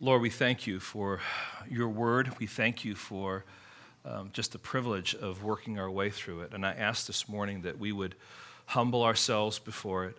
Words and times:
Lord, 0.00 0.22
we 0.22 0.30
thank 0.30 0.64
you 0.64 0.78
for 0.78 1.20
your 1.68 1.88
word. 1.88 2.38
We 2.38 2.46
thank 2.46 2.84
you 2.84 2.94
for 2.94 3.44
um, 4.04 4.30
just 4.32 4.52
the 4.52 4.58
privilege 4.58 5.12
of 5.16 5.42
working 5.42 5.80
our 5.80 5.90
way 5.90 6.08
through 6.08 6.42
it. 6.42 6.54
And 6.54 6.64
I 6.64 6.70
ask 6.70 7.08
this 7.08 7.28
morning 7.28 7.62
that 7.62 7.80
we 7.80 7.90
would 7.90 8.14
humble 8.66 9.02
ourselves 9.02 9.58
before 9.58 10.04
it, 10.04 10.16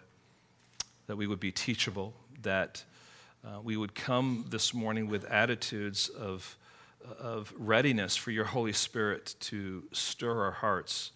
that 1.07 1.15
we 1.15 1.27
would 1.27 1.39
be 1.39 1.53
teachable, 1.53 2.13
that 2.41 2.83
uh, 3.45 3.61
we 3.61 3.77
would 3.77 3.95
come 3.95 4.43
this 4.49 4.73
morning 4.73 5.07
with 5.07 5.23
attitudes 5.23 6.09
of, 6.09 6.57
of 7.17 7.53
readiness 7.57 8.17
for 8.17 8.31
your 8.31 8.43
Holy 8.43 8.73
Spirit 8.73 9.35
to 9.39 9.83
stir 9.93 10.43
our 10.43 10.51
hearts. 10.51 11.11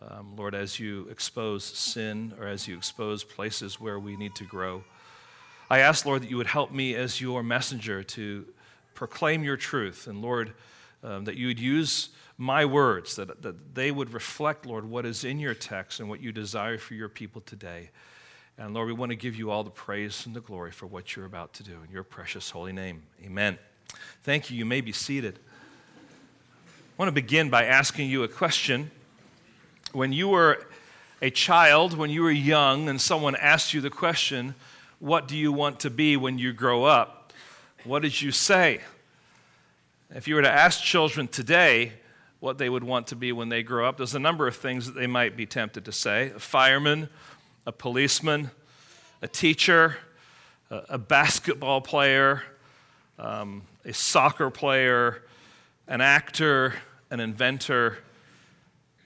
Um, 0.00 0.36
Lord, 0.36 0.54
as 0.54 0.78
you 0.78 1.08
expose 1.10 1.64
sin 1.64 2.34
or 2.38 2.46
as 2.46 2.68
you 2.68 2.76
expose 2.76 3.24
places 3.24 3.80
where 3.80 3.98
we 3.98 4.16
need 4.16 4.36
to 4.36 4.44
grow. 4.44 4.84
I 5.70 5.78
ask, 5.78 6.04
Lord, 6.04 6.22
that 6.22 6.30
you 6.30 6.36
would 6.36 6.48
help 6.48 6.72
me 6.72 6.96
as 6.96 7.20
your 7.20 7.44
messenger 7.44 8.02
to 8.02 8.44
proclaim 8.94 9.44
your 9.44 9.56
truth. 9.56 10.08
And 10.08 10.20
Lord, 10.20 10.52
um, 11.04 11.24
that 11.26 11.36
you 11.36 11.46
would 11.46 11.60
use 11.60 12.08
my 12.36 12.64
words, 12.64 13.14
that, 13.16 13.42
that 13.42 13.74
they 13.74 13.92
would 13.92 14.12
reflect, 14.12 14.66
Lord, 14.66 14.84
what 14.84 15.06
is 15.06 15.24
in 15.24 15.38
your 15.38 15.54
text 15.54 16.00
and 16.00 16.08
what 16.08 16.20
you 16.20 16.32
desire 16.32 16.76
for 16.76 16.94
your 16.94 17.08
people 17.08 17.40
today. 17.42 17.90
And 18.58 18.74
Lord, 18.74 18.88
we 18.88 18.92
want 18.92 19.10
to 19.10 19.16
give 19.16 19.36
you 19.36 19.50
all 19.50 19.62
the 19.62 19.70
praise 19.70 20.26
and 20.26 20.34
the 20.34 20.40
glory 20.40 20.72
for 20.72 20.86
what 20.86 21.14
you're 21.14 21.24
about 21.24 21.52
to 21.54 21.62
do 21.62 21.78
in 21.86 21.92
your 21.92 22.02
precious 22.02 22.50
holy 22.50 22.72
name. 22.72 23.04
Amen. 23.24 23.56
Thank 24.22 24.50
you. 24.50 24.56
You 24.56 24.64
may 24.64 24.80
be 24.80 24.92
seated. 24.92 25.38
I 25.38 26.72
want 26.96 27.08
to 27.08 27.12
begin 27.12 27.48
by 27.48 27.64
asking 27.64 28.10
you 28.10 28.24
a 28.24 28.28
question. 28.28 28.90
When 29.92 30.12
you 30.12 30.28
were 30.28 30.66
a 31.22 31.30
child, 31.30 31.96
when 31.96 32.10
you 32.10 32.22
were 32.22 32.30
young, 32.30 32.88
and 32.88 33.00
someone 33.00 33.36
asked 33.36 33.72
you 33.72 33.80
the 33.80 33.90
question, 33.90 34.54
what 35.00 35.26
do 35.26 35.36
you 35.36 35.50
want 35.50 35.80
to 35.80 35.90
be 35.90 36.16
when 36.16 36.38
you 36.38 36.52
grow 36.52 36.84
up? 36.84 37.32
What 37.84 38.02
did 38.02 38.20
you 38.20 38.30
say? 38.30 38.80
If 40.14 40.28
you 40.28 40.34
were 40.34 40.42
to 40.42 40.50
ask 40.50 40.82
children 40.82 41.26
today 41.26 41.94
what 42.38 42.58
they 42.58 42.68
would 42.68 42.84
want 42.84 43.06
to 43.08 43.16
be 43.16 43.32
when 43.32 43.48
they 43.48 43.62
grow 43.62 43.88
up, 43.88 43.96
there's 43.96 44.14
a 44.14 44.20
number 44.20 44.46
of 44.46 44.54
things 44.54 44.86
that 44.86 44.92
they 44.92 45.06
might 45.06 45.36
be 45.36 45.46
tempted 45.46 45.86
to 45.86 45.92
say 45.92 46.30
a 46.36 46.38
fireman, 46.38 47.08
a 47.66 47.72
policeman, 47.72 48.50
a 49.22 49.28
teacher, 49.28 49.96
a 50.70 50.98
basketball 50.98 51.80
player, 51.80 52.42
um, 53.18 53.62
a 53.84 53.92
soccer 53.92 54.50
player, 54.50 55.22
an 55.88 56.00
actor, 56.00 56.74
an 57.10 57.20
inventor, 57.20 57.98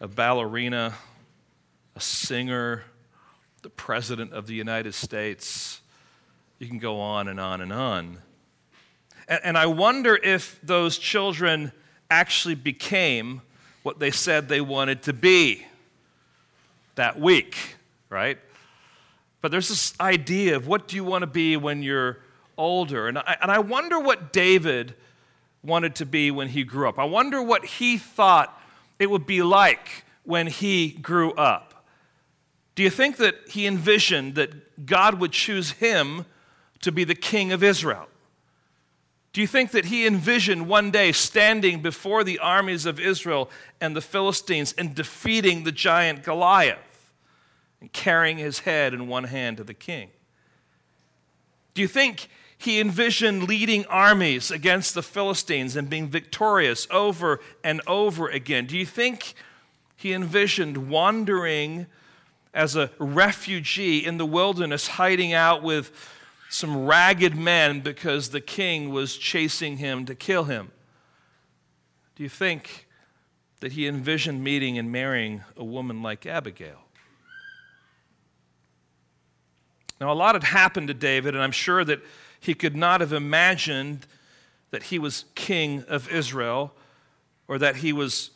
a 0.00 0.08
ballerina, 0.08 0.94
a 1.94 2.00
singer, 2.00 2.82
the 3.62 3.70
President 3.70 4.32
of 4.32 4.47
the 4.47 4.54
United 4.54 4.94
States, 4.94 5.80
you 6.58 6.66
can 6.66 6.78
go 6.78 7.00
on 7.00 7.28
and 7.28 7.41
on 7.41 7.60
and 7.60 7.72
on. 7.72 8.19
And, 9.28 9.41
and 9.44 9.58
I 9.58 9.66
wonder 9.66 10.16
if 10.16 10.60
those 10.62 10.98
children 10.98 11.72
actually 12.10 12.55
became 12.55 13.42
what 13.83 13.98
they 13.98 14.10
said 14.10 14.48
they 14.48 14.60
wanted 14.60 15.02
to 15.02 15.12
be 15.12 15.66
that 16.94 17.20
week, 17.20 17.77
right? 18.08 18.38
But 19.41 19.50
there's 19.50 19.69
this 19.69 19.92
idea 20.00 20.56
of 20.56 20.66
what 20.66 20.88
do 20.88 20.97
you 20.97 21.05
want 21.05 21.22
to 21.22 21.27
be 21.27 21.56
when 21.56 21.82
you're 21.82 22.19
older? 22.56 23.08
And 23.08 23.19
I, 23.19 23.36
and 23.42 23.50
I 23.50 23.58
wonder 23.58 23.98
what 23.98 24.32
David 24.32 24.94
wanted 25.62 25.97
to 25.97 26.06
be 26.06 26.30
when 26.30 26.48
he 26.48 26.64
grew 26.64 26.88
up. 26.88 26.98
I 26.98 27.05
wonder 27.05 27.42
what 27.42 27.64
he 27.64 27.98
thought 27.98 28.58
it 28.98 29.10
would 29.10 29.27
be 29.27 29.42
like 29.42 30.05
when 30.22 30.47
he 30.47 30.91
grew 30.91 31.32
up. 31.32 31.86
Do 32.75 32.82
you 32.82 32.91
think 32.91 33.19
that 33.19 33.36
he 33.48 33.66
envisioned 33.66 34.34
that 34.34 34.86
God 34.86 35.20
would 35.20 35.32
choose 35.32 35.72
him 35.72 36.27
to 36.84 36.92
be 36.92 37.04
the 37.04 37.14
king 37.14 37.52
of 37.52 37.62
Israel? 37.62 38.08
Do 39.32 39.40
you 39.40 39.46
think 39.48 39.72
that 39.72 39.86
he 39.86 40.06
envisioned 40.06 40.68
one 40.68 40.92
day 40.92 41.10
standing 41.10 41.82
before 41.82 42.22
the 42.22 42.38
armies 42.38 42.86
of 42.86 43.00
Israel 43.00 43.50
and 43.80 43.96
the 43.96 44.00
Philistines 44.00 44.72
and 44.78 44.94
defeating 44.94 45.64
the 45.64 45.72
giant 45.72 46.22
Goliath 46.22 47.12
and 47.81 47.92
carrying 47.92 48.38
his 48.38 48.60
head 48.60 48.94
in 48.94 49.09
one 49.09 49.25
hand 49.25 49.56
to 49.56 49.64
the 49.64 49.75
king? 49.75 50.10
Do 51.75 51.82
you 51.82 51.88
think 51.88 52.28
he 52.56 52.78
envisioned 52.81 53.48
leading 53.48 53.84
armies 53.86 54.53
against 54.53 54.94
the 54.94 55.03
Philistines 55.03 55.75
and 55.75 55.91
being 55.91 56.09
victorious 56.09 56.86
over 56.92 57.41
and 57.64 57.80
over 57.88 58.28
again? 58.28 58.66
Do 58.66 58.78
you 58.78 58.86
think 58.86 59.34
he 59.97 60.12
envisioned 60.12 60.88
wandering 60.88 61.86
as 62.54 62.76
a 62.76 62.92
refugee 62.98 63.98
in 63.98 64.16
the 64.16 64.26
wilderness, 64.26 64.86
hiding 64.86 65.32
out 65.32 65.64
with 65.64 65.91
some 66.49 66.87
ragged 66.87 67.34
men 67.37 67.81
because 67.81 68.31
the 68.31 68.41
king 68.41 68.91
was 68.91 69.16
chasing 69.16 69.78
him 69.78 70.06
to 70.06 70.15
kill 70.15 70.44
him? 70.44 70.71
Do 72.16 72.22
you 72.22 72.28
think 72.28 72.87
that 73.60 73.72
he 73.72 73.87
envisioned 73.87 74.44
meeting 74.44 74.78
and 74.78 74.93
marrying 74.93 75.43
a 75.56 75.65
woman 75.65 76.03
like 76.03 76.27
Abigail? 76.27 76.81
Now, 80.00 80.12
a 80.12 80.15
lot 80.15 80.34
had 80.34 80.44
happened 80.44 80.88
to 80.88 80.94
David, 80.94 81.34
and 81.34 81.43
I'm 81.43 81.53
sure 81.53 81.84
that 81.84 82.00
he 82.38 82.54
could 82.54 82.77
not 82.77 83.00
have 83.00 83.12
imagined 83.12 84.06
that 84.71 84.84
he 84.84 84.99
was 84.99 85.25
king 85.34 85.84
of 85.88 86.10
Israel 86.10 86.75
or 87.49 87.59
that 87.59 87.77
he 87.77 87.93
was 87.93 88.31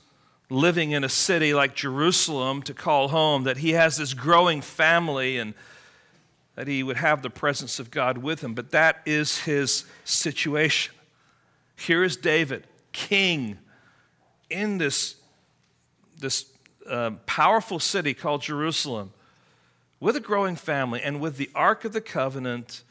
living 0.51 0.93
in 0.93 1.05
a 1.05 1.09
city 1.09 1.53
like 1.53 1.75
Jerusalem 1.75 2.63
to 2.63 2.75
call 2.75 3.09
home, 3.09 3.45
that 3.45 3.59
he 3.59 3.73
has 3.73 3.97
this 3.97 4.15
growing 4.15 4.63
family 4.63 5.37
and 5.37 5.53
that 6.59 6.67
he 6.67 6.83
would 6.83 6.97
have 6.97 7.23
the 7.23 7.31
presence 7.31 7.79
of 7.79 7.89
God 7.89 8.19
with 8.19 8.43
him. 8.43 8.53
But 8.53 8.73
that 8.73 9.01
is 9.07 9.39
his 9.43 9.85
situation. 10.05 10.93
Here 11.77 12.03
is 12.03 12.17
David, 12.17 12.67
king, 12.91 13.59
in 14.51 14.79
this, 14.79 15.15
this 16.19 16.47
uh, 16.91 17.13
powerful 17.27 17.79
city 17.79 18.13
called 18.13 18.43
Jerusalem, 18.43 19.13
with 20.01 20.17
a 20.17 20.21
growing 20.21 20.57
family 20.57 21.01
and 21.01 21.21
with 21.21 21.37
the 21.37 21.49
Ark 21.55 21.85
of 21.85 21.93
the 21.93 22.01
Covenant 22.01 22.83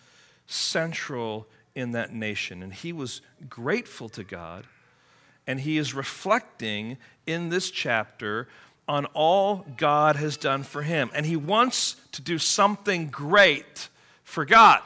central 0.45 1.45
in 1.75 1.91
that 1.91 2.13
nation. 2.13 2.63
And 2.63 2.73
he 2.73 2.93
was 2.93 3.19
grateful 3.49 4.07
to 4.07 4.23
God, 4.23 4.65
and 5.45 5.59
he 5.59 5.77
is 5.77 5.93
reflecting 5.93 6.95
in 7.25 7.49
this 7.49 7.69
chapter 7.69 8.47
on 8.87 9.05
all 9.07 9.65
God 9.75 10.15
has 10.15 10.37
done 10.37 10.63
for 10.63 10.81
him. 10.81 11.11
And 11.13 11.25
he 11.25 11.35
wants 11.35 11.95
to 12.13 12.21
do 12.21 12.37
something 12.37 13.07
great 13.07 13.89
for 14.23 14.45
God. 14.45 14.81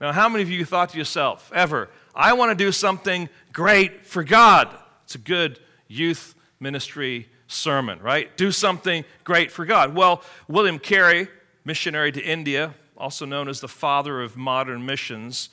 Now, 0.00 0.12
how 0.12 0.28
many 0.28 0.42
of 0.42 0.50
you 0.50 0.64
thought 0.64 0.90
to 0.90 0.98
yourself, 0.98 1.50
ever, 1.54 1.88
I 2.14 2.34
want 2.34 2.50
to 2.50 2.64
do 2.64 2.70
something 2.72 3.28
great 3.52 4.06
for 4.06 4.22
God? 4.22 4.68
It's 5.04 5.14
a 5.14 5.18
good 5.18 5.58
youth 5.88 6.34
ministry 6.60 7.28
sermon, 7.48 8.00
right? 8.00 8.36
Do 8.36 8.52
something 8.52 9.04
great 9.24 9.50
for 9.50 9.64
God. 9.64 9.94
Well, 9.94 10.22
William 10.48 10.78
Carey, 10.78 11.28
missionary 11.64 12.12
to 12.12 12.22
India, 12.22 12.74
also 12.96 13.24
known 13.24 13.48
as 13.48 13.60
the 13.60 13.68
father 13.68 14.20
of 14.20 14.36
modern 14.36 14.84
missions, 14.84 15.48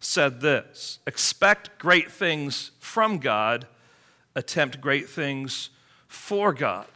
said 0.00 0.40
this 0.40 0.98
Expect 1.06 1.78
great 1.78 2.10
things 2.10 2.72
from 2.78 3.18
God, 3.18 3.66
attempt 4.34 4.80
great 4.80 5.08
things 5.08 5.70
for 6.06 6.52
God. 6.52 6.86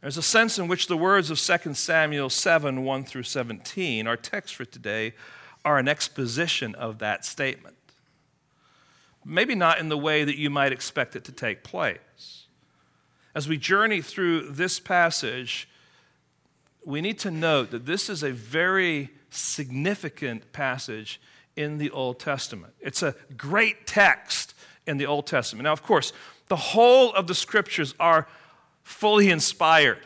There's 0.00 0.16
a 0.16 0.22
sense 0.22 0.58
in 0.58 0.68
which 0.68 0.86
the 0.86 0.96
words 0.96 1.30
of 1.30 1.40
2 1.40 1.74
Samuel 1.74 2.30
7 2.30 2.84
1 2.84 3.04
through 3.04 3.24
17, 3.24 4.06
our 4.06 4.16
text 4.16 4.54
for 4.54 4.64
today, 4.64 5.14
are 5.64 5.78
an 5.78 5.88
exposition 5.88 6.74
of 6.76 6.98
that 7.00 7.24
statement. 7.24 7.76
Maybe 9.24 9.56
not 9.56 9.80
in 9.80 9.88
the 9.88 9.98
way 9.98 10.22
that 10.22 10.38
you 10.38 10.50
might 10.50 10.72
expect 10.72 11.16
it 11.16 11.24
to 11.24 11.32
take 11.32 11.64
place. 11.64 12.46
As 13.34 13.48
we 13.48 13.56
journey 13.56 14.00
through 14.00 14.50
this 14.50 14.78
passage, 14.78 15.68
we 16.84 17.00
need 17.00 17.18
to 17.20 17.30
note 17.30 17.72
that 17.72 17.84
this 17.84 18.08
is 18.08 18.22
a 18.22 18.30
very 18.30 19.10
significant 19.30 20.52
passage 20.52 21.20
in 21.56 21.78
the 21.78 21.90
Old 21.90 22.20
Testament. 22.20 22.72
It's 22.80 23.02
a 23.02 23.16
great 23.36 23.86
text 23.86 24.54
in 24.86 24.96
the 24.96 25.06
Old 25.06 25.26
Testament. 25.26 25.64
Now, 25.64 25.72
of 25.72 25.82
course, 25.82 26.12
the 26.46 26.56
whole 26.56 27.12
of 27.12 27.26
the 27.26 27.34
scriptures 27.34 27.94
are 27.98 28.28
fully 28.88 29.28
inspired. 29.28 29.98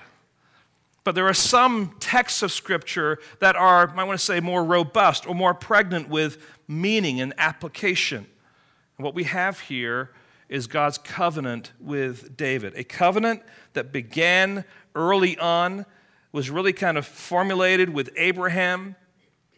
But 1.04 1.14
there 1.14 1.28
are 1.28 1.34
some 1.34 1.94
texts 2.00 2.42
of 2.42 2.50
Scripture 2.50 3.20
that 3.38 3.54
are, 3.54 3.88
I 3.96 4.04
want 4.04 4.18
to 4.18 4.24
say, 4.24 4.40
more 4.40 4.64
robust 4.64 5.26
or 5.26 5.36
more 5.36 5.54
pregnant 5.54 6.08
with 6.08 6.44
meaning 6.66 7.20
and 7.20 7.32
application. 7.38 8.26
And 8.98 9.04
what 9.04 9.14
we 9.14 9.24
have 9.24 9.60
here 9.60 10.10
is 10.48 10.66
God's 10.66 10.98
covenant 10.98 11.72
with 11.80 12.36
David, 12.36 12.74
a 12.76 12.82
covenant 12.82 13.42
that 13.74 13.92
began 13.92 14.64
early 14.96 15.38
on, 15.38 15.86
was 16.32 16.50
really 16.50 16.72
kind 16.72 16.98
of 16.98 17.06
formulated 17.06 17.88
with 17.88 18.10
Abraham, 18.16 18.96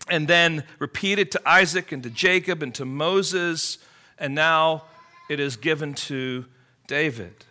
and 0.08 0.28
then 0.28 0.64
repeated 0.78 1.30
to 1.32 1.48
Isaac 1.48 1.92
and 1.92 2.02
to 2.02 2.10
Jacob 2.10 2.62
and 2.62 2.74
to 2.74 2.84
Moses, 2.84 3.78
and 4.18 4.34
now 4.34 4.84
it 5.30 5.40
is 5.40 5.56
given 5.56 5.94
to 5.94 6.44
David. 6.86 7.44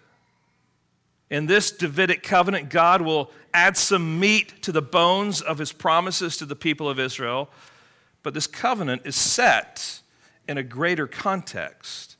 In 1.33 1.47
this 1.47 1.71
Davidic 1.71 2.21
covenant, 2.21 2.69
God 2.69 3.01
will 3.01 3.31
add 3.55 3.75
some 3.75 4.19
meat 4.19 4.61
to 4.61 4.71
the 4.71 4.83
bones 4.83 5.41
of 5.41 5.57
his 5.57 5.71
promises 5.71 6.37
to 6.37 6.45
the 6.45 6.55
people 6.55 6.87
of 6.87 6.99
Israel. 6.99 7.49
But 8.21 8.35
this 8.35 8.45
covenant 8.45 9.01
is 9.03 9.15
set 9.15 10.01
in 10.47 10.59
a 10.59 10.63
greater 10.63 11.07
context, 11.07 12.17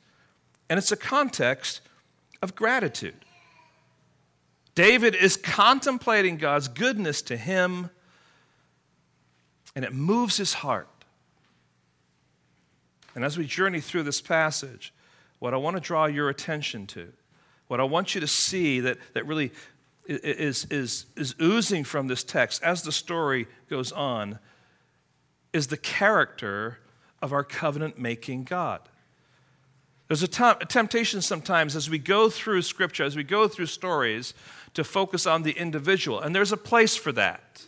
and 0.68 0.78
it's 0.78 0.90
a 0.90 0.96
context 0.96 1.80
of 2.42 2.56
gratitude. 2.56 3.14
David 4.74 5.14
is 5.14 5.36
contemplating 5.36 6.36
God's 6.36 6.66
goodness 6.66 7.22
to 7.22 7.36
him, 7.36 7.90
and 9.76 9.84
it 9.84 9.94
moves 9.94 10.38
his 10.38 10.54
heart. 10.54 10.88
And 13.14 13.24
as 13.24 13.38
we 13.38 13.46
journey 13.46 13.80
through 13.80 14.02
this 14.02 14.20
passage, 14.20 14.92
what 15.38 15.54
I 15.54 15.56
want 15.56 15.76
to 15.76 15.80
draw 15.80 16.06
your 16.06 16.30
attention 16.30 16.88
to, 16.88 17.12
what 17.68 17.80
I 17.80 17.84
want 17.84 18.14
you 18.14 18.20
to 18.20 18.26
see 18.26 18.80
that, 18.80 18.98
that 19.14 19.26
really 19.26 19.52
is, 20.06 20.66
is, 20.70 21.06
is 21.16 21.34
oozing 21.40 21.84
from 21.84 22.08
this 22.08 22.22
text 22.22 22.62
as 22.62 22.82
the 22.82 22.92
story 22.92 23.46
goes 23.68 23.90
on, 23.92 24.38
is 25.52 25.68
the 25.68 25.76
character 25.76 26.78
of 27.22 27.32
our 27.32 27.44
covenant 27.44 27.98
making 27.98 28.44
God. 28.44 28.80
There's 30.08 30.22
a, 30.22 30.28
t- 30.28 30.44
a 30.44 30.66
temptation 30.66 31.22
sometimes 31.22 31.74
as 31.74 31.88
we 31.88 31.98
go 31.98 32.28
through 32.28 32.62
scripture, 32.62 33.04
as 33.04 33.16
we 33.16 33.24
go 33.24 33.48
through 33.48 33.66
stories, 33.66 34.34
to 34.74 34.84
focus 34.84 35.26
on 35.26 35.42
the 35.42 35.52
individual, 35.52 36.20
and 36.20 36.34
there's 36.34 36.52
a 36.52 36.56
place 36.56 36.96
for 36.96 37.12
that. 37.12 37.64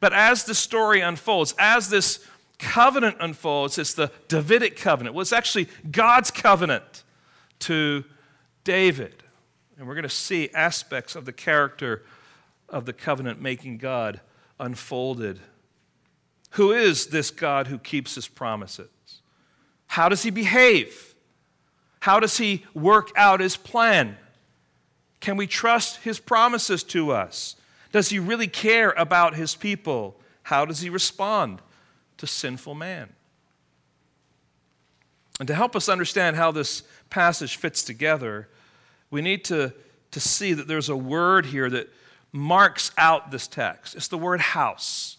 But 0.00 0.12
as 0.12 0.44
the 0.44 0.54
story 0.54 1.00
unfolds, 1.00 1.54
as 1.58 1.90
this 1.90 2.24
covenant 2.58 3.16
unfolds, 3.20 3.78
it's 3.78 3.94
the 3.94 4.10
Davidic 4.28 4.76
covenant. 4.76 5.14
Well, 5.14 5.22
it's 5.22 5.32
actually 5.32 5.68
God's 5.90 6.30
covenant 6.30 7.02
to 7.60 8.04
David. 8.68 9.22
And 9.78 9.88
we're 9.88 9.94
going 9.94 10.02
to 10.02 10.10
see 10.10 10.50
aspects 10.52 11.16
of 11.16 11.24
the 11.24 11.32
character 11.32 12.02
of 12.68 12.84
the 12.84 12.92
covenant 12.92 13.40
making 13.40 13.78
God 13.78 14.20
unfolded. 14.60 15.40
Who 16.50 16.72
is 16.72 17.06
this 17.06 17.30
God 17.30 17.68
who 17.68 17.78
keeps 17.78 18.14
his 18.14 18.28
promises? 18.28 18.90
How 19.86 20.10
does 20.10 20.22
he 20.22 20.28
behave? 20.28 21.14
How 22.00 22.20
does 22.20 22.36
he 22.36 22.66
work 22.74 23.08
out 23.16 23.40
his 23.40 23.56
plan? 23.56 24.18
Can 25.20 25.38
we 25.38 25.46
trust 25.46 26.02
his 26.02 26.20
promises 26.20 26.82
to 26.84 27.10
us? 27.10 27.56
Does 27.90 28.10
he 28.10 28.18
really 28.18 28.48
care 28.48 28.90
about 28.98 29.34
his 29.34 29.54
people? 29.54 30.20
How 30.42 30.66
does 30.66 30.80
he 30.80 30.90
respond 30.90 31.62
to 32.18 32.26
sinful 32.26 32.74
man? 32.74 33.14
And 35.40 35.48
to 35.48 35.54
help 35.54 35.74
us 35.74 35.88
understand 35.88 36.36
how 36.36 36.50
this 36.50 36.82
passage 37.08 37.56
fits 37.56 37.82
together, 37.82 38.48
we 39.10 39.22
need 39.22 39.44
to, 39.46 39.72
to 40.10 40.20
see 40.20 40.52
that 40.52 40.68
there's 40.68 40.88
a 40.88 40.96
word 40.96 41.46
here 41.46 41.70
that 41.70 41.88
marks 42.32 42.90
out 42.98 43.30
this 43.30 43.46
text. 43.46 43.94
It's 43.94 44.08
the 44.08 44.18
word 44.18 44.40
house. 44.40 45.16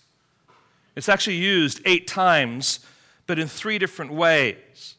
It's 0.95 1.09
actually 1.09 1.37
used 1.37 1.81
eight 1.85 2.07
times, 2.07 2.79
but 3.25 3.39
in 3.39 3.47
three 3.47 3.77
different 3.77 4.13
ways. 4.13 4.95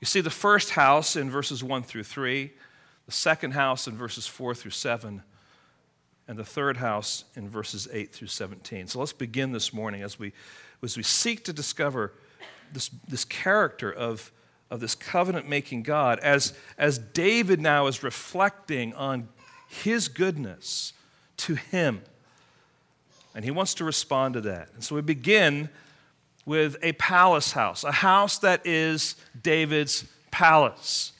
You 0.00 0.06
see 0.06 0.20
the 0.20 0.30
first 0.30 0.70
house 0.70 1.14
in 1.14 1.30
verses 1.30 1.62
1 1.62 1.84
through 1.84 2.02
3, 2.02 2.50
the 3.06 3.12
second 3.12 3.52
house 3.52 3.86
in 3.86 3.96
verses 3.96 4.26
4 4.26 4.54
through 4.54 4.72
7, 4.72 5.22
and 6.28 6.38
the 6.38 6.44
third 6.44 6.78
house 6.78 7.24
in 7.36 7.48
verses 7.48 7.88
8 7.92 8.12
through 8.12 8.28
17. 8.28 8.88
So 8.88 8.98
let's 8.98 9.12
begin 9.12 9.52
this 9.52 9.72
morning 9.72 10.02
as 10.02 10.18
we, 10.18 10.32
as 10.82 10.96
we 10.96 11.02
seek 11.02 11.44
to 11.44 11.52
discover 11.52 12.12
this, 12.72 12.90
this 13.06 13.24
character 13.24 13.92
of 13.92 14.32
of 14.72 14.80
this 14.80 14.94
covenant 14.94 15.46
making 15.46 15.82
God, 15.82 16.18
as, 16.20 16.54
as 16.78 16.96
David 16.96 17.60
now 17.60 17.88
is 17.88 18.02
reflecting 18.02 18.94
on 18.94 19.28
his 19.68 20.08
goodness 20.08 20.94
to 21.36 21.56
him. 21.56 22.00
And 23.34 23.44
he 23.44 23.50
wants 23.50 23.74
to 23.74 23.84
respond 23.84 24.32
to 24.32 24.40
that. 24.40 24.70
And 24.72 24.82
so 24.82 24.94
we 24.94 25.02
begin 25.02 25.68
with 26.46 26.78
a 26.82 26.92
palace 26.92 27.52
house, 27.52 27.84
a 27.84 27.92
house 27.92 28.38
that 28.38 28.66
is 28.66 29.14
David's 29.42 30.06
palace. 30.30 31.12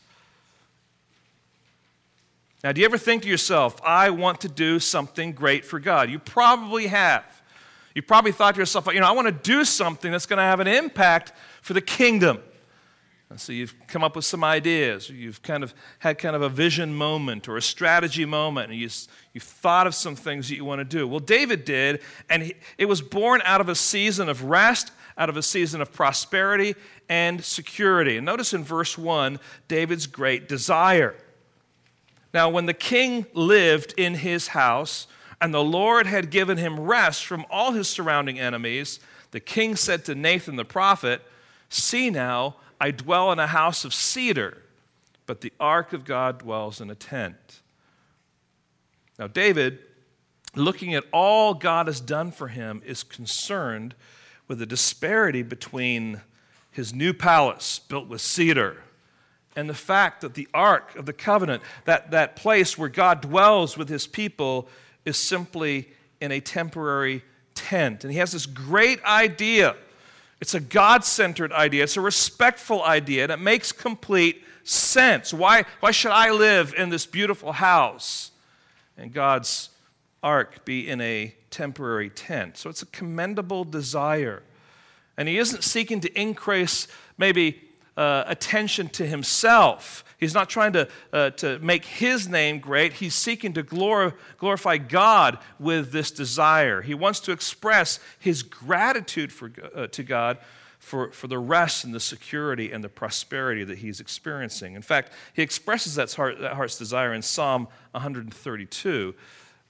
Now, 2.65 2.73
do 2.73 2.81
you 2.81 2.87
ever 2.87 2.97
think 2.97 3.25
to 3.25 3.29
yourself, 3.29 3.79
I 3.85 4.09
want 4.09 4.41
to 4.41 4.49
do 4.49 4.79
something 4.79 5.33
great 5.33 5.67
for 5.67 5.79
God? 5.79 6.09
You 6.09 6.19
probably 6.19 6.87
have. 6.87 7.25
You 7.95 8.01
probably 8.01 8.33
thought 8.33 8.55
to 8.55 8.61
yourself, 8.61 8.87
you 8.87 9.01
know, 9.01 9.07
I 9.07 9.13
want 9.13 9.27
to 9.27 9.33
do 9.33 9.67
something 9.67 10.11
that's 10.11 10.25
going 10.25 10.39
to 10.39 10.43
have 10.43 10.61
an 10.61 10.69
impact 10.69 11.35
for 11.61 11.75
the 11.75 11.83
kingdom. 11.83 12.39
And 13.33 13.41
so 13.41 13.51
you've 13.51 13.75
come 13.87 14.05
up 14.05 14.15
with 14.15 14.27
some 14.27 14.45
ideas, 14.45 15.09
you've 15.09 15.41
kind 15.41 15.65
of 15.65 15.73
had 16.01 16.19
kind 16.19 16.37
of 16.37 16.43
a 16.43 16.51
vision 16.51 16.95
moment 16.95 17.49
or 17.49 17.57
a 17.57 17.63
strategy 17.63 18.27
moment, 18.27 18.71
and 18.71 18.79
you, 18.79 18.91
you've 19.33 19.43
thought 19.43 19.87
of 19.87 19.95
some 19.95 20.15
things 20.15 20.51
that 20.51 20.57
you 20.57 20.67
want 20.67 20.81
to 20.81 20.85
do. 20.85 21.09
Well, 21.09 21.19
David 21.19 21.65
did, 21.65 22.03
and 22.29 22.43
he, 22.43 22.55
it 22.77 22.85
was 22.85 23.01
born 23.01 23.41
out 23.47 23.63
of 23.63 23.71
a 23.71 23.75
season 23.75 24.29
of 24.29 24.45
rest, 24.45 24.93
out 25.17 25.31
of 25.31 25.39
a 25.39 25.43
season 25.43 25.81
of 25.81 25.95
prosperity 25.95 26.75
and 27.09 27.43
security. 27.43 28.19
And 28.19 28.27
notice 28.27 28.53
in 28.53 28.65
verse 28.65 28.99
1, 28.99 29.41
David's 29.67 30.07
great 30.07 30.47
desire. 30.47 31.15
Now, 32.35 32.51
when 32.51 32.67
the 32.67 32.75
king 32.75 33.25
lived 33.33 33.95
in 33.97 34.17
his 34.17 34.49
house, 34.49 35.07
and 35.41 35.55
the 35.55 35.65
Lord 35.65 36.07
had 36.07 36.31
given 36.31 36.59
him 36.59 36.79
rest 36.79 37.25
from 37.25 37.47
all 37.51 37.73
his 37.73 37.89
surrounding 37.89 38.39
enemies, 38.39 39.01
the 39.31 39.41
king 39.41 39.75
said 39.75 40.05
to 40.05 40.15
Nathan 40.15 40.57
the 40.57 40.67
prophet, 40.67 41.23
See 41.71 42.11
now, 42.11 42.57
I 42.83 42.91
dwell 42.91 43.31
in 43.31 43.39
a 43.39 43.47
house 43.47 43.85
of 43.85 43.95
cedar, 43.95 44.59
but 45.27 45.41
the 45.41 45.53
ark 45.61 45.93
of 45.93 46.05
God 46.05 46.41
dwells 46.41 46.81
in 46.81 46.91
a 46.91 46.97
tent. 46.97 47.61
Now, 49.21 49.29
David, 49.29 49.79
looking 50.57 50.93
at 50.93 51.05
all 51.13 51.55
God 51.55 51.87
has 51.87 52.01
done 52.01 52.33
for 52.33 52.49
him, 52.49 52.83
is 52.85 53.05
concerned 53.05 53.95
with 54.49 54.59
the 54.59 54.67
disparity 54.67 55.45
between 55.45 56.23
his 56.73 56.93
new 56.93 57.15
palace 57.15 57.79
built 57.79 58.09
with 58.09 58.21
cedar 58.21 58.83
and 59.55 59.71
the 59.71 59.75
fact 59.75 60.21
that 60.23 60.35
the 60.35 60.49
ark 60.53 60.97
of 60.97 61.07
the 61.07 61.13
covenant, 61.13 61.63
that, 61.85 62.11
that 62.11 62.35
place 62.35 62.77
where 62.77 62.89
God 62.89 63.21
dwells 63.21 63.79
with 63.79 63.89
his 63.89 64.09
people, 64.09 64.67
is 65.05 65.17
simply 65.17 65.93
in 66.21 66.33
a 66.33 66.41
temporary 66.41 67.23
tent. 67.55 68.03
And 68.03 68.13
he 68.13 68.19
has 68.19 68.33
this 68.33 68.47
great 68.47 69.01
idea 69.05 69.77
it's 70.43 70.55
a 70.55 70.61
God 70.61 71.05
centered 71.05 71.53
idea, 71.53 71.85
it's 71.85 71.97
a 71.97 72.01
respectful 72.01 72.83
idea, 72.83 73.23
and 73.23 73.31
it 73.31 73.39
makes 73.39 73.71
complete 73.71 74.43
sense. 74.65 75.33
Why, 75.33 75.67
why 75.79 75.93
should 75.93 76.11
I 76.11 76.33
live 76.33 76.75
in 76.77 76.89
this 76.89 77.07
beautiful 77.07 77.53
house 77.53 78.33
and 78.99 79.13
God's 79.13 79.71
ark 80.21 80.65
be 80.65 80.89
in 80.89 81.01
a 81.01 81.33
temporary 81.51 82.11
tent? 82.11 82.57
So 82.57 82.69
it's 82.69 82.83
a 82.83 82.87
commendable 82.87 83.63
desire. 83.63 84.43
And 85.17 85.29
he 85.29 85.39
isn't 85.39 85.63
seeking 85.63 86.01
to 86.01 86.21
increase 86.21 86.89
maybe 87.17 87.63
uh, 87.97 88.25
attention 88.27 88.89
to 88.89 89.07
himself. 89.07 90.05
He's 90.23 90.35
not 90.35 90.49
trying 90.49 90.73
to, 90.75 90.89
uh, 91.13 91.31
to 91.31 91.59
make 91.59 91.85
his 91.85 92.29
name 92.29 92.61
great. 92.61 92.93
He's 92.93 93.17
seeking 93.17 93.55
to 93.55 93.65
glor- 93.65 94.15
glorify 94.39 94.79
God 94.79 95.39
with 95.59 95.91
this 95.91 96.13
desire. 96.13 96.81
He 96.81 96.95
wants 96.95 97.19
to 97.21 97.33
express 97.33 97.99
his 98.21 98.45
gratitude 98.45 99.33
for, 99.33 99.51
uh, 99.75 99.89
to 99.89 100.03
God 100.05 100.39
for, 100.79 101.11
for 101.11 101.27
the 101.27 101.41
rest 101.41 101.83
and 101.83 101.93
the 101.93 101.99
security 101.99 102.71
and 102.71 102.85
the 102.85 102.89
prosperity 102.89 103.65
that 103.65 103.79
he's 103.79 103.99
experiencing. 103.99 104.75
In 104.75 104.83
fact, 104.83 105.13
he 105.35 105.43
expresses 105.43 105.97
that, 105.97 106.13
heart, 106.13 106.39
that 106.39 106.55
heart's 106.55 106.79
desire 106.79 107.13
in 107.13 107.23
Psalm 107.23 107.67
132. 107.91 109.15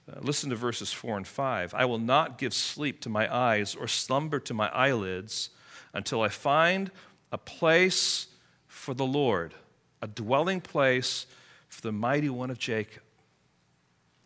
Uh, 0.07 0.19
listen 0.21 0.51
to 0.51 0.55
verses 0.55 0.93
4 0.93 1.17
and 1.17 1.27
5. 1.27 1.73
I 1.73 1.85
will 1.85 1.97
not 1.97 2.37
give 2.37 2.53
sleep 2.53 3.01
to 3.01 3.09
my 3.09 3.33
eyes 3.33 3.73
or 3.73 3.87
slumber 3.87 4.39
to 4.41 4.53
my 4.53 4.69
eyelids 4.69 5.49
until 5.95 6.21
I 6.21 6.29
find 6.29 6.91
a 7.31 7.39
place 7.39 8.27
for 8.67 8.93
the 8.93 9.05
Lord, 9.05 9.55
a 10.03 10.07
dwelling 10.07 10.59
place 10.59 11.25
for 11.69 11.81
the 11.81 11.91
mighty 11.93 12.29
one 12.29 12.51
of 12.51 12.59
Jacob. 12.59 13.01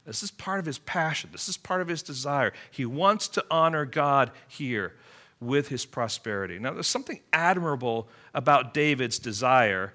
This 0.07 0.24
is 0.24 0.31
part 0.31 0.60
of 0.60 0.65
his 0.65 0.79
passion. 0.79 1.29
This 1.31 1.48
is 1.48 1.55
part 1.55 1.81
of 1.81 1.88
his 1.88 2.01
desire. 2.01 2.51
He 2.72 2.84
wants 2.84 3.27
to 3.29 3.46
honor 3.51 3.86
God 3.86 4.31
here 4.48 4.93
with 5.39 5.67
his 5.67 5.86
prosperity. 5.86 6.57
Now, 6.57 6.74
there's 6.74 6.88
something 6.88 7.19
admirable 7.31 8.07
about 8.34 8.74
David's 8.74 9.19
desire 9.19 9.93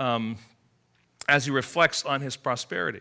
um, 0.00 0.36
as 1.28 1.44
he 1.44 1.52
reflects 1.52 2.04
on 2.04 2.20
his 2.20 2.36
prosperity. 2.36 3.00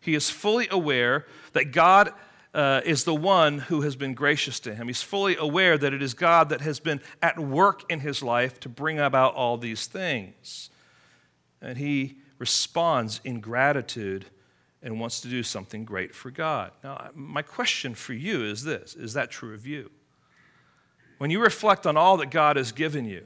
He 0.00 0.14
is 0.14 0.30
fully 0.30 0.66
aware 0.70 1.26
that 1.52 1.72
God 1.72 2.14
uh, 2.54 2.80
is 2.86 3.04
the 3.04 3.14
one 3.14 3.58
who 3.58 3.82
has 3.82 3.96
been 3.96 4.14
gracious 4.14 4.60
to 4.60 4.74
him. 4.74 4.86
He's 4.86 5.02
fully 5.02 5.36
aware 5.36 5.76
that 5.76 5.92
it 5.92 6.02
is 6.02 6.14
God 6.14 6.48
that 6.48 6.62
has 6.62 6.80
been 6.80 7.02
at 7.20 7.38
work 7.38 7.82
in 7.90 8.00
his 8.00 8.22
life 8.22 8.60
to 8.60 8.70
bring 8.70 8.98
about 8.98 9.34
all 9.34 9.58
these 9.58 9.86
things. 9.86 10.70
And 11.64 11.78
he 11.78 12.18
responds 12.38 13.20
in 13.24 13.40
gratitude 13.40 14.26
and 14.82 15.00
wants 15.00 15.22
to 15.22 15.28
do 15.28 15.42
something 15.42 15.84
great 15.84 16.14
for 16.14 16.30
God. 16.30 16.72
Now, 16.84 17.08
my 17.14 17.40
question 17.40 17.94
for 17.94 18.12
you 18.12 18.44
is 18.44 18.64
this 18.64 18.94
Is 18.94 19.14
that 19.14 19.30
true 19.30 19.54
of 19.54 19.66
you? 19.66 19.90
When 21.18 21.30
you 21.30 21.40
reflect 21.40 21.86
on 21.86 21.96
all 21.96 22.18
that 22.18 22.30
God 22.30 22.56
has 22.56 22.70
given 22.70 23.06
you, 23.06 23.24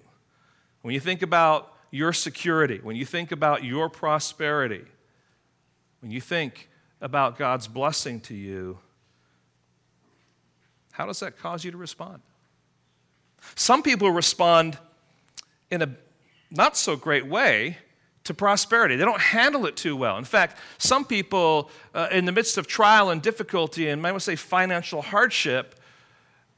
when 0.83 0.95
you 0.95 1.00
think 1.00 1.23
about 1.23 1.75
your 1.90 2.12
security, 2.12 2.78
when 2.83 2.95
you 2.95 3.04
think 3.04 3.33
about 3.33 3.64
your 3.64 3.88
prosperity, 3.88 4.85
when 6.00 6.12
you 6.12 6.21
think 6.21 6.68
about 7.00 7.38
God's 7.38 7.66
blessing 7.66 8.21
to 8.21 8.35
you, 8.35 8.78
how 10.92 11.07
does 11.07 11.21
that 11.21 11.38
cause 11.38 11.64
you 11.64 11.73
to 11.73 11.76
respond? 11.76 12.23
Some 13.57 13.83
people 13.83 14.11
respond 14.11 14.78
in 15.71 15.83
a 15.83 15.97
not 16.50 16.76
so 16.76 16.95
great 16.95 17.26
way 17.26 17.78
to 18.28 18.35
prosperity. 18.35 18.94
They 18.97 19.04
don't 19.04 19.20
handle 19.20 19.66
it 19.66 19.75
too 19.76 19.97
well. 19.97 20.18
In 20.18 20.25
fact, 20.25 20.58
some 20.78 21.04
people, 21.04 21.70
uh, 21.94 22.08
in 22.12 22.26
the 22.26 22.32
midst 22.32 22.58
of 22.58 22.66
trial 22.66 23.11
and 23.11 23.20
difficulty, 23.20 23.88
and 23.88 24.06
I 24.06 24.12
would 24.12 24.23
say 24.23 24.37
financial 24.37 25.02
hardship, 25.02 25.75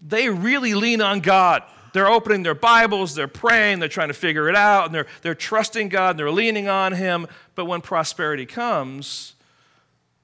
they 0.01 0.29
really 0.29 0.75
lean 0.75 1.01
on 1.01 1.21
God. 1.21 1.63
They're 1.93 2.09
opening 2.09 2.43
their 2.43 2.55
Bibles, 2.55 3.15
they're 3.15 3.29
praying, 3.29 3.79
they're 3.79 3.89
trying 3.89 4.09
to 4.09 4.15
figure 4.15 4.49
it 4.49 4.57
out, 4.57 4.87
and 4.87 4.95
they're, 4.95 5.07
they're 5.23 5.35
trusting 5.35 5.89
God, 5.89 6.11
and 6.11 6.19
they're 6.19 6.31
leaning 6.31 6.69
on 6.69 6.93
Him. 6.93 7.27
But 7.55 7.65
when 7.65 7.81
prosperity 7.81 8.47
comes, 8.47 9.35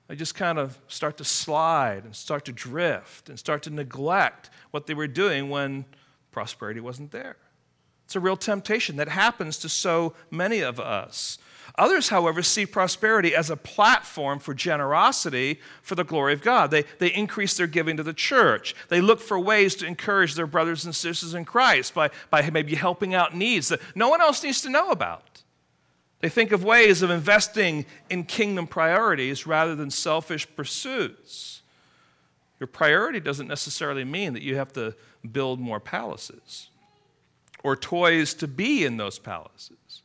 they 0.08 0.16
just 0.16 0.34
kind 0.34 0.58
of 0.58 0.78
start 0.88 1.16
to 1.18 1.24
slide 1.24 2.04
and 2.04 2.14
start 2.14 2.44
to 2.46 2.52
drift 2.52 3.28
and 3.28 3.38
start 3.38 3.62
to 3.64 3.70
neglect 3.70 4.50
what 4.72 4.86
they 4.86 4.94
were 4.94 5.08
doing 5.08 5.48
when 5.48 5.84
prosperity 6.32 6.80
wasn't 6.80 7.12
there. 7.12 7.36
It's 8.06 8.14
a 8.14 8.20
real 8.20 8.36
temptation 8.36 8.96
that 8.96 9.08
happens 9.08 9.58
to 9.58 9.68
so 9.68 10.14
many 10.30 10.60
of 10.60 10.78
us. 10.78 11.38
Others, 11.74 12.08
however, 12.08 12.40
see 12.40 12.64
prosperity 12.64 13.34
as 13.34 13.50
a 13.50 13.56
platform 13.56 14.38
for 14.38 14.54
generosity 14.54 15.58
for 15.82 15.96
the 15.96 16.04
glory 16.04 16.32
of 16.32 16.40
God. 16.40 16.70
They, 16.70 16.84
they 16.98 17.12
increase 17.12 17.56
their 17.56 17.66
giving 17.66 17.96
to 17.96 18.04
the 18.04 18.14
church. 18.14 18.76
They 18.88 19.00
look 19.00 19.20
for 19.20 19.40
ways 19.40 19.74
to 19.76 19.86
encourage 19.86 20.34
their 20.34 20.46
brothers 20.46 20.84
and 20.84 20.94
sisters 20.94 21.34
in 21.34 21.44
Christ 21.44 21.94
by, 21.94 22.10
by 22.30 22.48
maybe 22.48 22.76
helping 22.76 23.12
out 23.12 23.34
needs 23.34 23.68
that 23.68 23.80
no 23.96 24.08
one 24.08 24.20
else 24.20 24.42
needs 24.44 24.62
to 24.62 24.70
know 24.70 24.90
about. 24.90 25.42
They 26.20 26.28
think 26.28 26.52
of 26.52 26.62
ways 26.62 27.02
of 27.02 27.10
investing 27.10 27.84
in 28.08 28.22
kingdom 28.22 28.68
priorities 28.68 29.48
rather 29.48 29.74
than 29.74 29.90
selfish 29.90 30.46
pursuits. 30.54 31.60
Your 32.60 32.68
priority 32.68 33.18
doesn't 33.18 33.48
necessarily 33.48 34.04
mean 34.04 34.32
that 34.32 34.42
you 34.42 34.56
have 34.56 34.72
to 34.74 34.94
build 35.30 35.58
more 35.58 35.80
palaces 35.80 36.68
or 37.66 37.74
toys 37.74 38.32
to 38.32 38.46
be 38.46 38.84
in 38.84 38.96
those 38.96 39.18
palaces. 39.18 40.02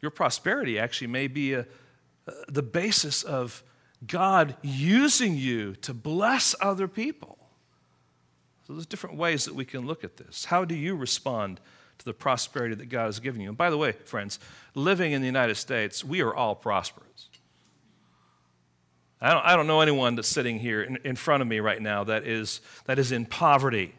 Your 0.00 0.10
prosperity 0.10 0.76
actually 0.76 1.06
may 1.06 1.28
be 1.28 1.52
a, 1.52 1.60
uh, 2.26 2.32
the 2.48 2.64
basis 2.64 3.22
of 3.22 3.62
God 4.04 4.56
using 4.60 5.36
you 5.36 5.76
to 5.82 5.94
bless 5.94 6.56
other 6.60 6.88
people. 6.88 7.38
So 8.66 8.72
there's 8.72 8.86
different 8.86 9.16
ways 9.16 9.44
that 9.44 9.54
we 9.54 9.64
can 9.64 9.86
look 9.86 10.02
at 10.02 10.16
this. 10.16 10.46
How 10.46 10.64
do 10.64 10.74
you 10.74 10.96
respond 10.96 11.60
to 11.98 12.04
the 12.04 12.12
prosperity 12.12 12.74
that 12.74 12.88
God 12.88 13.04
has 13.04 13.20
given 13.20 13.40
you? 13.40 13.50
And 13.50 13.56
by 13.56 13.70
the 13.70 13.78
way, 13.78 13.92
friends, 13.92 14.40
living 14.74 15.12
in 15.12 15.20
the 15.20 15.28
United 15.28 15.54
States, 15.54 16.04
we 16.04 16.22
are 16.22 16.34
all 16.34 16.56
prosperous. 16.56 17.28
I 19.20 19.32
don't, 19.32 19.46
I 19.46 19.54
don't 19.54 19.68
know 19.68 19.80
anyone 19.80 20.16
that's 20.16 20.26
sitting 20.26 20.58
here 20.58 20.82
in, 20.82 20.96
in 21.04 21.14
front 21.14 21.40
of 21.40 21.46
me 21.46 21.60
right 21.60 21.80
now 21.80 22.02
that 22.02 22.26
is, 22.26 22.60
that 22.86 22.98
is 22.98 23.12
in 23.12 23.26
poverty 23.26 23.94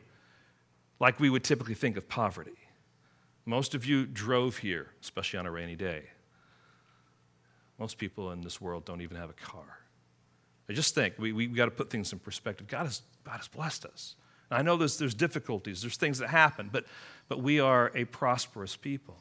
like 0.99 1.21
we 1.21 1.29
would 1.29 1.45
typically 1.45 1.73
think 1.73 1.95
of 1.95 2.09
poverty. 2.09 2.51
Most 3.51 3.75
of 3.75 3.85
you 3.85 4.05
drove 4.05 4.59
here, 4.59 4.87
especially 5.01 5.37
on 5.37 5.45
a 5.45 5.51
rainy 5.51 5.75
day. 5.75 6.03
Most 7.77 7.97
people 7.97 8.31
in 8.31 8.39
this 8.39 8.61
world 8.61 8.85
don't 8.85 9.01
even 9.01 9.17
have 9.17 9.29
a 9.29 9.33
car. 9.33 9.79
I 10.69 10.73
just 10.73 10.95
think 10.95 11.15
we, 11.17 11.33
we 11.33 11.47
got 11.47 11.65
to 11.65 11.71
put 11.71 11.89
things 11.89 12.13
in 12.13 12.19
perspective. 12.19 12.67
God 12.67 12.85
has, 12.85 13.01
God 13.25 13.35
has 13.35 13.49
blessed 13.49 13.83
us. 13.83 14.15
And 14.49 14.57
I 14.57 14.61
know 14.61 14.77
there's, 14.77 14.97
there's 14.97 15.13
difficulties, 15.13 15.81
there's 15.81 15.97
things 15.97 16.19
that 16.19 16.29
happen, 16.29 16.69
but, 16.71 16.85
but 17.27 17.43
we 17.43 17.59
are 17.59 17.91
a 17.93 18.05
prosperous 18.05 18.77
people. 18.77 19.17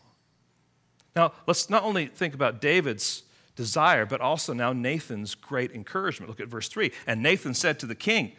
Now, 1.17 1.33
let's 1.49 1.69
not 1.69 1.83
only 1.83 2.07
think 2.07 2.33
about 2.33 2.61
David's 2.61 3.25
desire, 3.57 4.07
but 4.07 4.21
also 4.21 4.53
now 4.53 4.73
Nathan's 4.73 5.35
great 5.35 5.73
encouragement. 5.73 6.31
Look 6.31 6.39
at 6.39 6.47
verse 6.47 6.69
3. 6.69 6.93
And 7.05 7.21
Nathan 7.21 7.53
said 7.53 7.81
to 7.81 7.87
the 7.87 7.97
king, 7.97 8.31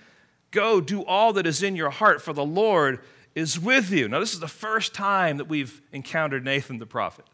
Go, 0.51 0.79
do 0.79 1.03
all 1.03 1.33
that 1.33 1.45
is 1.45 1.61
in 1.61 1.75
your 1.75 1.89
heart, 1.89 2.21
for 2.21 2.31
the 2.31 2.45
Lord 2.45 3.01
is 3.35 3.59
with 3.59 3.91
you. 3.91 4.07
Now, 4.07 4.19
this 4.19 4.33
is 4.33 4.39
the 4.39 4.47
first 4.47 4.93
time 4.93 5.37
that 5.37 5.45
we've 5.45 5.81
encountered 5.91 6.43
Nathan 6.43 6.79
the 6.79 6.85
prophet. 6.85 7.25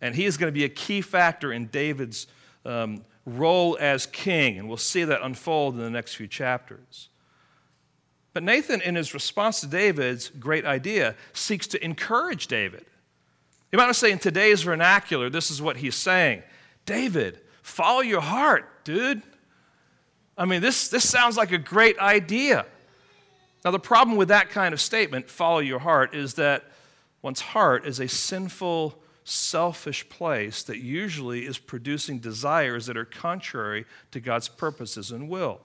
And 0.00 0.14
he 0.14 0.24
is 0.24 0.36
going 0.36 0.48
to 0.48 0.54
be 0.58 0.64
a 0.64 0.68
key 0.68 1.00
factor 1.00 1.52
in 1.52 1.66
David's 1.66 2.26
um, 2.64 3.04
role 3.26 3.76
as 3.80 4.06
king. 4.06 4.58
And 4.58 4.68
we'll 4.68 4.76
see 4.76 5.04
that 5.04 5.20
unfold 5.22 5.74
in 5.74 5.80
the 5.80 5.90
next 5.90 6.14
few 6.14 6.26
chapters. 6.26 7.08
But 8.32 8.42
Nathan, 8.42 8.80
in 8.80 8.94
his 8.94 9.14
response 9.14 9.60
to 9.60 9.66
David's 9.66 10.30
great 10.30 10.64
idea, 10.64 11.16
seeks 11.32 11.66
to 11.68 11.84
encourage 11.84 12.46
David. 12.46 12.84
You 13.72 13.78
might 13.78 13.88
to 13.88 13.94
say 13.94 14.10
in 14.10 14.18
today's 14.18 14.62
vernacular, 14.62 15.28
this 15.28 15.50
is 15.50 15.60
what 15.60 15.78
he's 15.78 15.94
saying 15.94 16.42
David, 16.86 17.40
follow 17.62 18.00
your 18.00 18.20
heart, 18.20 18.84
dude. 18.84 19.22
I 20.38 20.44
mean, 20.44 20.62
this, 20.62 20.88
this 20.88 21.08
sounds 21.08 21.36
like 21.36 21.50
a 21.50 21.58
great 21.58 21.98
idea. 21.98 22.64
Now, 23.64 23.70
the 23.70 23.78
problem 23.78 24.16
with 24.16 24.28
that 24.28 24.50
kind 24.50 24.72
of 24.72 24.80
statement, 24.80 25.28
follow 25.28 25.58
your 25.58 25.80
heart, 25.80 26.14
is 26.14 26.34
that 26.34 26.64
one's 27.22 27.40
heart 27.40 27.86
is 27.86 27.98
a 27.98 28.08
sinful, 28.08 29.00
selfish 29.24 30.08
place 30.08 30.62
that 30.62 30.78
usually 30.78 31.44
is 31.44 31.58
producing 31.58 32.18
desires 32.18 32.86
that 32.86 32.96
are 32.96 33.04
contrary 33.04 33.84
to 34.12 34.20
God's 34.20 34.48
purposes 34.48 35.10
and 35.10 35.28
will. 35.28 35.60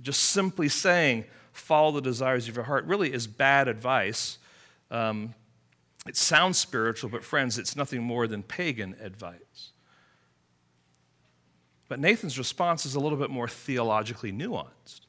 Just 0.00 0.22
simply 0.22 0.68
saying, 0.68 1.24
follow 1.52 1.92
the 1.92 2.02
desires 2.02 2.48
of 2.48 2.56
your 2.56 2.64
heart, 2.64 2.84
really 2.84 3.12
is 3.12 3.26
bad 3.26 3.68
advice. 3.68 4.38
Um, 4.90 5.34
it 6.06 6.16
sounds 6.16 6.58
spiritual, 6.58 7.10
but 7.10 7.24
friends, 7.24 7.58
it's 7.58 7.76
nothing 7.76 8.02
more 8.02 8.26
than 8.26 8.42
pagan 8.42 8.96
advice. 9.00 9.70
But 11.88 12.00
Nathan's 12.00 12.38
response 12.38 12.86
is 12.86 12.94
a 12.94 13.00
little 13.00 13.18
bit 13.18 13.30
more 13.30 13.48
theologically 13.48 14.32
nuanced. 14.32 15.02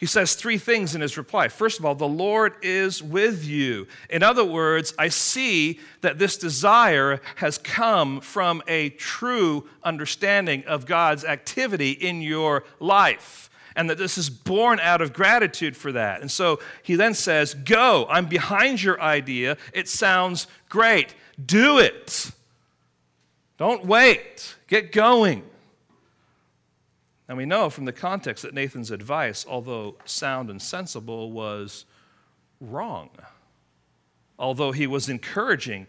He 0.00 0.06
says 0.06 0.34
three 0.34 0.56
things 0.56 0.94
in 0.94 1.02
his 1.02 1.18
reply. 1.18 1.48
First 1.48 1.78
of 1.78 1.84
all, 1.84 1.94
the 1.94 2.08
Lord 2.08 2.54
is 2.62 3.02
with 3.02 3.44
you. 3.44 3.86
In 4.08 4.22
other 4.22 4.46
words, 4.46 4.94
I 4.98 5.08
see 5.08 5.78
that 6.00 6.18
this 6.18 6.38
desire 6.38 7.20
has 7.36 7.58
come 7.58 8.22
from 8.22 8.62
a 8.66 8.88
true 8.88 9.68
understanding 9.84 10.64
of 10.64 10.86
God's 10.86 11.22
activity 11.22 11.90
in 11.90 12.22
your 12.22 12.64
life, 12.78 13.50
and 13.76 13.90
that 13.90 13.98
this 13.98 14.16
is 14.16 14.30
born 14.30 14.80
out 14.80 15.02
of 15.02 15.12
gratitude 15.12 15.76
for 15.76 15.92
that. 15.92 16.22
And 16.22 16.30
so 16.30 16.60
he 16.82 16.94
then 16.94 17.12
says, 17.12 17.52
Go, 17.52 18.06
I'm 18.08 18.24
behind 18.24 18.82
your 18.82 18.98
idea. 19.02 19.58
It 19.74 19.86
sounds 19.86 20.46
great. 20.70 21.14
Do 21.44 21.78
it. 21.78 22.30
Don't 23.58 23.84
wait. 23.84 24.54
Get 24.66 24.92
going. 24.92 25.49
And 27.30 27.36
we 27.36 27.46
know 27.46 27.70
from 27.70 27.84
the 27.84 27.92
context 27.92 28.42
that 28.42 28.54
Nathan's 28.54 28.90
advice, 28.90 29.46
although 29.48 29.94
sound 30.04 30.50
and 30.50 30.60
sensible, 30.60 31.30
was 31.30 31.84
wrong. 32.60 33.10
Although 34.36 34.72
he 34.72 34.88
was 34.88 35.08
encouraging 35.08 35.86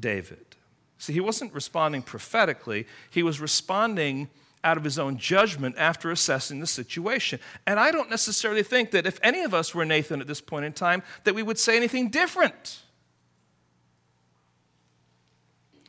David. 0.00 0.56
See, 0.96 1.12
he 1.12 1.20
wasn't 1.20 1.52
responding 1.52 2.00
prophetically, 2.00 2.86
he 3.10 3.22
was 3.22 3.42
responding 3.42 4.30
out 4.64 4.78
of 4.78 4.84
his 4.84 4.98
own 4.98 5.18
judgment 5.18 5.74
after 5.76 6.10
assessing 6.10 6.60
the 6.60 6.66
situation. 6.66 7.40
And 7.66 7.78
I 7.78 7.90
don't 7.90 8.08
necessarily 8.08 8.62
think 8.62 8.90
that 8.92 9.06
if 9.06 9.20
any 9.22 9.42
of 9.42 9.52
us 9.52 9.74
were 9.74 9.84
Nathan 9.84 10.22
at 10.22 10.26
this 10.26 10.40
point 10.40 10.64
in 10.64 10.72
time, 10.72 11.02
that 11.24 11.34
we 11.34 11.42
would 11.42 11.58
say 11.58 11.76
anything 11.76 12.08
different. 12.08 12.80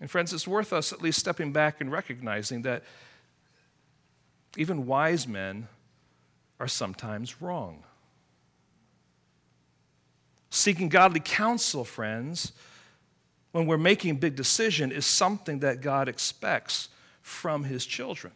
And 0.01 0.11
friends, 0.11 0.33
it's 0.33 0.45
worth 0.45 0.73
us 0.73 0.91
at 0.91 1.01
least 1.01 1.17
stepping 1.17 1.53
back 1.53 1.79
and 1.79 1.89
recognizing 1.89 2.63
that 2.63 2.83
even 4.57 4.85
wise 4.85 5.27
men 5.27 5.67
are 6.59 6.67
sometimes 6.67 7.41
wrong. 7.41 7.83
Seeking 10.49 10.89
godly 10.89 11.19
counsel, 11.19 11.83
friends, 11.83 12.53
when 13.51 13.67
we're 13.67 13.77
making 13.77 14.11
a 14.11 14.15
big 14.15 14.35
decision, 14.35 14.91
is 14.91 15.05
something 15.05 15.59
that 15.59 15.81
God 15.81 16.07
expects 16.07 16.89
from 17.21 17.65
his 17.65 17.85
children. 17.85 18.33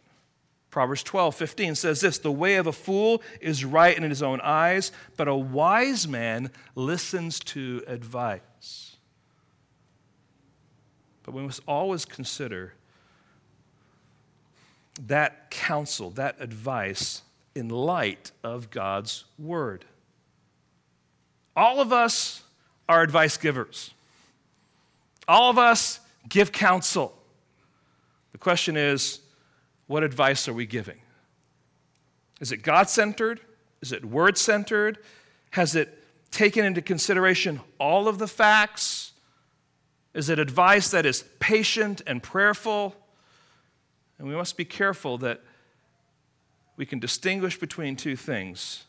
Proverbs 0.70 1.02
12, 1.02 1.34
15 1.34 1.74
says 1.74 2.00
this 2.00 2.18
The 2.18 2.30
way 2.30 2.56
of 2.56 2.66
a 2.66 2.72
fool 2.72 3.22
is 3.40 3.64
right 3.64 3.96
in 3.96 4.02
his 4.02 4.22
own 4.22 4.40
eyes, 4.40 4.92
but 5.16 5.28
a 5.28 5.34
wise 5.34 6.06
man 6.06 6.50
listens 6.74 7.40
to 7.40 7.82
advice. 7.86 8.96
But 11.22 11.34
we 11.34 11.42
must 11.42 11.60
always 11.66 12.04
consider 12.04 12.74
that 15.06 15.50
counsel, 15.50 16.10
that 16.10 16.36
advice 16.40 17.22
in 17.54 17.68
light 17.68 18.30
of 18.44 18.70
God's 18.70 19.24
word. 19.38 19.84
All 21.56 21.80
of 21.80 21.92
us 21.92 22.42
are 22.88 23.02
advice 23.02 23.36
givers. 23.36 23.92
All 25.26 25.50
of 25.50 25.58
us 25.58 26.00
give 26.28 26.52
counsel. 26.52 27.16
The 28.32 28.38
question 28.38 28.76
is, 28.76 29.20
what 29.86 30.02
advice 30.02 30.48
are 30.48 30.52
we 30.52 30.66
giving? 30.66 30.98
Is 32.40 32.52
it 32.52 32.58
God 32.58 32.88
centered? 32.88 33.40
Is 33.82 33.92
it 33.92 34.04
word 34.04 34.38
centered? 34.38 34.98
Has 35.50 35.74
it 35.74 36.02
taken 36.30 36.64
into 36.64 36.80
consideration 36.80 37.60
all 37.78 38.08
of 38.08 38.18
the 38.18 38.28
facts? 38.28 39.12
Is 40.14 40.28
it 40.28 40.38
advice 40.38 40.90
that 40.90 41.06
is 41.06 41.24
patient 41.38 42.02
and 42.06 42.22
prayerful? 42.22 42.94
And 44.20 44.28
we 44.28 44.34
must 44.36 44.58
be 44.58 44.66
careful 44.66 45.16
that 45.18 45.40
we 46.76 46.84
can 46.84 46.98
distinguish 46.98 47.58
between 47.58 47.96
two 47.96 48.16
things. 48.16 48.84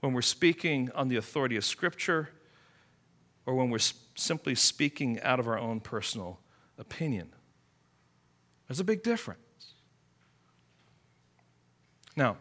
when 0.00 0.12
we're 0.12 0.22
speaking 0.22 0.90
on 0.94 1.08
the 1.08 1.16
authority 1.16 1.56
of 1.56 1.64
Scripture 1.64 2.28
or 3.46 3.54
when 3.54 3.70
we're 3.70 3.78
simply 4.14 4.54
speaking 4.54 5.20
out 5.22 5.40
of 5.40 5.48
our 5.48 5.58
own 5.58 5.80
personal 5.80 6.38
opinion. 6.78 7.28
There's 8.68 8.78
a 8.78 8.84
big 8.84 9.02
difference. 9.02 9.40
Now, 12.14 12.36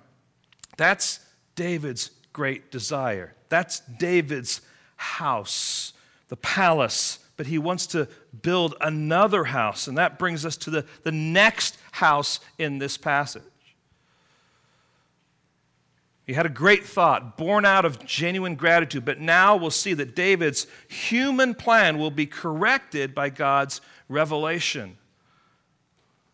that's 0.77 1.20
David's 1.55 2.12
great 2.34 2.72
desire. 2.72 3.34
That's 3.50 3.79
David's 3.79 4.62
house, 4.96 5.94
the 6.27 6.38
palace. 6.38 7.20
But 7.37 7.47
he 7.47 7.57
wants 7.57 7.87
to 7.87 8.07
build 8.41 8.75
another 8.79 9.45
house. 9.45 9.87
And 9.87 9.97
that 9.97 10.17
brings 10.17 10.45
us 10.45 10.55
to 10.57 10.69
the, 10.69 10.85
the 11.03 11.11
next 11.11 11.77
house 11.91 12.39
in 12.57 12.79
this 12.79 12.97
passage. 12.97 13.43
He 16.25 16.33
had 16.33 16.47
a 16.47 16.49
great 16.49 16.83
thought, 16.83 17.37
born 17.37 17.65
out 17.65 17.85
of 17.85 18.03
genuine 18.03 18.55
gratitude, 18.55 19.05
but 19.05 19.19
now 19.19 19.55
we'll 19.55 19.69
see 19.69 19.93
that 19.93 20.15
David's 20.15 20.65
human 20.87 21.53
plan 21.53 21.99
will 21.99 22.09
be 22.09 22.25
corrected 22.25 23.13
by 23.13 23.29
God's 23.29 23.79
revelation. 24.09 24.97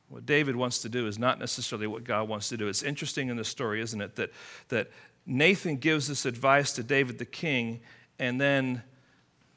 What 0.08 0.26
David 0.26 0.56
wants 0.56 0.80
to 0.80 0.90
do 0.90 1.08
is 1.08 1.20
not 1.20 1.40
necessarily 1.40 1.88
what 1.88 2.06
God 2.06 2.30
wants 2.30 2.48
to 2.50 2.58
do. 2.58 2.70
It's 2.70 2.84
interesting 2.84 3.28
in 3.30 3.36
the 3.36 3.44
story, 3.44 3.82
isn't 3.82 4.02
it, 4.02 4.16
that, 4.16 4.32
that 4.70 4.92
Nathan 5.26 5.76
gives 5.76 6.08
this 6.08 6.26
advice 6.26 6.72
to 6.74 6.84
David 6.84 7.18
the 7.18 7.26
king, 7.26 7.82
and 8.18 8.40
then 8.40 8.84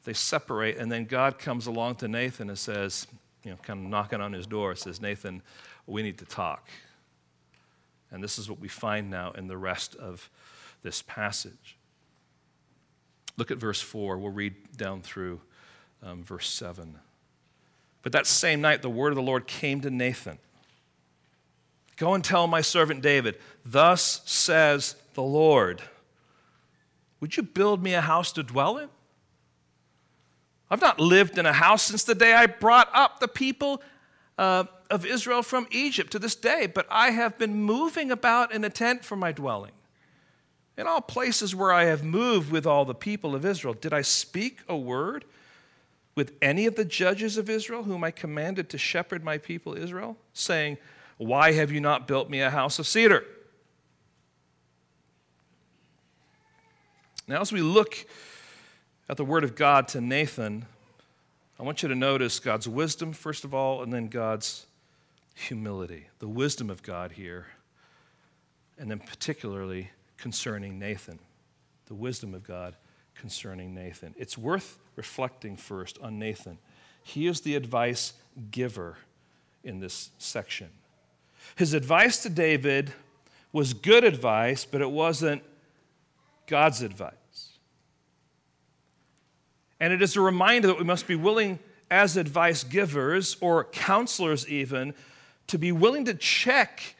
they 0.05 0.13
separate, 0.13 0.77
and 0.77 0.91
then 0.91 1.05
God 1.05 1.37
comes 1.37 1.67
along 1.67 1.95
to 1.95 2.07
Nathan 2.07 2.49
and 2.49 2.57
says, 2.57 3.07
you 3.43 3.51
know, 3.51 3.57
kind 3.57 3.83
of 3.83 3.89
knocking 3.89 4.21
on 4.21 4.33
his 4.33 4.47
door, 4.47 4.75
says, 4.75 5.01
Nathan, 5.01 5.41
we 5.85 6.01
need 6.01 6.17
to 6.19 6.25
talk. 6.25 6.69
And 8.11 8.23
this 8.23 8.39
is 8.39 8.49
what 8.49 8.59
we 8.59 8.67
find 8.67 9.09
now 9.09 9.31
in 9.31 9.47
the 9.47 9.57
rest 9.57 9.95
of 9.95 10.29
this 10.83 11.01
passage. 11.01 11.75
Look 13.37 13.51
at 13.51 13.57
verse 13.57 13.81
4. 13.81 14.17
We'll 14.17 14.31
read 14.31 14.77
down 14.77 15.01
through 15.01 15.41
um, 16.01 16.23
verse 16.23 16.49
7. 16.49 16.95
But 18.01 18.11
that 18.11 18.27
same 18.27 18.61
night, 18.61 18.81
the 18.81 18.89
word 18.89 19.09
of 19.09 19.15
the 19.15 19.21
Lord 19.21 19.47
came 19.47 19.81
to 19.81 19.89
Nathan 19.89 20.37
Go 21.97 22.13
and 22.13 22.23
tell 22.23 22.45
my 22.45 22.59
servant 22.61 23.01
David, 23.01 23.37
Thus 23.65 24.21
says 24.25 24.95
the 25.13 25.23
Lord, 25.23 25.81
Would 27.21 27.37
you 27.37 27.43
build 27.43 27.81
me 27.81 27.93
a 27.93 28.01
house 28.01 28.31
to 28.33 28.43
dwell 28.43 28.77
in? 28.77 28.89
I've 30.69 30.81
not 30.81 30.99
lived 30.99 31.37
in 31.37 31.45
a 31.45 31.53
house 31.53 31.83
since 31.83 32.03
the 32.03 32.15
day 32.15 32.33
I 32.33 32.47
brought 32.47 32.89
up 32.93 33.19
the 33.19 33.27
people 33.27 33.81
uh, 34.37 34.65
of 34.89 35.05
Israel 35.05 35.43
from 35.43 35.67
Egypt 35.71 36.11
to 36.11 36.19
this 36.19 36.35
day, 36.35 36.67
but 36.67 36.87
I 36.89 37.11
have 37.11 37.37
been 37.37 37.55
moving 37.55 38.11
about 38.11 38.53
in 38.53 38.63
a 38.63 38.69
tent 38.69 39.05
for 39.05 39.15
my 39.15 39.31
dwelling. 39.31 39.71
In 40.77 40.87
all 40.87 41.01
places 41.01 41.55
where 41.55 41.71
I 41.71 41.85
have 41.85 42.03
moved 42.03 42.51
with 42.51 42.65
all 42.65 42.83
the 42.83 42.95
people 42.95 43.33
of 43.33 43.45
Israel, 43.45 43.73
did 43.73 43.93
I 43.93 44.01
speak 44.01 44.59
a 44.67 44.75
word 44.75 45.23
with 46.15 46.33
any 46.41 46.65
of 46.65 46.75
the 46.75 46.85
judges 46.85 47.37
of 47.37 47.49
Israel 47.49 47.83
whom 47.83 48.03
I 48.03 48.11
commanded 48.11 48.69
to 48.69 48.77
shepherd 48.77 49.23
my 49.23 49.37
people 49.37 49.75
Israel, 49.75 50.17
saying, 50.33 50.77
Why 51.17 51.53
have 51.53 51.71
you 51.71 51.79
not 51.79 52.07
built 52.07 52.29
me 52.29 52.41
a 52.41 52.49
house 52.49 52.79
of 52.79 52.87
cedar? 52.87 53.23
Now, 57.27 57.41
as 57.41 57.51
we 57.51 57.61
look 57.61 58.05
at 59.07 59.17
the 59.17 59.25
word 59.25 59.43
of 59.43 59.55
God 59.55 59.87
to 59.89 60.01
Nathan, 60.01 60.65
I 61.59 61.63
want 61.63 61.83
you 61.83 61.89
to 61.89 61.95
notice 61.95 62.39
God's 62.39 62.67
wisdom, 62.67 63.13
first 63.13 63.43
of 63.43 63.53
all, 63.53 63.83
and 63.83 63.93
then 63.93 64.07
God's 64.07 64.65
humility. 65.35 66.07
The 66.19 66.27
wisdom 66.27 66.69
of 66.69 66.83
God 66.83 67.13
here, 67.13 67.47
and 68.77 68.89
then 68.89 68.99
particularly 68.99 69.91
concerning 70.17 70.79
Nathan. 70.79 71.19
The 71.87 71.93
wisdom 71.93 72.33
of 72.33 72.43
God 72.43 72.75
concerning 73.13 73.73
Nathan. 73.73 74.15
It's 74.17 74.37
worth 74.37 74.79
reflecting 74.95 75.55
first 75.55 75.97
on 76.01 76.19
Nathan. 76.19 76.57
He 77.03 77.27
is 77.27 77.41
the 77.41 77.55
advice 77.55 78.13
giver 78.51 78.97
in 79.63 79.79
this 79.79 80.09
section. 80.17 80.69
His 81.55 81.73
advice 81.73 82.23
to 82.23 82.29
David 82.29 82.91
was 83.53 83.73
good 83.73 84.03
advice, 84.03 84.65
but 84.65 84.81
it 84.81 84.89
wasn't 84.89 85.43
God's 86.47 86.81
advice. 86.81 87.13
And 89.79 89.91
it 89.91 90.01
is 90.01 90.15
a 90.15 90.21
reminder 90.21 90.67
that 90.67 90.77
we 90.77 90.83
must 90.83 91.07
be 91.07 91.15
willing, 91.15 91.59
as 91.91 92.17
advice 92.17 92.63
givers 92.63 93.37
or 93.41 93.65
counselors, 93.65 94.47
even, 94.47 94.93
to 95.47 95.57
be 95.57 95.71
willing 95.71 96.05
to 96.05 96.13
check 96.13 96.95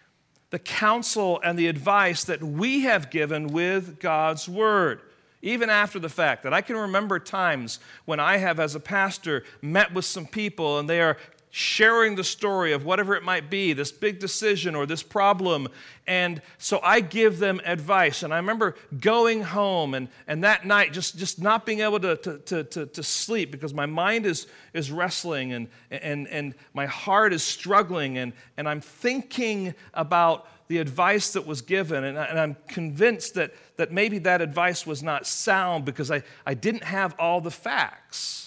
the 0.52 0.60
counsel 0.60 1.40
and 1.44 1.58
the 1.58 1.68
advice 1.68 2.24
that 2.26 2.44
we 2.44 2.82
have 2.82 3.10
given 3.10 3.48
with 3.48 4.00
God's 4.00 4.48
Word, 4.48 5.02
even 5.42 5.70
after 5.70 6.00
the 6.00 6.10
fact. 6.10 6.44
That 6.44 6.54
I 6.54 6.62
can 6.62 6.76
remember 6.78 7.20
times 7.20 7.80
when 8.06 8.20
I 8.20 8.38
have, 8.38 8.60
as 8.60 8.76
a 8.76 8.80
pastor, 8.80 9.44
met 9.62 9.94
with 9.94 10.06
some 10.06 10.26
people 10.26 10.78
and 10.80 10.90
they 10.90 11.02
are 11.02 11.18
sharing 11.58 12.16
the 12.16 12.24
story 12.24 12.74
of 12.74 12.84
whatever 12.84 13.16
it 13.16 13.24
might 13.24 13.50
be, 13.50 13.72
this 13.72 13.90
big 13.90 14.20
decision 14.20 14.76
or 14.76 14.86
this 14.86 15.02
problem. 15.02 15.70
And 16.06 16.42
so 16.58 16.82
I 16.84 17.00
give 17.00 17.40
them 17.40 17.62
advice. 17.64 18.24
And 18.24 18.34
I 18.34 18.36
remember 18.36 18.76
going 19.00 19.42
home 19.42 19.94
and, 19.94 20.10
and 20.28 20.44
that 20.44 20.66
night 20.66 20.92
just, 20.92 21.18
just 21.18 21.42
not 21.42 21.66
being 21.66 21.80
able 21.80 22.02
to, 22.02 22.18
to, 22.18 22.64
to, 22.66 22.86
to, 22.88 23.04
sleep 23.04 23.52
because 23.52 23.74
my 23.74 23.86
mind 23.86 24.26
is, 24.26 24.48
is 24.74 24.92
wrestling 24.92 25.54
and, 25.54 25.70
and, 25.90 26.28
and 26.28 26.56
my 26.74 26.88
heart 26.88 27.32
is 27.32 27.42
struggling. 27.42 28.18
And, 28.18 28.34
and 28.58 28.68
I'm 28.68 28.82
thinking 28.82 29.76
about 29.94 30.50
the 30.68 30.80
advice 30.80 31.32
that 31.32 31.48
was 31.48 31.62
given. 31.62 32.04
And, 32.04 32.20
I, 32.20 32.26
I'm 32.26 32.58
convinced 32.68 33.36
that, 33.36 33.54
that 33.78 33.94
maybe 33.94 34.18
that 34.20 34.42
advice 34.42 34.86
was 34.86 35.02
not 35.02 35.26
sound 35.26 35.86
because 35.86 36.12
I, 36.12 36.22
I 36.46 36.54
didn't 36.54 36.84
have 36.84 37.16
all 37.18 37.40
the 37.40 37.50
facts. 37.50 38.45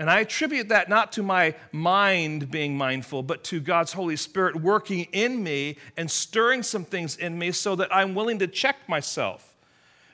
And 0.00 0.10
I 0.10 0.20
attribute 0.20 0.70
that 0.70 0.88
not 0.88 1.12
to 1.12 1.22
my 1.22 1.54
mind 1.72 2.50
being 2.50 2.74
mindful, 2.74 3.22
but 3.22 3.44
to 3.44 3.60
God's 3.60 3.92
Holy 3.92 4.16
Spirit 4.16 4.56
working 4.56 5.06
in 5.12 5.42
me 5.42 5.76
and 5.94 6.10
stirring 6.10 6.62
some 6.62 6.86
things 6.86 7.16
in 7.16 7.38
me 7.38 7.52
so 7.52 7.76
that 7.76 7.94
I'm 7.94 8.14
willing 8.14 8.38
to 8.38 8.46
check 8.46 8.88
myself. 8.88 9.54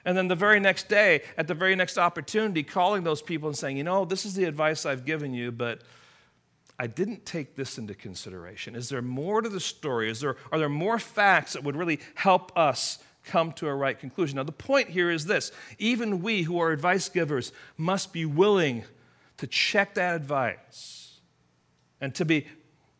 And 0.04 0.16
then 0.16 0.26
the 0.26 0.34
very 0.34 0.58
next 0.58 0.88
day, 0.88 1.22
at 1.38 1.46
the 1.46 1.54
very 1.54 1.76
next 1.76 1.98
opportunity, 1.98 2.64
calling 2.64 3.04
those 3.04 3.22
people 3.22 3.48
and 3.48 3.56
saying, 3.56 3.76
you 3.76 3.84
know, 3.84 4.04
this 4.04 4.26
is 4.26 4.34
the 4.34 4.42
advice 4.42 4.84
I've 4.84 5.04
given 5.04 5.32
you, 5.32 5.52
but 5.52 5.82
I 6.80 6.88
didn't 6.88 7.24
take 7.24 7.54
this 7.54 7.78
into 7.78 7.94
consideration. 7.94 8.74
Is 8.74 8.88
there 8.88 9.02
more 9.02 9.40
to 9.40 9.48
the 9.48 9.60
story? 9.60 10.10
Is 10.10 10.18
there, 10.18 10.36
are 10.50 10.58
there 10.58 10.68
more 10.68 10.98
facts 10.98 11.52
that 11.52 11.62
would 11.62 11.76
really 11.76 12.00
help 12.16 12.50
us 12.58 12.98
come 13.22 13.52
to 13.52 13.68
a 13.68 13.74
right 13.74 13.96
conclusion? 13.96 14.34
Now, 14.34 14.42
the 14.42 14.50
point 14.50 14.88
here 14.88 15.12
is 15.12 15.26
this 15.26 15.52
even 15.78 16.22
we 16.22 16.42
who 16.42 16.58
are 16.58 16.72
advice 16.72 17.08
givers 17.08 17.52
must 17.76 18.12
be 18.12 18.24
willing 18.24 18.82
to 19.38 19.46
check 19.46 19.94
that 19.94 20.14
advice 20.16 21.18
and 22.00 22.14
to 22.14 22.24
be, 22.24 22.46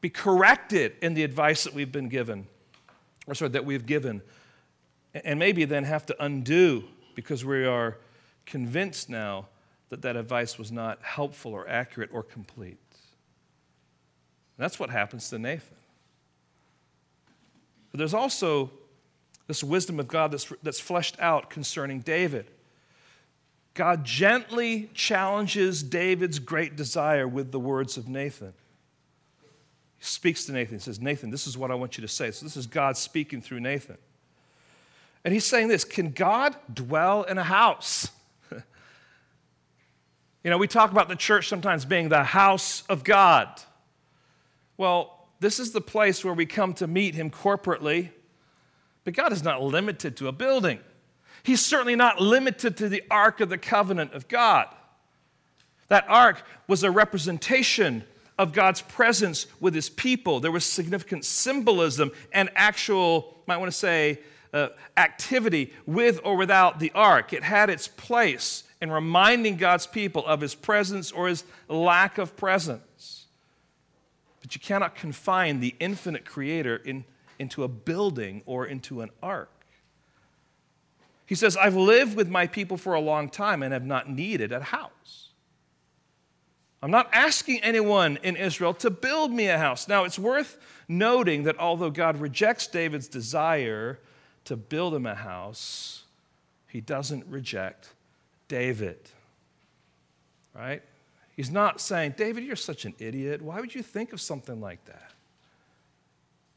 be 0.01 0.11
corrected 0.11 0.93
in 1.03 1.15
the 1.15 1.23
advice 1.23 1.65
that 1.65 1.75
we've 1.75 1.93
been 1.93 2.09
given, 2.09 2.47
or 3.27 3.35
sorry, 3.35 3.51
that 3.51 3.65
we've 3.65 3.87
given, 3.87 4.23
and 5.15 5.39
maybe 5.39 5.65
then 5.65 5.85
have 5.85 6.07
to 6.07 6.25
undo 6.25 6.85
because 7.15 7.45
we 7.45 7.65
are 7.67 7.99
convinced 8.45 9.09
now 9.09 9.47
that 9.89 10.03
that 10.03 10.17
advice 10.17 10.59
was 10.59 10.73
not 10.73 11.03
helpful 11.03 11.53
or 11.53 11.69
accurate 11.69 12.11
or 12.13 12.23
complete. 12.23 12.79
And 14.59 14.65
that's 14.65 14.79
what 14.79 14.91
happens 14.91 15.29
to 15.31 15.39
Nathan. 15.39 15.77
But 17.91 17.99
there's 17.99 18.15
also 18.15 18.71
this 19.47 19.63
wisdom 19.63 20.01
of 20.01 20.09
God 20.09 20.33
that's, 20.33 20.53
that's 20.63 20.81
fleshed 20.81 21.17
out 21.21 21.51
concerning 21.51 22.01
David. 22.01 22.51
God 23.77 24.05
gently 24.05 24.91
challenges 24.95 25.83
David's 25.83 26.39
great 26.39 26.77
desire 26.77 27.29
with 27.29 27.53
the 27.53 27.61
words 27.61 27.99
of 27.99 28.09
Nathan. 28.09 28.55
He 29.99 30.05
speaks 30.05 30.47
to 30.47 30.53
Nathan. 30.53 30.79
He 30.79 30.81
says, 30.81 30.99
Nathan, 30.99 31.31
this 31.31 31.47
is 31.47 31.59
what 31.59 31.71
I 31.71 31.75
want 31.75 31.99
you 31.99 32.03
to 32.03 32.09
say. 32.09 32.31
So 32.31 32.47
this 32.47 32.57
is 32.57 32.67
God 32.67 32.97
speaking 32.97 33.43
through 33.43 33.61
Nathan. 33.61 33.99
And 35.25 35.35
he's 35.35 35.45
saying 35.45 35.69
this 35.69 35.85
Can 35.85 36.13
God 36.13 36.57
dwell 36.73 37.25
in 37.25 37.37
a 37.37 37.45
house? 37.45 38.11
you 38.51 40.51
know, 40.51 40.57
we 40.57 40.69
talk 40.69 40.91
about 40.91 41.11
the 41.11 41.17
church 41.17 41.47
sometimes 41.47 41.85
being 41.85 42.09
the 42.09 42.25
house 42.25 42.83
of 42.89 43.05
God. 43.05 43.49
Well, 44.79 45.29
this 45.39 45.61
is 45.61 45.73
the 45.73 45.83
place 45.83 46.25
where 46.25 46.33
we 46.33 46.47
come 46.47 46.73
to 46.75 46.87
meet 46.87 47.15
him 47.15 47.31
corporately, 47.31 48.09
but 49.05 49.13
God 49.13 49.33
is 49.33 49.43
not 49.43 49.63
limited 49.63 50.17
to 50.17 50.29
a 50.29 50.33
building. 50.33 50.81
He's 51.47 51.65
certainly 51.65 51.95
not 51.95 52.21
limited 52.21 52.77
to 52.79 52.89
the 52.89 53.05
Ark 53.09 53.39
of 53.39 53.49
the 53.49 53.57
Covenant 53.57 54.15
of 54.15 54.27
God. 54.27 54.67
That 55.87 56.05
ark 56.09 56.43
was 56.67 56.83
a 56.83 56.91
representation 56.91 58.03
of 58.37 58.53
God's 58.53 58.83
presence 58.83 59.47
with 59.61 59.73
his 59.73 59.89
people. 59.89 60.41
There 60.41 60.51
was 60.51 60.65
significant 60.65 61.25
symbolism 61.25 62.11
and 62.33 62.51
actual, 62.57 63.37
might 63.47 63.59
want 63.59 63.71
to 63.71 63.79
say, 63.79 64.19
uh, 64.53 64.71
activity 64.97 65.73
with 65.87 66.19
or 66.25 66.37
without 66.37 66.81
the 66.81 66.91
ark. 66.97 67.33
It 67.33 67.45
had 67.45 67.71
its 67.71 67.87
place 67.87 68.65
in 68.83 68.91
reminding 68.91 69.57
God's 69.57 69.87
people 69.87 70.27
of 70.27 70.41
his 70.41 70.57
presence 70.57 71.13
or 71.13 71.29
his 71.29 71.45
lack 71.69 72.19
of 72.19 72.37
presence. 72.37 73.27
But 74.43 74.53
you 74.57 74.61
cannot 74.61 74.97
confine 74.97 75.61
the 75.61 75.77
infinite 75.79 76.25
creator 76.25 76.75
in, 76.75 77.05
into 77.39 77.63
a 77.63 77.69
building 77.69 78.43
or 78.47 78.67
into 78.67 79.01
an 79.01 79.11
ark. 79.23 79.56
He 81.27 81.35
says, 81.35 81.57
I've 81.57 81.77
lived 81.77 82.17
with 82.17 82.29
my 82.29 82.47
people 82.47 82.77
for 82.77 82.95
a 82.95 83.01
long 83.01 83.29
time 83.29 83.63
and 83.63 83.73
have 83.73 83.85
not 83.85 84.09
needed 84.09 84.53
a 84.53 84.63
house. 84.63 85.31
I'm 86.83 86.91
not 86.91 87.09
asking 87.13 87.63
anyone 87.63 88.19
in 88.23 88.37
Israel 88.37 88.73
to 88.75 88.91
build 88.91 89.33
me 89.33 89.49
a 89.49 89.59
house. 89.59 89.89
Now, 89.89 90.05
it's 90.05 90.19
worth 90.19 90.57
noting 90.89 91.43
that 91.43 91.59
although 91.59 91.91
God 91.91 92.21
rejects 92.21 92.69
David's 92.69 93.09
desire 93.09 93.99
to 94.45 94.57
build 94.57 94.95
him 94.95 95.05
a 95.07 95.15
house, 95.15 96.05
he 96.69 96.81
doesn't 96.81 97.27
reject 97.27 97.91
David. 98.47 98.99
Right? 100.55 100.83
He's 101.35 101.51
not 101.51 101.81
saying, 101.81 102.15
David, 102.17 102.45
you're 102.45 102.55
such 102.55 102.85
an 102.85 102.95
idiot. 102.99 103.43
Why 103.43 103.61
would 103.61 103.75
you 103.75 103.83
think 103.83 104.13
of 104.13 104.21
something 104.21 104.61
like 104.61 104.85
that? 104.85 105.13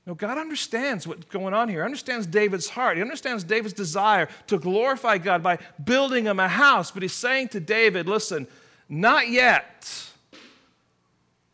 No, 0.09 0.15
God 0.15 0.39
understands 0.39 1.05
what's 1.05 1.25
going 1.25 1.53
on 1.53 1.69
here. 1.69 1.81
He 1.81 1.85
understands 1.85 2.25
David's 2.25 2.67
heart. 2.67 2.97
He 2.97 3.03
understands 3.03 3.43
David's 3.43 3.75
desire 3.75 4.27
to 4.47 4.57
glorify 4.57 5.19
God 5.19 5.43
by 5.43 5.59
building 5.83 6.25
him 6.25 6.39
a 6.39 6.47
house. 6.47 6.89
But 6.89 7.03
he's 7.03 7.13
saying 7.13 7.49
to 7.49 7.59
David, 7.59 8.07
listen, 8.07 8.47
not 8.89 9.29
yet. 9.29 10.09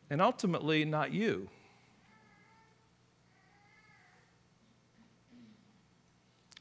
And 0.10 0.22
ultimately, 0.22 0.86
not 0.86 1.12
you. 1.12 1.50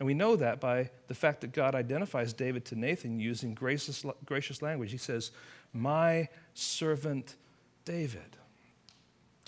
And 0.01 0.07
we 0.07 0.15
know 0.15 0.35
that 0.35 0.59
by 0.61 0.91
the 1.07 1.15
fact 1.15 1.43
that 1.43 1.53
God 1.53 1.77
identifies 1.77 2.33
David 2.33 2.65
to 2.65 2.75
Nathan 2.75 3.21
using 3.21 3.55
gracious, 3.55 4.05
gracious 4.25 4.63
language. 4.63 4.91
He 4.91 4.99
says, 4.99 5.31
My 5.73 6.29
servant 6.55 7.37
David, 7.85 8.37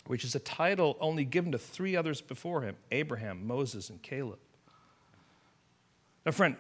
which 0.07 0.25
is 0.25 0.35
a 0.35 0.41
title 0.41 0.97
only 1.01 1.25
given 1.25 1.53
to 1.53 1.59
three 1.59 1.97
others 1.97 2.21
before 2.21 2.63
him 2.63 2.77
Abraham, 2.91 3.47
Moses, 3.47 3.91
and 3.91 4.01
Caleb. 4.03 4.39
Now, 6.25 6.33
friend, 6.33 6.57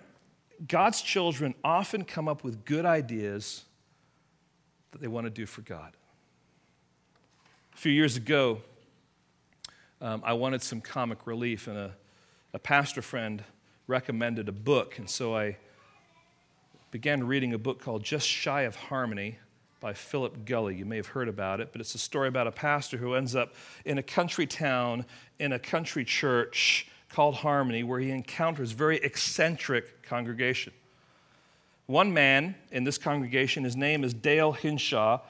God's 0.66 1.02
children 1.02 1.54
often 1.62 2.04
come 2.04 2.28
up 2.28 2.44
with 2.44 2.64
good 2.64 2.84
ideas 2.84 3.64
that 4.92 5.00
they 5.00 5.08
want 5.08 5.26
to 5.26 5.30
do 5.30 5.44
for 5.44 5.60
God. 5.62 5.92
A 7.74 7.76
few 7.76 7.92
years 7.92 8.16
ago, 8.16 8.62
um, 10.00 10.22
I 10.24 10.32
wanted 10.32 10.62
some 10.62 10.80
comic 10.80 11.26
relief, 11.26 11.66
and 11.66 11.76
a, 11.76 11.94
a 12.54 12.58
pastor 12.58 13.02
friend 13.02 13.44
recommended 13.86 14.48
a 14.48 14.52
book, 14.52 14.98
and 14.98 15.08
so 15.08 15.36
I 15.36 15.56
began 16.90 17.26
reading 17.26 17.52
a 17.52 17.58
book 17.58 17.80
called 17.80 18.02
Just 18.02 18.26
Shy 18.26 18.62
of 18.62 18.76
Harmony 18.76 19.38
by 19.80 19.92
Philip 19.92 20.44
Gulley. 20.44 20.76
You 20.76 20.84
may 20.84 20.96
have 20.96 21.08
heard 21.08 21.28
about 21.28 21.60
it, 21.60 21.70
but 21.72 21.80
it's 21.80 21.94
a 21.94 21.98
story 21.98 22.28
about 22.28 22.46
a 22.46 22.52
pastor 22.52 22.96
who 22.96 23.14
ends 23.14 23.34
up 23.34 23.54
in 23.84 23.98
a 23.98 24.02
country 24.02 24.46
town 24.46 25.04
in 25.38 25.52
a 25.52 25.58
country 25.58 26.04
church 26.04 26.88
called 27.10 27.36
Harmony 27.36 27.82
where 27.82 28.00
he 28.00 28.10
encounters 28.10 28.72
very 28.72 28.96
eccentric 28.98 30.02
congregation. 30.02 30.72
One 31.86 32.12
man 32.12 32.56
in 32.72 32.84
this 32.84 32.98
congregation, 32.98 33.64
his 33.64 33.76
name 33.76 34.02
is 34.02 34.12
Dale 34.12 34.52
Hinshaw, 34.52 35.20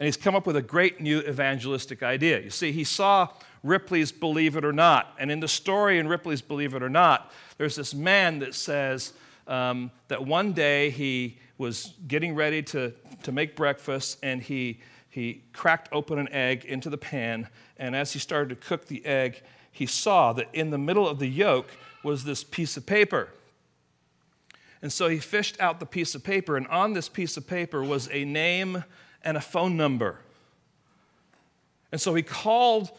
and 0.00 0.06
he's 0.06 0.16
come 0.16 0.34
up 0.34 0.46
with 0.46 0.56
a 0.56 0.62
great 0.62 1.00
new 1.00 1.20
evangelistic 1.20 2.02
idea. 2.02 2.40
You 2.40 2.50
see, 2.50 2.72
he 2.72 2.82
saw 2.82 3.28
Ripley's 3.62 4.10
Believe 4.10 4.56
It 4.56 4.64
or 4.64 4.72
Not, 4.72 5.14
and 5.18 5.30
in 5.30 5.40
the 5.40 5.48
story 5.48 5.98
in 5.98 6.08
Ripley's 6.08 6.42
Believe 6.42 6.74
It 6.74 6.82
or 6.82 6.88
Not, 6.88 7.32
there's 7.58 7.76
this 7.76 7.94
man 7.94 8.40
that 8.40 8.54
says 8.54 9.12
um, 9.46 9.90
that 10.08 10.26
one 10.26 10.52
day 10.52 10.90
he 10.90 11.38
was 11.58 11.94
getting 12.08 12.34
ready 12.34 12.62
to, 12.62 12.92
to 13.22 13.32
make 13.32 13.56
breakfast 13.56 14.18
and 14.22 14.42
he, 14.42 14.80
he 15.08 15.42
cracked 15.52 15.88
open 15.92 16.18
an 16.18 16.28
egg 16.32 16.64
into 16.64 16.90
the 16.90 16.98
pan. 16.98 17.48
And 17.76 17.94
as 17.94 18.12
he 18.12 18.18
started 18.18 18.48
to 18.50 18.56
cook 18.56 18.86
the 18.86 19.04
egg, 19.06 19.42
he 19.70 19.86
saw 19.86 20.32
that 20.32 20.48
in 20.52 20.70
the 20.70 20.78
middle 20.78 21.08
of 21.08 21.18
the 21.18 21.26
yolk 21.26 21.68
was 22.02 22.24
this 22.24 22.44
piece 22.44 22.76
of 22.76 22.86
paper. 22.86 23.28
And 24.82 24.92
so 24.92 25.08
he 25.08 25.18
fished 25.18 25.58
out 25.60 25.80
the 25.80 25.86
piece 25.86 26.14
of 26.14 26.22
paper, 26.22 26.58
and 26.58 26.66
on 26.68 26.92
this 26.92 27.08
piece 27.08 27.38
of 27.38 27.46
paper 27.46 27.82
was 27.82 28.08
a 28.12 28.24
name 28.24 28.84
and 29.24 29.36
a 29.36 29.40
phone 29.40 29.78
number. 29.78 30.18
And 31.90 31.98
so 32.00 32.14
he 32.14 32.22
called 32.22 32.90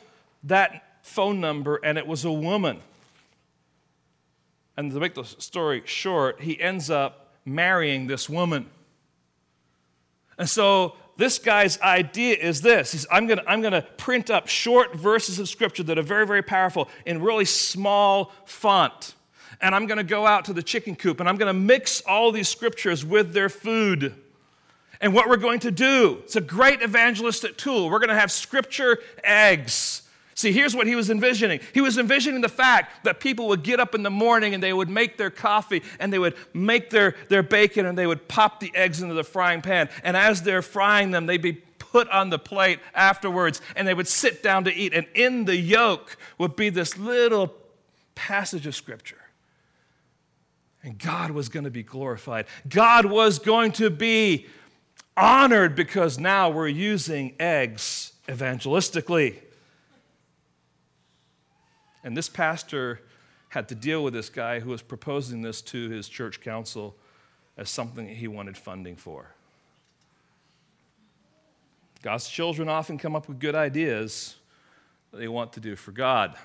that 0.43 0.97
phone 1.03 1.39
number, 1.39 1.79
and 1.83 1.97
it 1.99 2.07
was 2.07 2.25
a 2.25 2.31
woman. 2.31 2.79
And 4.75 4.91
to 4.91 4.99
make 4.99 5.13
the 5.13 5.23
story 5.23 5.83
short, 5.85 6.41
he 6.41 6.59
ends 6.59 6.89
up 6.89 7.24
marrying 7.45 8.07
this 8.07 8.27
woman. 8.27 8.69
And 10.37 10.49
so 10.49 10.95
this 11.17 11.39
guy's 11.39 11.79
idea 11.79 12.35
is 12.35 12.61
this 12.61 12.91
He's, 12.91 13.07
I'm 13.11 13.27
going 13.27 13.39
to 13.39 13.49
I'm 13.49 13.61
gonna 13.61 13.83
print 13.97 14.29
up 14.29 14.47
short 14.47 14.95
verses 14.95 15.39
of 15.39 15.47
scripture 15.47 15.83
that 15.83 15.97
are 15.97 16.03
very, 16.03 16.27
very 16.27 16.41
powerful 16.41 16.89
in 17.05 17.21
really 17.21 17.45
small 17.45 18.33
font. 18.45 19.13
And 19.61 19.73
I'm 19.73 19.87
going 19.87 19.97
to 19.97 20.03
go 20.03 20.27
out 20.27 20.45
to 20.45 20.53
the 20.53 20.63
chicken 20.63 20.95
coop 20.95 21.19
and 21.21 21.29
I'm 21.29 21.37
going 21.37 21.53
to 21.53 21.59
mix 21.59 22.01
all 22.01 22.31
these 22.31 22.49
scriptures 22.49 23.05
with 23.05 23.33
their 23.33 23.47
food. 23.47 24.13
And 24.99 25.13
what 25.13 25.29
we're 25.29 25.37
going 25.37 25.59
to 25.61 25.71
do, 25.71 26.19
it's 26.23 26.35
a 26.35 26.41
great 26.41 26.81
evangelistic 26.81 27.57
tool. 27.57 27.89
We're 27.89 27.99
going 27.99 28.09
to 28.09 28.15
have 28.15 28.31
scripture 28.31 28.99
eggs. 29.23 30.01
See, 30.37 30.51
here's 30.51 30.75
what 30.75 30.85
he 30.85 30.95
was 30.95 31.09
envisioning. 31.09 31.61
He 31.73 31.79
was 31.79 31.97
envisioning 31.97 32.41
the 32.41 32.49
fact 32.49 33.05
that 33.05 33.21
people 33.21 33.47
would 33.47 33.63
get 33.63 33.79
up 33.79 33.95
in 33.95 34.03
the 34.03 34.11
morning 34.11 34.53
and 34.53 34.61
they 34.61 34.73
would 34.73 34.89
make 34.89 35.17
their 35.17 35.29
coffee 35.29 35.81
and 35.97 36.11
they 36.11 36.19
would 36.19 36.35
make 36.53 36.89
their, 36.89 37.15
their 37.29 37.41
bacon 37.41 37.85
and 37.85 37.97
they 37.97 38.05
would 38.05 38.27
pop 38.27 38.59
the 38.59 38.69
eggs 38.75 39.01
into 39.01 39.13
the 39.13 39.23
frying 39.23 39.61
pan. 39.61 39.87
And 40.03 40.17
as 40.17 40.41
they're 40.41 40.61
frying 40.61 41.11
them, 41.11 41.25
they'd 41.25 41.41
be 41.41 41.53
put 41.53 42.09
on 42.09 42.29
the 42.29 42.37
plate 42.37 42.79
afterwards 42.93 43.61
and 43.77 43.87
they 43.87 43.93
would 43.93 44.09
sit 44.09 44.43
down 44.43 44.65
to 44.65 44.73
eat. 44.73 44.93
And 44.93 45.07
in 45.15 45.45
the 45.45 45.55
yolk 45.55 46.17
would 46.37 46.57
be 46.57 46.69
this 46.69 46.97
little 46.97 47.53
passage 48.13 48.67
of 48.67 48.75
scripture. 48.75 49.15
And 50.83 50.99
God 50.99 51.31
was 51.31 51.47
going 51.47 51.63
to 51.63 51.71
be 51.71 51.81
glorified. 51.81 52.45
God 52.67 53.05
was 53.05 53.39
going 53.39 53.71
to 53.73 53.89
be 53.89 54.47
honored 55.15 55.77
because 55.77 56.19
now 56.19 56.49
we're 56.49 56.67
using 56.67 57.35
eggs 57.39 58.11
evangelistically. 58.27 59.37
And 62.05 62.15
this 62.15 62.29
pastor 62.29 63.01
had 63.49 63.67
to 63.69 63.75
deal 63.75 64.03
with 64.03 64.13
this 64.13 64.29
guy 64.29 64.59
who 64.59 64.69
was 64.69 64.83
proposing 64.83 65.41
this 65.41 65.61
to 65.63 65.89
his 65.89 66.07
church 66.07 66.39
council 66.39 66.95
as 67.57 67.69
something 67.69 68.07
he 68.07 68.27
wanted 68.27 68.55
funding 68.55 68.95
for. 68.95 69.31
God's 72.03 72.29
children 72.29 72.69
often 72.69 72.99
come 72.99 73.15
up 73.15 73.27
with 73.27 73.39
good 73.39 73.55
ideas 73.55 74.35
that 75.11 75.17
they 75.17 75.27
want 75.27 75.53
to 75.53 75.59
do 75.59 75.75
for 75.75 75.91
God. 75.91 76.35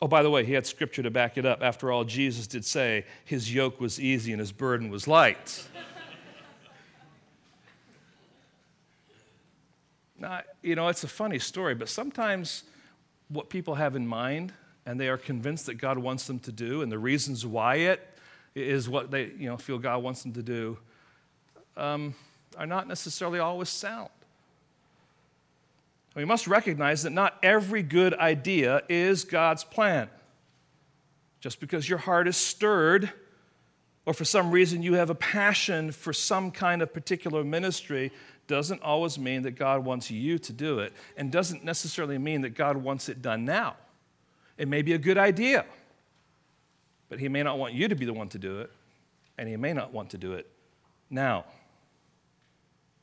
Oh, 0.00 0.08
by 0.08 0.22
the 0.22 0.30
way, 0.30 0.46
he 0.46 0.54
had 0.54 0.66
scripture 0.66 1.02
to 1.02 1.10
back 1.10 1.36
it 1.36 1.44
up. 1.44 1.62
After 1.62 1.92
all, 1.92 2.04
Jesus 2.04 2.46
did 2.46 2.64
say 2.64 3.04
his 3.26 3.52
yoke 3.52 3.78
was 3.78 4.00
easy 4.00 4.32
and 4.32 4.40
his 4.40 4.52
burden 4.52 4.88
was 4.88 5.06
light. 5.06 5.68
now, 10.18 10.40
you 10.62 10.76
know, 10.76 10.88
it's 10.88 11.04
a 11.04 11.08
funny 11.08 11.38
story, 11.38 11.74
but 11.74 11.90
sometimes 11.90 12.62
what 13.28 13.50
people 13.50 13.74
have 13.74 13.96
in 13.96 14.06
mind 14.06 14.52
and 14.88 14.98
they 14.98 15.08
are 15.08 15.18
convinced 15.18 15.66
that 15.66 15.74
God 15.74 15.98
wants 15.98 16.26
them 16.26 16.38
to 16.40 16.50
do, 16.50 16.80
and 16.80 16.90
the 16.90 16.98
reasons 16.98 17.44
why 17.44 17.74
it 17.74 18.00
is 18.54 18.88
what 18.88 19.10
they 19.10 19.24
you 19.38 19.46
know, 19.46 19.58
feel 19.58 19.78
God 19.78 20.02
wants 20.02 20.22
them 20.22 20.32
to 20.32 20.42
do, 20.42 20.78
um, 21.76 22.14
are 22.56 22.66
not 22.66 22.88
necessarily 22.88 23.38
always 23.38 23.68
sound. 23.68 24.08
We 26.16 26.24
must 26.24 26.46
recognize 26.46 27.02
that 27.02 27.10
not 27.10 27.36
every 27.42 27.82
good 27.82 28.14
idea 28.14 28.82
is 28.88 29.24
God's 29.24 29.62
plan. 29.62 30.08
Just 31.40 31.60
because 31.60 31.86
your 31.86 31.98
heart 31.98 32.26
is 32.26 32.38
stirred, 32.38 33.12
or 34.06 34.14
for 34.14 34.24
some 34.24 34.50
reason 34.50 34.82
you 34.82 34.94
have 34.94 35.10
a 35.10 35.14
passion 35.14 35.92
for 35.92 36.14
some 36.14 36.50
kind 36.50 36.80
of 36.80 36.94
particular 36.94 37.44
ministry, 37.44 38.10
doesn't 38.48 38.82
always 38.82 39.18
mean 39.18 39.42
that 39.42 39.52
God 39.52 39.84
wants 39.84 40.10
you 40.10 40.38
to 40.40 40.52
do 40.52 40.80
it, 40.80 40.92
and 41.16 41.30
doesn't 41.30 41.62
necessarily 41.62 42.18
mean 42.18 42.40
that 42.40 42.50
God 42.50 42.76
wants 42.78 43.08
it 43.08 43.22
done 43.22 43.44
now. 43.44 43.76
It 44.56 44.66
may 44.66 44.82
be 44.82 44.94
a 44.94 44.98
good 44.98 45.18
idea, 45.18 45.64
but 47.08 47.20
He 47.20 47.28
may 47.28 47.44
not 47.44 47.58
want 47.58 47.74
you 47.74 47.86
to 47.86 47.94
be 47.94 48.04
the 48.04 48.12
one 48.12 48.28
to 48.30 48.38
do 48.38 48.60
it, 48.60 48.72
and 49.36 49.48
He 49.48 49.56
may 49.56 49.72
not 49.72 49.92
want 49.92 50.10
to 50.10 50.18
do 50.18 50.32
it 50.32 50.50
now. 51.08 51.44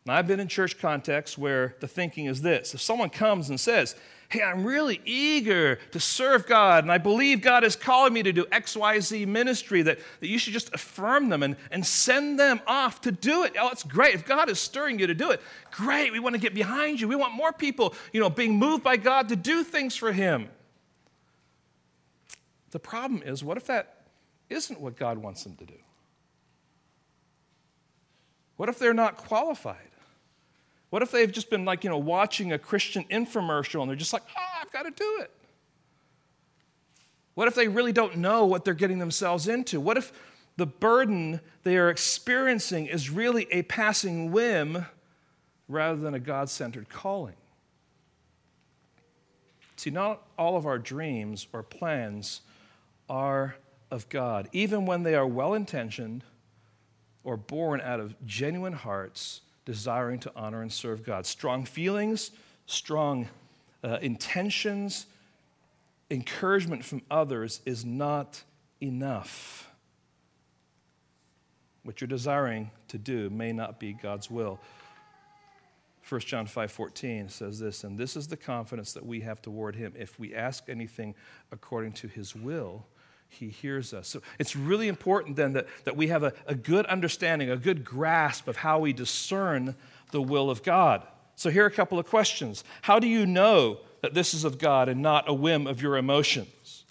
Now, 0.05 0.15
I've 0.15 0.27
been 0.27 0.39
in 0.39 0.47
church 0.47 0.77
contexts 0.77 1.38
where 1.38 1.75
the 1.79 1.88
thinking 1.88 2.25
is 2.25 2.41
this 2.41 2.73
if 2.73 2.81
someone 2.81 3.10
comes 3.10 3.49
and 3.49 3.60
says, 3.60 3.95
Hey, 4.30 4.42
I'm 4.42 4.66
really 4.66 5.02
eager 5.06 5.78
to 5.92 6.00
serve 6.00 6.48
God, 6.48 6.84
and 6.84 6.92
I 6.92 6.98
believe 6.98 7.42
God 7.42 7.64
is 7.64 7.76
calling 7.76 8.12
me 8.12 8.24
to 8.24 8.34
do 8.34 8.46
XYZ 8.46 9.28
ministry, 9.28 9.84
that, 9.84 10.00
that 10.20 10.28
you 10.28 10.40
should 10.40 10.54
just 10.54 10.74
affirm 10.74 11.30
them 11.30 11.44
and, 11.44 11.56
and 11.70 11.86
send 11.86 12.40
them 12.40 12.60
off 12.66 13.02
to 13.02 13.12
do 13.12 13.44
it. 13.44 13.54
Oh, 13.60 13.70
it's 13.70 13.84
great. 13.84 14.16
If 14.16 14.26
God 14.26 14.50
is 14.50 14.60
stirring 14.60 15.00
you 15.00 15.08
to 15.08 15.14
do 15.14 15.30
it, 15.30 15.42
great. 15.72 16.12
We 16.12 16.20
want 16.20 16.34
to 16.34 16.42
get 16.42 16.56
behind 16.56 17.00
you. 17.00 17.08
We 17.08 17.16
want 17.16 17.34
more 17.34 17.54
people, 17.54 17.94
you 18.14 18.20
know, 18.20 18.30
being 18.30 18.56
moved 18.58 18.84
by 18.84 18.98
God 18.98 19.30
to 19.30 19.36
do 19.36 19.64
things 19.64 19.96
for 19.96 20.12
Him. 20.12 20.50
The 22.72 22.80
problem 22.80 23.22
is, 23.24 23.44
what 23.44 23.58
if 23.58 23.68
that 23.68 24.08
isn't 24.50 24.82
what 24.82 24.98
God 24.98 25.20
wants 25.20 25.44
them 25.44 25.56
to 25.58 25.66
do? 25.66 25.78
What 28.58 28.70
if 28.70 28.80
they're 28.80 28.94
not 28.94 29.18
qualified? 29.18 29.92
What 30.95 31.01
if 31.01 31.12
they've 31.12 31.29
just 31.29 31.49
been 31.49 31.65
like, 31.65 31.84
you 31.84 31.89
know, 31.89 31.97
watching 31.97 32.53
a 32.53 32.58
Christian 32.58 33.03
infomercial 33.12 33.81
and 33.81 33.89
they're 33.89 33.97
just 33.97 34.13
like, 34.13 34.23
oh, 34.29 34.62
I've 34.62 34.71
got 34.71 34.84
to 34.84 34.91
do 34.91 35.17
it? 35.19 35.31
What 37.34 37.49
if 37.49 37.55
they 37.55 37.67
really 37.67 37.91
don't 37.91 38.15
know 38.15 38.45
what 38.45 38.63
they're 38.63 38.73
getting 38.73 38.99
themselves 38.99 39.49
into? 39.49 39.81
What 39.81 39.97
if 39.97 40.13
the 40.55 40.65
burden 40.65 41.41
they 41.63 41.75
are 41.75 41.89
experiencing 41.89 42.86
is 42.86 43.10
really 43.10 43.45
a 43.51 43.63
passing 43.63 44.31
whim 44.31 44.86
rather 45.67 45.99
than 45.99 46.13
a 46.13 46.19
God 46.19 46.49
centered 46.49 46.88
calling? 46.88 47.36
See, 49.75 49.89
not 49.89 50.21
all 50.38 50.55
of 50.55 50.65
our 50.65 50.79
dreams 50.79 51.45
or 51.51 51.62
plans 51.62 52.39
are 53.10 53.58
of 53.91 54.08
God, 54.08 54.47
even 54.53 54.86
when 54.86 55.03
they 55.03 55.15
are 55.15 55.27
well 55.27 55.55
intentioned 55.55 56.23
or 57.25 57.36
born 57.36 57.81
out 57.81 57.99
of 57.99 58.15
genuine 58.25 58.71
hearts 58.71 59.41
desiring 59.65 60.19
to 60.19 60.32
honor 60.36 60.62
and 60.62 60.71
serve 60.71 61.04
God. 61.04 61.25
Strong 61.25 61.65
feelings, 61.65 62.32
strong 62.67 63.28
uh, 63.84 63.97
intentions, 64.01 65.08
encouragement 66.10 66.86
from 66.86 67.01
others 67.10 67.62
is 67.65 67.84
not 67.84 68.43
enough. 68.82 69.69
What 71.84 72.01
you're 72.01 72.08
desiring 72.08 72.71
to 72.88 72.97
do 72.97 73.30
may 73.30 73.51
not 73.54 73.80
be 73.80 73.93
God's 73.93 74.30
will. 74.30 74.60
1 76.08 76.21
John 76.21 76.45
5:14 76.45 77.30
says 77.32 77.60
this, 77.60 77.84
and 77.84 77.97
this 77.97 78.15
is 78.15 78.28
the 78.28 78.38
confidence 78.38 78.93
that 78.93 79.06
we 79.06 79.21
have 79.21 79.41
toward 79.41 79.75
him 79.75 79.93
if 79.97 80.19
we 80.19 80.36
ask 80.36 80.69
anything 80.69 81.15
according 81.51 81.93
to 81.93 82.08
his 82.08 82.36
will, 82.36 82.86
he 83.30 83.50
hears 83.50 83.94
us. 83.94 84.08
So 84.08 84.22
it's 84.40 84.56
really 84.56 84.88
important 84.88 85.36
then 85.36 85.54
that, 85.54 85.68
that 85.84 85.96
we 85.96 86.08
have 86.08 86.24
a, 86.24 86.34
a 86.48 86.56
good 86.56 86.86
understanding, 86.86 87.50
a 87.50 87.58
good 87.58 87.84
grasp 87.84 88.48
of 88.48 88.58
how 88.58 88.80
we 88.80 88.94
discern 88.94 89.76
the 90.12 90.22
will 90.22 90.50
of 90.50 90.64
God. 90.64 91.06
So 91.36 91.50
here 91.50 91.64
are 91.64 91.68
a 91.68 91.72
couple 91.72 92.00
of 92.00 92.06
questions. 92.06 92.64
How 92.82 93.00
do 93.00 93.08
you 93.08 93.26
know 93.26 93.80
that 94.02 94.14
this 94.14 94.34
is 94.34 94.44
of 94.44 94.58
God 94.58 94.88
and 94.88 95.02
not 95.02 95.28
a 95.28 95.34
whim 95.34 95.68
of 95.68 95.82
your 95.82 95.98
emotions? 95.98 96.86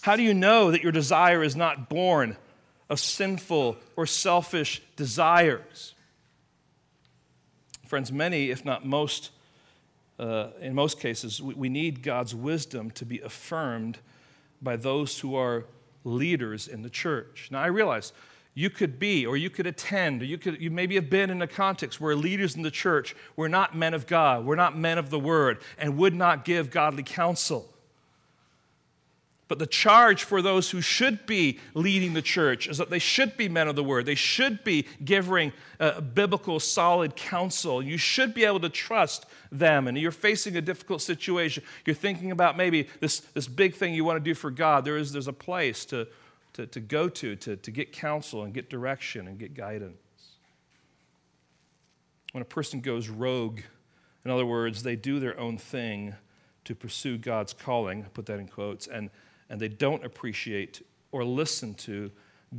How 0.00 0.16
do 0.16 0.22
you 0.22 0.32
know 0.32 0.70
that 0.70 0.82
your 0.82 0.92
desire 0.92 1.42
is 1.42 1.56
not 1.56 1.88
born 1.88 2.36
of 2.88 2.98
sinful 2.98 3.76
or 3.96 4.06
selfish 4.06 4.80
desires? 4.96 5.94
Friends, 7.86 8.10
many, 8.10 8.50
if 8.50 8.64
not 8.64 8.86
most, 8.86 9.30
uh, 10.18 10.48
in 10.60 10.74
most 10.74 11.00
cases, 11.00 11.42
we, 11.42 11.54
we 11.54 11.68
need 11.68 12.02
God's 12.02 12.34
wisdom 12.34 12.90
to 12.92 13.04
be 13.04 13.20
affirmed 13.20 13.98
by 14.62 14.76
those 14.76 15.18
who 15.20 15.34
are 15.34 15.66
leaders 16.04 16.68
in 16.68 16.82
the 16.82 16.90
church. 16.90 17.48
Now, 17.50 17.60
I 17.60 17.66
realize 17.66 18.12
you 18.54 18.70
could 18.70 18.98
be, 18.98 19.24
or 19.24 19.36
you 19.36 19.50
could 19.50 19.66
attend, 19.66 20.22
or 20.22 20.24
you 20.24 20.38
could 20.38 20.60
you 20.60 20.70
maybe 20.70 20.96
have 20.96 21.08
been 21.08 21.30
in 21.30 21.40
a 21.42 21.46
context 21.46 22.00
where 22.00 22.16
leaders 22.16 22.56
in 22.56 22.62
the 22.62 22.70
church 22.70 23.14
were 23.36 23.48
not 23.48 23.76
men 23.76 23.94
of 23.94 24.06
God, 24.06 24.44
were 24.44 24.56
not 24.56 24.76
men 24.76 24.98
of 24.98 25.10
the 25.10 25.18
word, 25.18 25.60
and 25.78 25.96
would 25.96 26.14
not 26.14 26.44
give 26.44 26.70
godly 26.70 27.02
counsel. 27.04 27.72
But 29.48 29.58
the 29.58 29.66
charge 29.66 30.24
for 30.24 30.42
those 30.42 30.70
who 30.70 30.82
should 30.82 31.24
be 31.26 31.58
leading 31.72 32.12
the 32.12 32.22
church 32.22 32.68
is 32.68 32.76
that 32.76 32.90
they 32.90 32.98
should 32.98 33.36
be 33.38 33.48
men 33.48 33.66
of 33.66 33.76
the 33.76 33.82
word. 33.82 34.04
They 34.04 34.14
should 34.14 34.62
be 34.62 34.86
giving 35.02 35.54
uh, 35.80 36.02
biblical, 36.02 36.60
solid 36.60 37.16
counsel. 37.16 37.82
You 37.82 37.96
should 37.96 38.34
be 38.34 38.44
able 38.44 38.60
to 38.60 38.68
trust 38.68 39.24
them. 39.50 39.88
And 39.88 39.96
you're 39.96 40.10
facing 40.10 40.56
a 40.58 40.60
difficult 40.60 41.00
situation. 41.00 41.64
You're 41.86 41.96
thinking 41.96 42.30
about 42.30 42.58
maybe 42.58 42.88
this, 43.00 43.20
this 43.20 43.48
big 43.48 43.74
thing 43.74 43.94
you 43.94 44.04
want 44.04 44.22
to 44.22 44.24
do 44.24 44.34
for 44.34 44.50
God. 44.50 44.84
There 44.84 44.98
is, 44.98 45.12
there's 45.12 45.28
a 45.28 45.32
place 45.32 45.86
to, 45.86 46.06
to, 46.52 46.66
to 46.66 46.80
go 46.80 47.08
to, 47.08 47.36
to 47.36 47.56
to 47.56 47.70
get 47.70 47.92
counsel 47.92 48.42
and 48.42 48.52
get 48.52 48.68
direction 48.68 49.28
and 49.28 49.38
get 49.38 49.54
guidance. 49.54 49.96
When 52.32 52.42
a 52.42 52.46
person 52.46 52.80
goes 52.80 53.08
rogue, 53.08 53.60
in 54.24 54.30
other 54.30 54.44
words, 54.44 54.82
they 54.82 54.96
do 54.96 55.20
their 55.20 55.38
own 55.38 55.56
thing 55.56 56.14
to 56.64 56.74
pursue 56.74 57.16
God's 57.16 57.54
calling, 57.54 58.04
I 58.04 58.08
put 58.08 58.26
that 58.26 58.38
in 58.38 58.46
quotes, 58.46 58.86
and 58.86 59.08
and 59.48 59.60
they 59.60 59.68
don't 59.68 60.04
appreciate 60.04 60.84
or 61.12 61.24
listen 61.24 61.74
to 61.74 62.10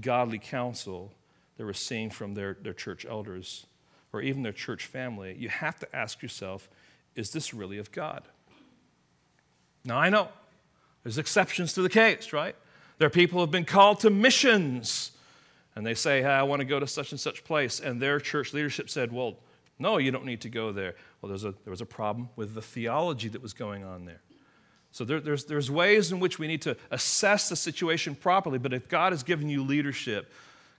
godly 0.02 0.40
counsel 0.40 1.12
they're 1.58 1.66
receiving 1.66 2.10
from 2.10 2.36
their, 2.36 2.56
their 2.62 2.74
church 2.74 3.06
elders 3.06 3.66
or 4.14 4.22
even 4.22 4.44
their 4.44 4.54
church 4.54 4.86
family, 4.86 5.36
you 5.38 5.50
have 5.50 5.78
to 5.80 5.96
ask 5.96 6.22
yourself 6.22 6.70
is 7.16 7.32
this 7.32 7.54
really 7.54 7.80
of 7.80 7.92
God? 7.92 8.24
Now, 9.84 9.98
I 9.98 10.10
know 10.10 10.30
there's 11.04 11.18
exceptions 11.18 11.74
to 11.74 11.82
the 11.82 11.90
case, 11.90 12.32
right? 12.32 12.56
There 12.98 13.08
are 13.08 13.10
people 13.10 13.38
who 13.38 13.42
have 13.42 13.52
been 13.52 13.66
called 13.66 14.00
to 14.02 14.10
missions 14.10 15.12
and 15.76 15.86
they 15.86 15.96
say, 15.96 16.22
hey, 16.22 16.30
I 16.30 16.44
want 16.44 16.62
to 16.62 16.66
go 16.66 16.80
to 16.80 16.88
such 16.88 17.12
and 17.12 17.20
such 17.20 17.44
place. 17.44 17.80
And 17.80 18.02
their 18.02 18.20
church 18.20 18.54
leadership 18.54 18.90
said, 18.90 19.12
well, 19.12 19.38
no, 19.80 19.98
you 19.98 20.12
don't 20.12 20.26
need 20.26 20.42
to 20.42 20.50
go 20.50 20.72
there. 20.72 20.96
Well, 21.22 21.34
a, 21.34 21.38
there 21.38 21.72
was 21.72 21.82
a 21.82 21.86
problem 21.86 22.30
with 22.36 22.54
the 22.54 22.62
theology 22.62 23.28
that 23.30 23.42
was 23.42 23.54
going 23.54 23.84
on 23.84 24.06
there. 24.06 24.22
So 24.92 25.06
there, 25.06 25.20
there's, 25.20 25.46
there's 25.46 25.70
ways 25.70 26.12
in 26.12 26.20
which 26.20 26.40
we 26.40 26.48
need 26.48 26.62
to 26.64 26.76
assess 26.92 27.50
the 27.50 27.56
situation 27.56 28.16
properly, 28.16 28.58
but 28.58 28.74
if 28.74 28.88
God 28.88 29.14
has 29.14 29.24
given 29.24 29.50
you 29.50 29.64
leadership, 29.64 30.32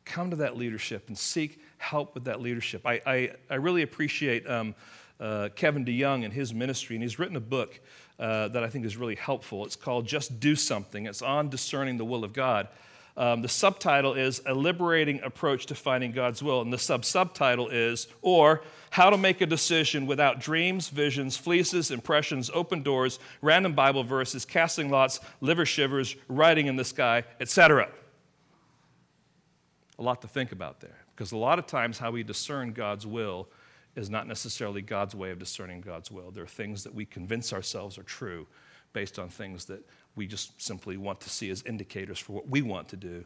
come 0.05 0.31
to 0.31 0.37
that 0.37 0.57
leadership 0.57 1.05
and 1.09 1.17
seek 1.17 1.61
help 1.79 2.15
with 2.15 2.25
that 2.25 2.41
leadership. 2.41 2.85
I, 2.85 3.01
I, 3.07 3.31
I 3.49 3.55
really 3.57 3.83
appreciate 3.83 4.49
um, 4.49 4.75
uh, 5.21 5.51
Kevin 5.55 5.85
DeYoung 5.85 6.25
and 6.25 6.33
his 6.33 6.53
ministry, 6.53 6.97
and 6.97 7.03
he's 7.03 7.19
written 7.19 7.37
a 7.37 7.41
book 7.41 7.81
uh, 8.19 8.49
that 8.49 8.65
I 8.65 8.69
think 8.69 8.85
is 8.85 8.97
really 8.97 9.15
helpful. 9.15 9.65
It's 9.65 9.77
called 9.77 10.07
Just 10.07 10.41
Do 10.41 10.57
Something, 10.57 11.07
it's 11.07 11.23
on 11.23 11.49
discerning 11.49 11.97
the 11.97 12.05
will 12.05 12.25
of 12.25 12.33
God. 12.33 12.69
Um, 13.17 13.43
the 13.43 13.49
subtitle 13.49 14.15
is 14.15 14.41
A 14.47 14.55
Liberating 14.55 15.21
Approach 15.23 15.67
to 15.67 15.75
Finding 15.75 16.13
God's 16.13 16.43
Will, 16.43 16.61
and 16.61 16.73
the 16.73 16.79
sub 16.79 17.05
subtitle 17.05 17.69
is, 17.69 18.07
or 18.23 18.63
How 18.91 19.11
to 19.11 19.17
Make 19.17 19.41
a 19.41 19.47
Decision 19.47 20.07
Without 20.07 20.41
Dreams, 20.41 20.89
Visions, 20.89 21.37
Fleeces, 21.37 21.91
Impressions, 21.91 22.51
Open 22.55 22.83
Doors, 22.83 23.19
Random 23.43 23.75
Bible 23.75 24.05
Verses, 24.05 24.45
Casting 24.45 24.91
Lots, 24.91 25.21
Liver 25.41 25.67
Shivers, 25.67 26.17
Writing 26.29 26.67
in 26.67 26.77
the 26.77 26.85
Sky, 26.85 27.25
etc. 27.41 27.89
A 29.99 30.03
lot 30.03 30.23
to 30.23 30.29
think 30.29 30.53
about 30.53 30.81
there, 30.81 30.99
because 31.15 31.33
a 31.33 31.37
lot 31.37 31.59
of 31.59 31.67
times 31.67 31.99
how 31.99 32.11
we 32.11 32.23
discern 32.23 32.73
God's 32.73 33.07
will 33.07 33.49
is 33.97 34.09
not 34.09 34.27
necessarily 34.27 34.83
God's 34.83 35.15
way 35.15 35.31
of 35.31 35.39
discerning 35.39 35.81
God's 35.81 36.11
will. 36.11 36.31
There 36.31 36.45
are 36.45 36.47
things 36.47 36.85
that 36.85 36.95
we 36.95 37.05
convince 37.05 37.53
ourselves 37.53 37.99
are 37.99 38.03
true 38.05 38.47
based 38.93 39.19
on 39.19 39.29
things 39.29 39.67
that 39.67 39.85
we 40.17 40.27
just 40.27 40.61
simply 40.61 40.97
want 40.97 41.21
to 41.21 41.31
see 41.31 41.51
as 41.51 41.63
indicators 41.65 42.19
for 42.19 42.33
what 42.33 42.49
we 42.49 42.63
want 42.63 42.89
to 42.89 42.97
do 42.97 43.25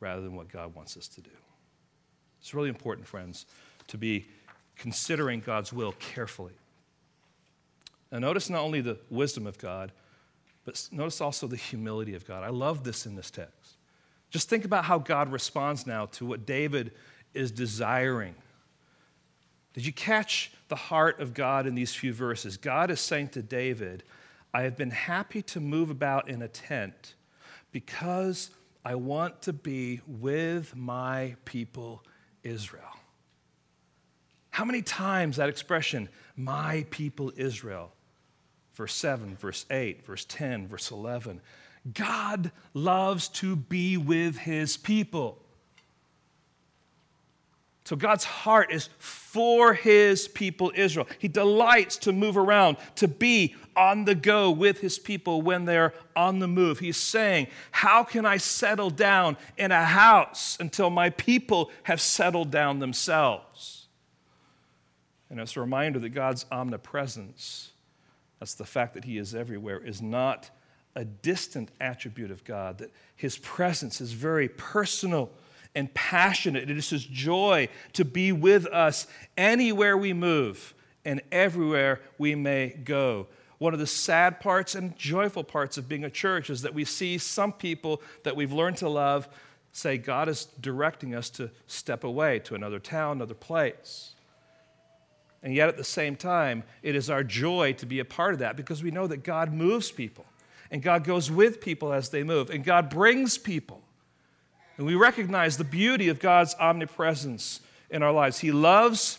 rather 0.00 0.22
than 0.22 0.36
what 0.36 0.48
God 0.48 0.74
wants 0.74 0.96
us 0.96 1.08
to 1.08 1.20
do. 1.20 1.30
It's 2.40 2.54
really 2.54 2.68
important, 2.68 3.06
friends, 3.06 3.46
to 3.88 3.98
be 3.98 4.26
considering 4.76 5.40
God's 5.40 5.72
will 5.72 5.92
carefully. 5.98 6.52
Now, 8.12 8.18
notice 8.18 8.50
not 8.50 8.60
only 8.60 8.80
the 8.80 8.98
wisdom 9.10 9.46
of 9.46 9.58
God, 9.58 9.92
but 10.64 10.88
notice 10.92 11.20
also 11.20 11.46
the 11.46 11.56
humility 11.56 12.14
of 12.14 12.26
God. 12.26 12.44
I 12.44 12.50
love 12.50 12.84
this 12.84 13.06
in 13.06 13.14
this 13.14 13.30
text. 13.30 13.76
Just 14.30 14.48
think 14.48 14.64
about 14.64 14.84
how 14.84 14.98
God 14.98 15.32
responds 15.32 15.86
now 15.86 16.06
to 16.06 16.26
what 16.26 16.46
David 16.46 16.92
is 17.34 17.50
desiring. 17.50 18.34
Did 19.74 19.86
you 19.86 19.92
catch 19.92 20.50
the 20.68 20.76
heart 20.76 21.20
of 21.20 21.34
God 21.34 21.66
in 21.66 21.74
these 21.74 21.94
few 21.94 22.12
verses? 22.12 22.56
God 22.56 22.90
is 22.90 23.00
saying 23.00 23.28
to 23.30 23.42
David, 23.42 24.02
I 24.56 24.62
have 24.62 24.74
been 24.74 24.90
happy 24.90 25.42
to 25.42 25.60
move 25.60 25.90
about 25.90 26.30
in 26.30 26.40
a 26.40 26.48
tent 26.48 27.14
because 27.72 28.48
I 28.86 28.94
want 28.94 29.42
to 29.42 29.52
be 29.52 30.00
with 30.06 30.74
my 30.74 31.36
people 31.44 32.02
Israel. 32.42 32.88
How 34.48 34.64
many 34.64 34.80
times 34.80 35.36
that 35.36 35.50
expression, 35.50 36.08
my 36.36 36.86
people 36.88 37.34
Israel? 37.36 37.92
Verse 38.72 38.94
7, 38.94 39.36
verse 39.36 39.66
8, 39.70 40.06
verse 40.06 40.24
10, 40.24 40.68
verse 40.68 40.90
11. 40.90 41.42
God 41.92 42.50
loves 42.72 43.28
to 43.28 43.56
be 43.56 43.98
with 43.98 44.38
his 44.38 44.78
people. 44.78 45.42
So 47.86 47.94
God's 47.94 48.24
heart 48.24 48.72
is 48.72 48.88
for 48.98 49.72
his 49.72 50.26
people 50.26 50.72
Israel. 50.74 51.06
He 51.20 51.28
delights 51.28 51.96
to 51.98 52.12
move 52.12 52.36
around, 52.36 52.78
to 52.96 53.06
be 53.06 53.54
on 53.76 54.06
the 54.06 54.16
go 54.16 54.50
with 54.50 54.80
his 54.80 54.98
people 54.98 55.40
when 55.40 55.66
they're 55.66 55.94
on 56.16 56.40
the 56.40 56.48
move. 56.48 56.80
He's 56.80 56.96
saying, 56.96 57.46
How 57.70 58.02
can 58.02 58.26
I 58.26 58.38
settle 58.38 58.90
down 58.90 59.36
in 59.56 59.70
a 59.70 59.84
house 59.84 60.56
until 60.58 60.90
my 60.90 61.10
people 61.10 61.70
have 61.84 62.00
settled 62.00 62.50
down 62.50 62.80
themselves? 62.80 63.86
And 65.30 65.38
it's 65.38 65.56
a 65.56 65.60
reminder 65.60 66.00
that 66.00 66.08
God's 66.08 66.44
omnipresence, 66.50 67.70
that's 68.40 68.54
the 68.54 68.64
fact 68.64 68.94
that 68.94 69.04
he 69.04 69.16
is 69.16 69.32
everywhere, 69.32 69.78
is 69.78 70.02
not 70.02 70.50
a 70.96 71.04
distant 71.04 71.70
attribute 71.80 72.32
of 72.32 72.42
God, 72.42 72.78
that 72.78 72.90
his 73.14 73.38
presence 73.38 74.00
is 74.00 74.12
very 74.12 74.48
personal 74.48 75.30
and 75.76 75.94
passionate. 75.94 76.68
It 76.68 76.76
is 76.76 76.90
His 76.90 77.04
joy 77.04 77.68
to 77.92 78.04
be 78.04 78.32
with 78.32 78.66
us 78.66 79.06
anywhere 79.36 79.96
we 79.96 80.12
move 80.12 80.74
and 81.04 81.20
everywhere 81.30 82.00
we 82.18 82.34
may 82.34 82.70
go. 82.70 83.28
One 83.58 83.72
of 83.72 83.78
the 83.78 83.86
sad 83.86 84.40
parts 84.40 84.74
and 84.74 84.96
joyful 84.98 85.44
parts 85.44 85.78
of 85.78 85.88
being 85.88 86.04
a 86.04 86.10
church 86.10 86.50
is 86.50 86.62
that 86.62 86.74
we 86.74 86.84
see 86.84 87.16
some 87.18 87.52
people 87.52 88.02
that 88.24 88.34
we've 88.34 88.52
learned 88.52 88.78
to 88.78 88.88
love 88.88 89.28
say, 89.72 89.98
God 89.98 90.28
is 90.28 90.46
directing 90.60 91.14
us 91.14 91.30
to 91.30 91.50
step 91.66 92.02
away 92.02 92.40
to 92.40 92.54
another 92.54 92.78
town, 92.78 93.18
another 93.18 93.34
place. 93.34 94.14
And 95.42 95.54
yet 95.54 95.68
at 95.68 95.76
the 95.76 95.84
same 95.84 96.16
time, 96.16 96.64
it 96.82 96.96
is 96.96 97.08
our 97.08 97.22
joy 97.22 97.74
to 97.74 97.86
be 97.86 98.00
a 98.00 98.04
part 98.04 98.32
of 98.32 98.40
that 98.40 98.56
because 98.56 98.82
we 98.82 98.90
know 98.90 99.06
that 99.06 99.22
God 99.22 99.52
moves 99.52 99.90
people 99.90 100.26
And 100.70 100.82
God 100.82 101.04
goes 101.04 101.30
with 101.30 101.60
people 101.60 101.92
as 101.92 102.10
they 102.10 102.22
move. 102.22 102.50
And 102.50 102.64
God 102.64 102.90
brings 102.90 103.38
people. 103.38 103.82
And 104.76 104.86
we 104.86 104.94
recognize 104.94 105.56
the 105.56 105.64
beauty 105.64 106.08
of 106.08 106.20
God's 106.20 106.54
omnipresence 106.60 107.60
in 107.90 108.02
our 108.02 108.12
lives. 108.12 108.40
He 108.40 108.52
loves 108.52 109.18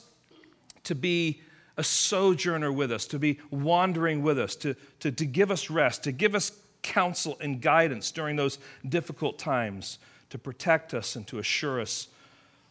to 0.83 0.95
be 0.95 1.41
a 1.77 1.83
sojourner 1.83 2.71
with 2.71 2.91
us, 2.91 3.05
to 3.07 3.19
be 3.19 3.39
wandering 3.51 4.23
with 4.23 4.39
us, 4.39 4.55
to, 4.57 4.75
to, 4.99 5.11
to 5.11 5.25
give 5.25 5.51
us 5.51 5.69
rest, 5.69 6.03
to 6.03 6.11
give 6.11 6.35
us 6.35 6.51
counsel 6.81 7.37
and 7.41 7.61
guidance 7.61 8.11
during 8.11 8.35
those 8.35 8.57
difficult 8.87 9.37
times, 9.37 9.99
to 10.29 10.37
protect 10.37 10.93
us 10.93 11.15
and 11.15 11.27
to 11.27 11.39
assure 11.39 11.81
us 11.81 12.07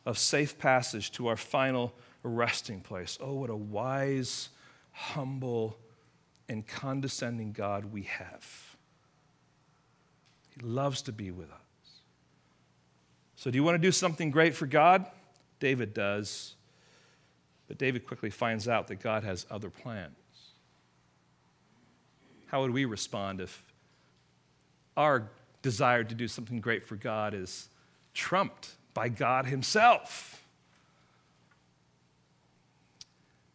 of 0.05 0.18
safe 0.18 0.59
passage 0.59 1.11
to 1.12 1.27
our 1.27 1.37
final 1.37 1.92
resting 2.22 2.81
place. 2.81 3.18
Oh, 3.20 3.35
what 3.35 3.51
a 3.51 3.57
wise, 3.57 4.49
humble, 4.92 5.77
and 6.49 6.66
condescending 6.66 7.53
God 7.53 7.87
we 7.87 8.03
have. 8.03 8.77
He 10.55 10.66
loves 10.66 11.03
to 11.03 11.12
be 11.12 11.31
with 11.31 11.51
us. 11.51 11.66
So, 13.37 13.51
do 13.51 13.57
you 13.57 13.62
want 13.62 13.75
to 13.75 13.87
do 13.87 13.92
something 13.92 14.31
great 14.31 14.55
for 14.55 14.66
God? 14.66 15.07
David 15.61 15.94
does. 15.94 16.55
But 17.68 17.79
David 17.79 18.07
quickly 18.07 18.31
finds 18.31 18.68
out 18.68 18.88
that 18.88 18.96
God 18.96 19.25
has 19.25 19.46
other 19.51 19.70
plans. 19.70 20.14
How 22.46 22.62
would 22.62 22.70
we 22.70 22.85
respond 22.85 23.40
if 23.40 23.62
our 24.96 25.29
desire 25.62 26.05
to 26.05 26.14
do 26.14 26.29
something 26.29 26.61
great 26.61 26.87
for 26.87 26.96
God 26.96 27.35
is 27.35 27.68
trumped 28.14 28.70
by 28.94 29.09
God 29.09 29.46
Himself? 29.46 30.44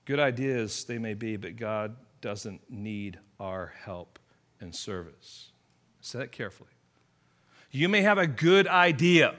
Good 0.05 0.19
ideas 0.19 0.83
they 0.83 0.97
may 0.97 1.13
be, 1.13 1.37
but 1.37 1.55
God 1.55 1.95
doesn't 2.19 2.69
need 2.69 3.17
our 3.39 3.73
help 3.83 4.19
and 4.59 4.75
service. 4.75 5.51
Say 6.01 6.19
that 6.19 6.31
carefully. 6.31 6.69
You 7.71 7.87
may 7.87 8.01
have 8.01 8.17
a 8.17 8.27
good 8.27 8.67
idea 8.67 9.35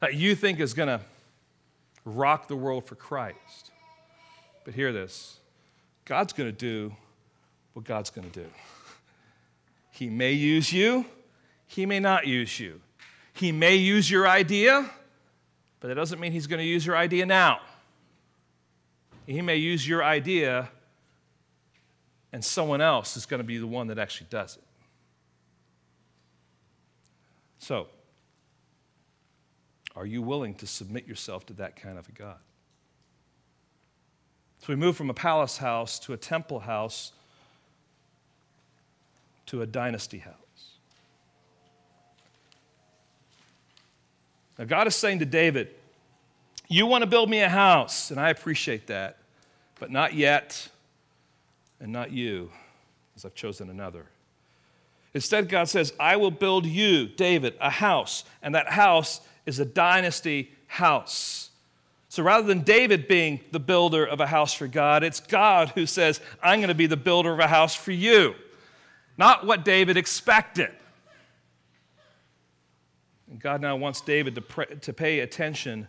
that 0.00 0.14
you 0.14 0.34
think 0.34 0.60
is 0.60 0.74
going 0.74 0.88
to 0.88 1.00
rock 2.04 2.48
the 2.48 2.56
world 2.56 2.86
for 2.86 2.94
Christ. 2.94 3.70
But 4.64 4.74
hear 4.74 4.92
this 4.92 5.38
God's 6.04 6.32
going 6.32 6.48
to 6.48 6.56
do 6.56 6.94
what 7.74 7.84
God's 7.84 8.10
going 8.10 8.28
to 8.28 8.40
do. 8.40 8.46
He 9.90 10.08
may 10.08 10.32
use 10.32 10.72
you, 10.72 11.04
He 11.66 11.86
may 11.86 12.00
not 12.00 12.26
use 12.26 12.58
you. 12.58 12.80
He 13.32 13.52
may 13.52 13.76
use 13.76 14.10
your 14.10 14.28
idea, 14.28 14.90
but 15.78 15.88
that 15.88 15.94
doesn't 15.94 16.20
mean 16.20 16.32
He's 16.32 16.46
going 16.46 16.58
to 16.58 16.66
use 16.66 16.84
your 16.84 16.96
idea 16.96 17.24
now. 17.26 17.60
He 19.26 19.40
may 19.42 19.56
use 19.56 19.86
your 19.86 20.02
idea, 20.02 20.68
and 22.32 22.44
someone 22.44 22.80
else 22.80 23.16
is 23.16 23.26
going 23.26 23.38
to 23.38 23.44
be 23.44 23.58
the 23.58 23.66
one 23.66 23.86
that 23.86 23.98
actually 23.98 24.26
does 24.28 24.56
it. 24.56 24.64
So, 27.58 27.86
are 30.00 30.06
you 30.06 30.22
willing 30.22 30.54
to 30.54 30.66
submit 30.66 31.06
yourself 31.06 31.44
to 31.44 31.52
that 31.52 31.76
kind 31.76 31.98
of 31.98 32.08
a 32.08 32.12
God? 32.12 32.38
So 34.60 34.68
we 34.70 34.76
move 34.76 34.96
from 34.96 35.10
a 35.10 35.14
palace 35.14 35.58
house 35.58 35.98
to 36.00 36.14
a 36.14 36.16
temple 36.16 36.60
house 36.60 37.12
to 39.44 39.60
a 39.60 39.66
dynasty 39.66 40.16
house. 40.16 40.34
Now, 44.58 44.64
God 44.64 44.86
is 44.86 44.96
saying 44.96 45.18
to 45.18 45.26
David, 45.26 45.68
You 46.66 46.86
want 46.86 47.02
to 47.02 47.06
build 47.06 47.28
me 47.28 47.42
a 47.42 47.48
house, 47.50 48.10
and 48.10 48.18
I 48.18 48.30
appreciate 48.30 48.86
that, 48.86 49.18
but 49.78 49.90
not 49.90 50.14
yet, 50.14 50.66
and 51.78 51.92
not 51.92 52.10
you, 52.10 52.50
as 53.16 53.26
I've 53.26 53.34
chosen 53.34 53.68
another. 53.68 54.06
Instead, 55.12 55.50
God 55.50 55.68
says, 55.68 55.92
I 56.00 56.16
will 56.16 56.30
build 56.30 56.64
you, 56.64 57.06
David, 57.06 57.54
a 57.60 57.68
house, 57.68 58.24
and 58.42 58.54
that 58.54 58.70
house 58.70 59.20
is 59.50 59.58
a 59.58 59.64
dynasty 59.64 60.52
house. 60.68 61.50
So 62.08 62.22
rather 62.22 62.46
than 62.46 62.62
David 62.62 63.08
being 63.08 63.40
the 63.50 63.60
builder 63.60 64.04
of 64.04 64.20
a 64.20 64.26
house 64.26 64.54
for 64.54 64.68
God, 64.68 65.02
it's 65.04 65.20
God 65.20 65.70
who 65.70 65.86
says, 65.86 66.20
I'm 66.42 66.60
going 66.60 66.68
to 66.68 66.74
be 66.74 66.86
the 66.86 66.96
builder 66.96 67.32
of 67.32 67.40
a 67.40 67.48
house 67.48 67.74
for 67.74 67.92
you. 67.92 68.34
Not 69.18 69.44
what 69.44 69.64
David 69.64 69.96
expected. 69.96 70.70
And 73.28 73.40
God 73.40 73.60
now 73.60 73.76
wants 73.76 74.00
David 74.00 74.36
to, 74.36 74.40
pray, 74.40 74.66
to 74.66 74.92
pay 74.92 75.20
attention 75.20 75.88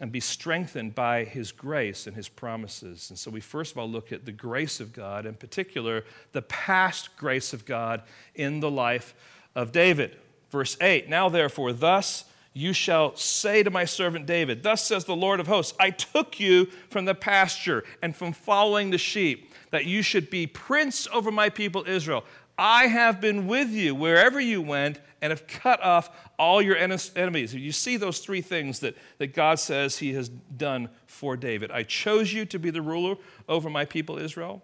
and 0.00 0.10
be 0.10 0.20
strengthened 0.20 0.94
by 0.94 1.24
his 1.24 1.52
grace 1.52 2.06
and 2.06 2.16
his 2.16 2.28
promises. 2.28 3.10
And 3.10 3.18
so 3.18 3.30
we 3.30 3.40
first 3.40 3.72
of 3.72 3.78
all 3.78 3.88
look 3.88 4.12
at 4.12 4.24
the 4.24 4.32
grace 4.32 4.80
of 4.80 4.92
God, 4.92 5.26
in 5.26 5.34
particular, 5.34 6.04
the 6.32 6.42
past 6.42 7.16
grace 7.16 7.52
of 7.52 7.64
God 7.66 8.02
in 8.34 8.60
the 8.60 8.70
life 8.70 9.14
of 9.54 9.72
David. 9.72 10.16
Verse 10.50 10.76
8 10.80 11.08
Now 11.08 11.28
therefore, 11.28 11.72
thus 11.72 12.24
you 12.52 12.72
shall 12.72 13.14
say 13.16 13.62
to 13.62 13.70
my 13.70 13.84
servant 13.84 14.26
David, 14.26 14.62
Thus 14.62 14.84
says 14.84 15.04
the 15.04 15.16
Lord 15.16 15.40
of 15.40 15.46
hosts, 15.46 15.76
I 15.78 15.90
took 15.90 16.40
you 16.40 16.66
from 16.88 17.04
the 17.04 17.14
pasture 17.14 17.84
and 18.02 18.14
from 18.14 18.32
following 18.32 18.90
the 18.90 18.98
sheep, 18.98 19.52
that 19.70 19.86
you 19.86 20.02
should 20.02 20.30
be 20.30 20.46
prince 20.46 21.06
over 21.12 21.30
my 21.30 21.48
people 21.48 21.84
Israel. 21.86 22.24
I 22.58 22.88
have 22.88 23.20
been 23.20 23.46
with 23.46 23.70
you 23.70 23.94
wherever 23.94 24.40
you 24.40 24.60
went 24.60 25.00
and 25.22 25.30
have 25.30 25.46
cut 25.46 25.82
off 25.82 26.10
all 26.38 26.60
your 26.60 26.76
enemies. 26.76 27.54
You 27.54 27.72
see 27.72 27.96
those 27.96 28.18
three 28.18 28.40
things 28.40 28.80
that, 28.80 28.96
that 29.18 29.34
God 29.34 29.58
says 29.58 29.98
He 29.98 30.12
has 30.14 30.28
done 30.28 30.88
for 31.06 31.36
David. 31.36 31.70
I 31.70 31.84
chose 31.84 32.32
you 32.32 32.44
to 32.46 32.58
be 32.58 32.70
the 32.70 32.82
ruler 32.82 33.16
over 33.48 33.70
my 33.70 33.84
people 33.84 34.18
Israel. 34.18 34.62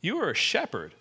You 0.00 0.16
were 0.16 0.30
a 0.30 0.34
shepherd 0.34 0.94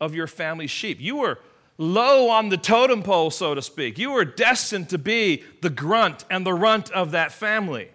of 0.00 0.14
your 0.14 0.26
family's 0.26 0.70
sheep. 0.70 1.00
You 1.00 1.16
were 1.16 1.38
low 1.78 2.30
on 2.30 2.48
the 2.48 2.56
totem 2.56 3.02
pole, 3.02 3.30
so 3.30 3.54
to 3.54 3.62
speak. 3.62 3.98
You 3.98 4.12
were 4.12 4.24
destined 4.24 4.88
to 4.90 4.98
be 4.98 5.42
the 5.62 5.70
grunt 5.70 6.24
and 6.30 6.46
the 6.46 6.54
runt 6.54 6.90
of 6.90 7.10
that 7.10 7.32
family. 7.32 7.90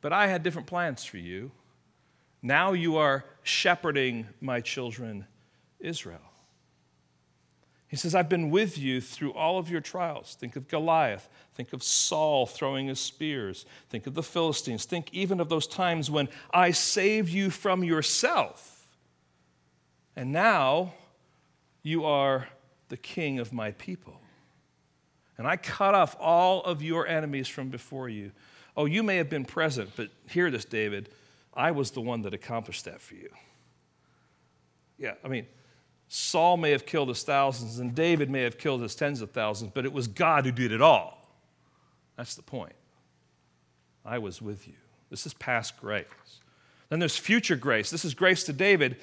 But 0.00 0.12
I 0.12 0.26
had 0.26 0.42
different 0.42 0.68
plans 0.68 1.04
for 1.04 1.18
you. 1.18 1.50
Now 2.42 2.72
you 2.72 2.96
are 2.96 3.24
shepherding 3.42 4.26
my 4.40 4.60
children, 4.60 5.26
Israel. 5.80 6.20
He 7.88 7.96
says, 7.96 8.14
I've 8.14 8.28
been 8.28 8.50
with 8.50 8.76
you 8.76 9.00
through 9.00 9.32
all 9.34 9.58
of 9.58 9.70
your 9.70 9.80
trials. 9.80 10.36
Think 10.38 10.56
of 10.56 10.66
Goliath. 10.66 11.28
Think 11.54 11.72
of 11.72 11.82
Saul 11.82 12.44
throwing 12.44 12.88
his 12.88 12.98
spears. 12.98 13.66
Think 13.88 14.06
of 14.06 14.14
the 14.14 14.22
Philistines. 14.22 14.84
Think 14.84 15.14
even 15.14 15.38
of 15.38 15.48
those 15.48 15.66
times 15.66 16.10
when 16.10 16.28
I 16.52 16.72
saved 16.72 17.30
you 17.30 17.50
from 17.50 17.84
yourself. 17.84 18.96
And 20.16 20.32
now 20.32 20.94
you 21.84 22.04
are 22.04 22.48
the 22.88 22.96
king 22.96 23.38
of 23.38 23.52
my 23.52 23.70
people. 23.72 24.20
And 25.38 25.46
I 25.46 25.56
cut 25.56 25.94
off 25.94 26.16
all 26.18 26.62
of 26.62 26.82
your 26.82 27.06
enemies 27.06 27.46
from 27.46 27.68
before 27.68 28.08
you. 28.08 28.32
Oh, 28.76 28.86
you 28.86 29.04
may 29.04 29.16
have 29.18 29.30
been 29.30 29.44
present, 29.44 29.90
but 29.94 30.08
hear 30.28 30.50
this, 30.50 30.64
David. 30.64 31.10
I 31.52 31.70
was 31.70 31.92
the 31.92 32.00
one 32.00 32.22
that 32.22 32.34
accomplished 32.34 32.86
that 32.86 33.00
for 33.00 33.14
you. 33.14 33.28
Yeah, 34.98 35.14
I 35.24 35.28
mean, 35.28 35.46
Saul 36.08 36.56
may 36.56 36.70
have 36.70 36.86
killed 36.86 37.08
his 37.08 37.22
thousands 37.22 37.78
and 37.78 37.94
David 37.94 38.30
may 38.30 38.42
have 38.42 38.58
killed 38.58 38.82
his 38.82 38.94
tens 38.94 39.20
of 39.20 39.30
thousands, 39.30 39.70
but 39.74 39.84
it 39.84 39.92
was 39.92 40.08
God 40.08 40.44
who 40.44 40.52
did 40.52 40.72
it 40.72 40.80
all. 40.80 41.28
That's 42.16 42.34
the 42.34 42.42
point. 42.42 42.74
I 44.04 44.18
was 44.18 44.40
with 44.40 44.66
you. 44.66 44.74
This 45.10 45.26
is 45.26 45.34
past 45.34 45.80
grace. 45.80 46.06
Then 46.88 46.98
there's 46.98 47.16
future 47.16 47.56
grace. 47.56 47.90
This 47.90 48.04
is 48.04 48.14
grace 48.14 48.44
to 48.44 48.52
David 48.52 48.96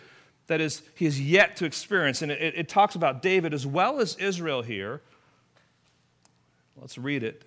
that 0.52 0.60
is 0.60 0.82
he 0.96 1.06
is 1.06 1.22
yet 1.22 1.56
to 1.56 1.66
experience. 1.66 2.22
And 2.22 2.30
it, 2.30 2.54
it 2.58 2.68
talks 2.68 2.96
about 2.96 3.22
David 3.22 3.54
as 3.54 3.66
well 3.66 4.02
as 4.02 4.18
Israel 4.18 4.62
here. 4.62 5.00
Let's 6.76 6.98
read 6.98 7.24
it 7.24 7.44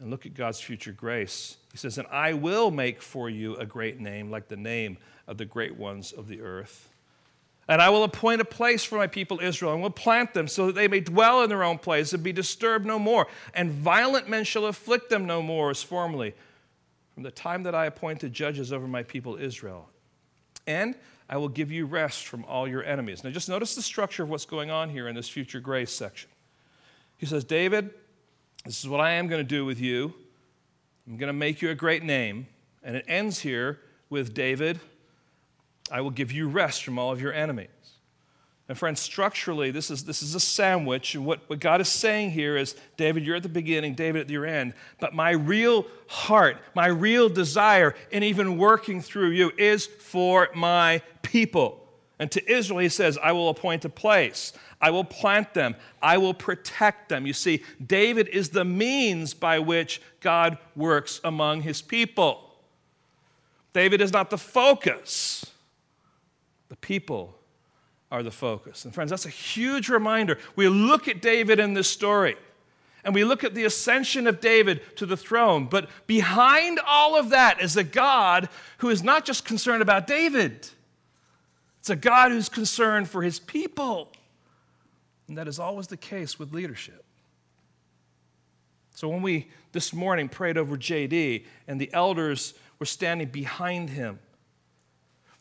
and 0.00 0.10
look 0.10 0.24
at 0.24 0.32
God's 0.32 0.60
future 0.60 0.92
grace. 0.92 1.58
He 1.72 1.76
says, 1.76 1.98
And 1.98 2.08
I 2.10 2.32
will 2.32 2.70
make 2.70 3.02
for 3.02 3.28
you 3.28 3.56
a 3.56 3.66
great 3.66 4.00
name, 4.00 4.30
like 4.30 4.48
the 4.48 4.56
name 4.56 4.96
of 5.26 5.36
the 5.36 5.44
great 5.44 5.76
ones 5.76 6.10
of 6.12 6.26
the 6.26 6.40
earth. 6.40 6.88
And 7.68 7.82
I 7.82 7.90
will 7.90 8.04
appoint 8.04 8.40
a 8.40 8.46
place 8.46 8.82
for 8.82 8.96
my 8.96 9.06
people 9.06 9.38
Israel, 9.40 9.74
and 9.74 9.82
will 9.82 9.90
plant 9.90 10.32
them 10.32 10.48
so 10.48 10.66
that 10.66 10.74
they 10.74 10.88
may 10.88 11.00
dwell 11.00 11.42
in 11.42 11.50
their 11.50 11.64
own 11.64 11.76
place 11.76 12.14
and 12.14 12.22
be 12.22 12.32
disturbed 12.32 12.86
no 12.86 12.98
more. 12.98 13.26
And 13.52 13.70
violent 13.70 14.26
men 14.26 14.44
shall 14.44 14.64
afflict 14.64 15.10
them 15.10 15.26
no 15.26 15.42
more 15.42 15.68
as 15.68 15.82
formerly, 15.82 16.34
from 17.12 17.24
the 17.24 17.30
time 17.30 17.62
that 17.64 17.74
I 17.74 17.84
appointed 17.84 18.32
judges 18.32 18.72
over 18.72 18.88
my 18.88 19.02
people 19.02 19.36
Israel. 19.36 19.90
And 20.66 20.94
I 21.28 21.36
will 21.36 21.48
give 21.48 21.72
you 21.72 21.86
rest 21.86 22.26
from 22.26 22.44
all 22.44 22.68
your 22.68 22.84
enemies. 22.84 23.24
Now, 23.24 23.30
just 23.30 23.48
notice 23.48 23.74
the 23.74 23.82
structure 23.82 24.22
of 24.22 24.30
what's 24.30 24.44
going 24.44 24.70
on 24.70 24.90
here 24.90 25.08
in 25.08 25.14
this 25.14 25.28
future 25.28 25.60
grace 25.60 25.90
section. 25.90 26.28
He 27.16 27.26
says, 27.26 27.44
David, 27.44 27.90
this 28.64 28.80
is 28.80 28.88
what 28.88 29.00
I 29.00 29.12
am 29.12 29.28
going 29.28 29.40
to 29.40 29.48
do 29.48 29.64
with 29.64 29.80
you. 29.80 30.12
I'm 31.06 31.16
going 31.16 31.28
to 31.28 31.32
make 31.32 31.62
you 31.62 31.70
a 31.70 31.74
great 31.74 32.02
name. 32.02 32.46
And 32.82 32.96
it 32.96 33.04
ends 33.08 33.40
here 33.40 33.80
with 34.10 34.34
David, 34.34 34.78
I 35.90 36.02
will 36.02 36.10
give 36.10 36.30
you 36.30 36.48
rest 36.48 36.84
from 36.84 36.98
all 36.98 37.10
of 37.10 37.20
your 37.20 37.32
enemies. 37.32 37.68
And 38.68 38.78
friends, 38.78 39.00
structurally, 39.00 39.70
this 39.70 39.90
is, 39.90 40.04
this 40.04 40.22
is 40.22 40.34
a 40.34 40.40
sandwich. 40.40 41.14
And 41.14 41.26
what, 41.26 41.40
what 41.48 41.60
God 41.60 41.82
is 41.82 41.88
saying 41.88 42.30
here 42.30 42.56
is 42.56 42.74
David, 42.96 43.26
you're 43.26 43.36
at 43.36 43.42
the 43.42 43.48
beginning, 43.48 43.94
David 43.94 44.22
at 44.22 44.30
your 44.30 44.46
end. 44.46 44.72
But 45.00 45.14
my 45.14 45.32
real 45.32 45.86
heart, 46.08 46.56
my 46.74 46.86
real 46.86 47.28
desire 47.28 47.94
in 48.10 48.22
even 48.22 48.56
working 48.56 49.02
through 49.02 49.30
you 49.30 49.52
is 49.58 49.86
for 49.86 50.48
my 50.54 51.02
people. 51.20 51.86
And 52.18 52.30
to 52.30 52.50
Israel, 52.50 52.78
he 52.78 52.88
says, 52.88 53.18
I 53.22 53.32
will 53.32 53.50
appoint 53.50 53.84
a 53.84 53.90
place. 53.90 54.54
I 54.80 54.90
will 54.90 55.04
plant 55.04 55.52
them. 55.52 55.76
I 56.00 56.16
will 56.16 56.34
protect 56.34 57.10
them. 57.10 57.26
You 57.26 57.32
see, 57.34 57.62
David 57.84 58.28
is 58.28 58.50
the 58.50 58.64
means 58.64 59.34
by 59.34 59.58
which 59.58 60.00
God 60.20 60.56
works 60.74 61.20
among 61.22 61.62
his 61.62 61.82
people. 61.82 62.54
David 63.74 64.00
is 64.00 64.12
not 64.12 64.30
the 64.30 64.38
focus, 64.38 65.44
the 66.68 66.76
people 66.76 67.36
are 68.10 68.22
the 68.22 68.30
focus. 68.30 68.84
And 68.84 68.94
friends, 68.94 69.10
that's 69.10 69.26
a 69.26 69.30
huge 69.30 69.88
reminder. 69.88 70.38
We 70.56 70.68
look 70.68 71.08
at 71.08 71.22
David 71.22 71.58
in 71.58 71.74
this 71.74 71.88
story 71.88 72.36
and 73.04 73.14
we 73.14 73.24
look 73.24 73.44
at 73.44 73.54
the 73.54 73.64
ascension 73.64 74.26
of 74.26 74.40
David 74.40 74.80
to 74.96 75.06
the 75.06 75.16
throne, 75.16 75.66
but 75.66 75.88
behind 76.06 76.80
all 76.86 77.18
of 77.18 77.30
that 77.30 77.60
is 77.60 77.76
a 77.76 77.84
God 77.84 78.48
who 78.78 78.88
is 78.88 79.02
not 79.02 79.24
just 79.24 79.44
concerned 79.44 79.82
about 79.82 80.06
David. 80.06 80.68
It's 81.80 81.90
a 81.90 81.96
God 81.96 82.32
who's 82.32 82.48
concerned 82.48 83.08
for 83.08 83.22
his 83.22 83.38
people. 83.38 84.10
And 85.28 85.36
that 85.36 85.48
is 85.48 85.58
always 85.58 85.86
the 85.86 85.96
case 85.96 86.38
with 86.38 86.54
leadership. 86.54 87.04
So 88.94 89.08
when 89.08 89.22
we 89.22 89.48
this 89.72 89.92
morning 89.92 90.28
prayed 90.28 90.56
over 90.56 90.76
JD 90.76 91.44
and 91.68 91.80
the 91.80 91.92
elders 91.92 92.54
were 92.78 92.86
standing 92.86 93.28
behind 93.28 93.90
him, 93.90 94.18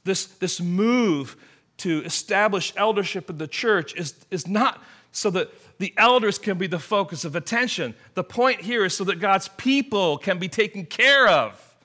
this, 0.03 0.25
this 0.25 0.59
move 0.59 1.37
to 1.77 2.03
establish 2.03 2.73
eldership 2.75 3.29
in 3.29 3.37
the 3.37 3.47
church 3.47 3.95
is, 3.95 4.15
is 4.31 4.47
not 4.47 4.81
so 5.11 5.29
that 5.29 5.49
the 5.79 5.93
elders 5.97 6.37
can 6.37 6.57
be 6.57 6.67
the 6.67 6.79
focus 6.79 7.25
of 7.25 7.35
attention. 7.35 7.95
The 8.13 8.23
point 8.23 8.61
here 8.61 8.85
is 8.85 8.95
so 8.95 9.03
that 9.05 9.19
God's 9.19 9.47
people 9.49 10.17
can 10.17 10.39
be 10.39 10.47
taken 10.47 10.85
care 10.85 11.27
of 11.27 11.75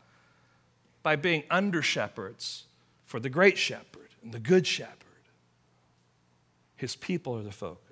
by 1.02 1.16
being 1.16 1.44
under 1.50 1.82
shepherds 1.82 2.64
for 3.04 3.18
the 3.18 3.30
great 3.30 3.58
shepherd 3.58 4.08
and 4.22 4.32
the 4.32 4.38
good 4.38 4.66
shepherd. 4.66 4.94
His 6.76 6.96
people 6.96 7.36
are 7.36 7.42
the 7.42 7.50
focus. 7.50 7.88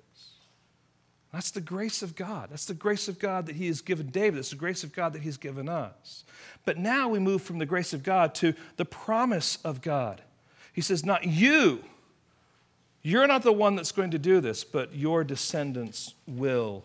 That's 1.33 1.51
the 1.51 1.61
grace 1.61 2.01
of 2.01 2.15
God. 2.15 2.49
That's 2.49 2.65
the 2.65 2.73
grace 2.73 3.07
of 3.07 3.19
God 3.19 3.47
that 3.47 3.55
He 3.55 3.67
has 3.67 3.81
given 3.81 4.07
David. 4.07 4.39
That's 4.39 4.51
the 4.51 4.55
grace 4.55 4.83
of 4.83 4.93
God 4.93 5.13
that 5.13 5.21
He's 5.21 5.37
given 5.37 5.67
us. 5.67 6.23
But 6.65 6.77
now 6.77 7.09
we 7.09 7.19
move 7.19 7.41
from 7.41 7.59
the 7.59 7.65
grace 7.65 7.93
of 7.93 8.01
God 8.01 8.33
to 8.35 8.53
the 8.77 8.85
promise 8.85 9.57
of 9.63 9.81
God. 9.81 10.21
He 10.77 10.81
says, 10.81 11.03
Not 11.03 11.25
you. 11.25 11.83
You're 13.01 13.25
not 13.25 13.41
the 13.41 13.51
one 13.51 13.75
that's 13.75 13.91
going 13.91 14.11
to 14.11 14.19
do 14.19 14.39
this, 14.39 14.63
but 14.63 14.93
your 14.93 15.23
descendants 15.23 16.13
will. 16.27 16.83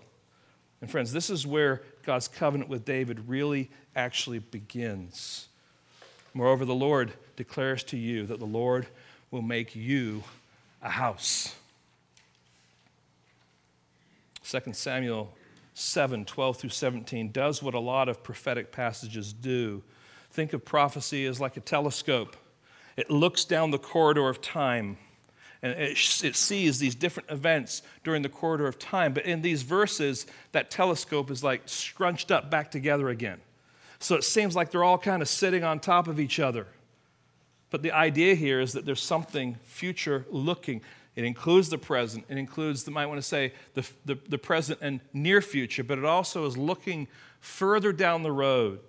And 0.80 0.90
friends, 0.90 1.12
this 1.12 1.28
is 1.28 1.46
where 1.46 1.82
God's 2.06 2.26
covenant 2.26 2.70
with 2.70 2.86
David 2.86 3.28
really 3.28 3.68
actually 3.94 4.38
begins. 4.38 5.48
Moreover, 6.32 6.64
the 6.64 6.74
Lord 6.74 7.12
declares 7.36 7.84
to 7.84 7.98
you 7.98 8.24
that 8.28 8.38
the 8.38 8.46
Lord 8.46 8.86
will 9.30 9.42
make 9.42 9.76
you 9.76 10.24
a 10.80 10.88
house. 10.88 11.54
2 14.42 14.72
Samuel 14.72 15.34
7 15.74 16.24
12 16.24 16.56
through 16.56 16.70
17 16.70 17.30
does 17.30 17.62
what 17.62 17.74
a 17.74 17.78
lot 17.78 18.08
of 18.08 18.22
prophetic 18.22 18.72
passages 18.72 19.34
do. 19.34 19.82
Think 20.30 20.54
of 20.54 20.64
prophecy 20.64 21.26
as 21.26 21.42
like 21.42 21.58
a 21.58 21.60
telescope, 21.60 22.38
it 22.96 23.10
looks 23.10 23.44
down 23.44 23.70
the 23.70 23.78
corridor 23.78 24.28
of 24.28 24.40
time. 24.40 24.98
And 25.62 25.72
it, 25.72 26.24
it 26.24 26.36
sees 26.36 26.78
these 26.78 26.94
different 26.94 27.30
events 27.30 27.82
during 28.02 28.22
the 28.22 28.28
corridor 28.28 28.66
of 28.66 28.78
time. 28.78 29.14
But 29.14 29.26
in 29.26 29.42
these 29.42 29.62
verses, 29.62 30.26
that 30.50 30.70
telescope 30.70 31.30
is 31.30 31.44
like 31.44 31.62
scrunched 31.66 32.30
up 32.30 32.50
back 32.50 32.70
together 32.70 33.08
again. 33.08 33.40
So 34.00 34.16
it 34.16 34.24
seems 34.24 34.56
like 34.56 34.70
they're 34.72 34.82
all 34.82 34.98
kind 34.98 35.22
of 35.22 35.28
sitting 35.28 35.62
on 35.62 35.78
top 35.78 36.08
of 36.08 36.18
each 36.18 36.40
other. 36.40 36.66
But 37.70 37.82
the 37.82 37.92
idea 37.92 38.34
here 38.34 38.60
is 38.60 38.72
that 38.72 38.84
there's 38.84 39.02
something 39.02 39.56
future 39.64 40.26
looking. 40.30 40.82
It 41.14 41.24
includes 41.24 41.68
the 41.68 41.78
present. 41.78 42.24
It 42.28 42.36
includes, 42.36 42.86
you 42.86 42.92
might 42.92 43.06
want 43.06 43.18
to 43.18 43.26
say, 43.26 43.52
the, 43.74 43.88
the, 44.04 44.18
the, 44.28 44.38
present 44.38 44.80
and 44.82 45.00
near 45.12 45.40
future, 45.40 45.84
but 45.84 45.98
it 45.98 46.04
also 46.04 46.44
is 46.46 46.56
looking 46.56 47.06
further 47.40 47.92
down 47.92 48.22
the 48.24 48.32
road. 48.32 48.80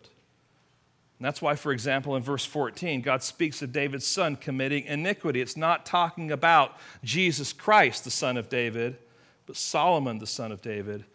And 1.23 1.27
that's 1.29 1.41
why, 1.41 1.55
for 1.55 1.71
example, 1.71 2.17
in 2.17 2.21
verse 2.21 2.43
14, 2.43 2.99
God 2.99 3.23
speaks 3.23 3.61
of 3.61 3.71
David's 3.71 4.05
son 4.05 4.35
committing 4.35 4.83
iniquity. 4.83 5.39
It's 5.39 5.55
not 5.55 5.85
talking 5.85 6.33
about 6.33 6.75
Jesus 7.01 7.53
Christ, 7.53 8.03
the 8.03 8.11
son 8.11 8.35
of 8.35 8.49
David, 8.49 8.97
but 9.45 9.55
Solomon, 9.55 10.19
the 10.19 10.27
son 10.27 10.51
of 10.51 10.61
David. 10.61 11.05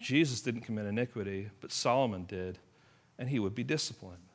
Jesus 0.00 0.40
didn't 0.40 0.62
commit 0.62 0.86
iniquity, 0.86 1.50
but 1.60 1.70
Solomon 1.70 2.24
did, 2.24 2.58
and 3.16 3.28
he 3.28 3.38
would 3.38 3.54
be 3.54 3.62
disciplined. 3.62 4.26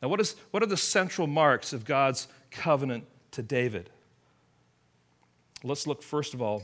Now, 0.00 0.06
what, 0.06 0.20
is, 0.20 0.36
what 0.52 0.62
are 0.62 0.66
the 0.66 0.76
central 0.76 1.26
marks 1.26 1.72
of 1.72 1.84
God's 1.84 2.28
covenant 2.52 3.02
to 3.32 3.42
David? 3.42 3.90
Let's 5.64 5.88
look, 5.88 6.04
first 6.04 6.34
of 6.34 6.40
all, 6.40 6.62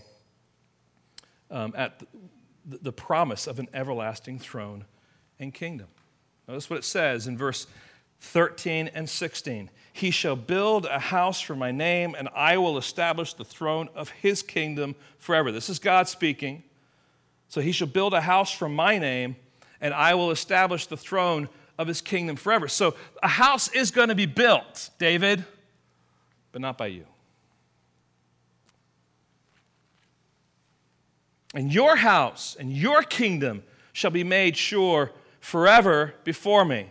um, 1.51 1.75
at 1.77 1.99
the, 2.65 2.79
the 2.79 2.93
promise 2.93 3.49
of 3.49 3.59
an 3.59 3.67
everlasting 3.75 4.39
throne 4.39 4.85
and 5.41 5.53
kingdom. 5.53 5.89
Notice 6.51 6.69
what 6.69 6.81
it 6.81 6.85
says 6.85 7.29
in 7.29 7.39
verse 7.39 7.69
13 8.23 8.91
and 8.93 9.09
16. 9.09 9.71
He 9.93 10.11
shall 10.11 10.35
build 10.35 10.85
a 10.85 10.99
house 10.99 11.41
for 11.41 11.55
my 11.55 11.71
name, 11.71 12.17
and 12.19 12.29
I 12.35 12.59
will 12.59 12.77
establish 12.77 13.35
the 13.35 13.45
throne 13.45 13.89
of 13.95 14.09
his 14.09 14.43
kingdom 14.43 14.97
forever. 15.19 15.53
This 15.53 15.71
is 15.71 15.79
God 15.79 16.09
speaking. 16.09 16.65
So 17.47 17.61
he 17.61 17.71
shall 17.71 17.87
build 17.87 18.15
a 18.15 18.21
house 18.21 18.53
for 18.53 18.69
my 18.69 18.99
name, 18.99 19.37
and 19.81 19.95
I 19.95 20.15
will 20.15 20.33
establish 20.33 20.87
the 20.87 20.97
throne 20.97 21.49
of 21.79 21.87
his 21.87 22.01
kingdom 22.01 22.35
forever. 22.35 22.67
So 22.67 22.97
a 23.23 23.29
house 23.29 23.69
is 23.69 23.93
going 23.93 24.09
to 24.09 24.17
be 24.17 24.27
built, 24.27 24.91
David, 24.99 25.45
but 26.51 26.61
not 26.61 26.77
by 26.77 26.89
you. 26.89 27.05
And 31.55 31.73
your 31.73 31.95
house 31.95 32.57
and 32.59 32.77
your 32.77 33.05
kingdom 33.05 33.63
shall 33.93 34.11
be 34.11 34.25
made 34.25 34.57
sure 34.57 35.13
forever 35.41 36.15
before 36.25 36.65
me. 36.65 36.87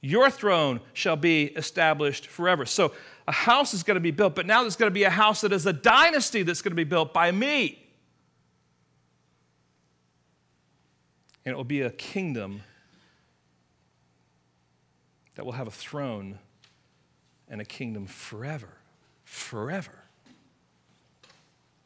Your 0.00 0.30
throne 0.30 0.80
shall 0.92 1.16
be 1.16 1.44
established 1.44 2.26
forever. 2.26 2.66
So 2.66 2.92
a 3.26 3.32
house 3.32 3.72
is 3.72 3.82
going 3.82 3.94
to 3.94 4.00
be 4.00 4.10
built, 4.10 4.34
but 4.34 4.46
now 4.46 4.60
there's 4.60 4.76
going 4.76 4.90
to 4.90 4.94
be 4.94 5.04
a 5.04 5.10
house 5.10 5.40
that 5.40 5.52
is 5.52 5.66
a 5.66 5.72
dynasty 5.72 6.42
that's 6.42 6.62
going 6.62 6.72
to 6.72 6.76
be 6.76 6.84
built 6.84 7.14
by 7.14 7.32
me. 7.32 7.80
And 11.44 11.52
it 11.52 11.56
will 11.56 11.64
be 11.64 11.80
a 11.80 11.90
kingdom 11.90 12.62
that 15.34 15.44
will 15.44 15.52
have 15.52 15.66
a 15.66 15.72
throne 15.72 16.38
and 17.48 17.60
a 17.60 17.64
kingdom 17.64 18.06
forever. 18.06 18.68
Forever. 19.24 20.04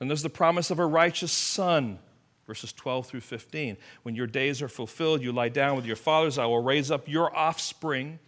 And 0.01 0.09
there's 0.09 0.23
the 0.23 0.31
promise 0.31 0.71
of 0.71 0.79
a 0.79 0.87
righteous 0.87 1.33
son, 1.33 1.99
verses 2.49 2.73
12 2.73 3.07
through 3.07 3.21
15. 3.21 3.77
When 4.03 4.17
your 4.17 4.27
days 4.27 4.63
are 4.63 4.69
fulfilled, 4.69 5.23
you 5.23 5.33
lie 5.33 5.51
down 5.51 5.77
with 5.77 5.85
your 5.85 5.97
fathers. 5.97 6.39
I 6.39 6.47
will 6.47 6.63
raise 6.63 6.91
up 6.91 7.07
your 7.07 7.35
offspring 7.37 8.19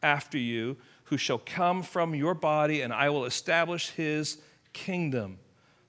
after 0.00 0.38
you, 0.38 0.76
who 1.04 1.16
shall 1.16 1.38
come 1.38 1.82
from 1.82 2.14
your 2.14 2.34
body, 2.34 2.82
and 2.82 2.92
I 2.92 3.10
will 3.10 3.24
establish 3.24 3.90
his 3.90 4.38
kingdom. 4.72 5.38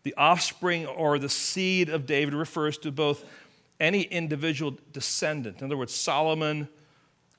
The 0.01 0.15
offspring 0.15 0.87
or 0.87 1.19
the 1.19 1.29
seed 1.29 1.89
of 1.89 2.07
David 2.07 2.33
refers 2.33 2.79
to 2.79 2.91
both 2.91 3.23
any 3.79 4.01
individual 4.01 4.77
descendant. 4.91 5.59
In 5.59 5.65
other 5.65 5.77
words, 5.77 5.93
Solomon 5.93 6.67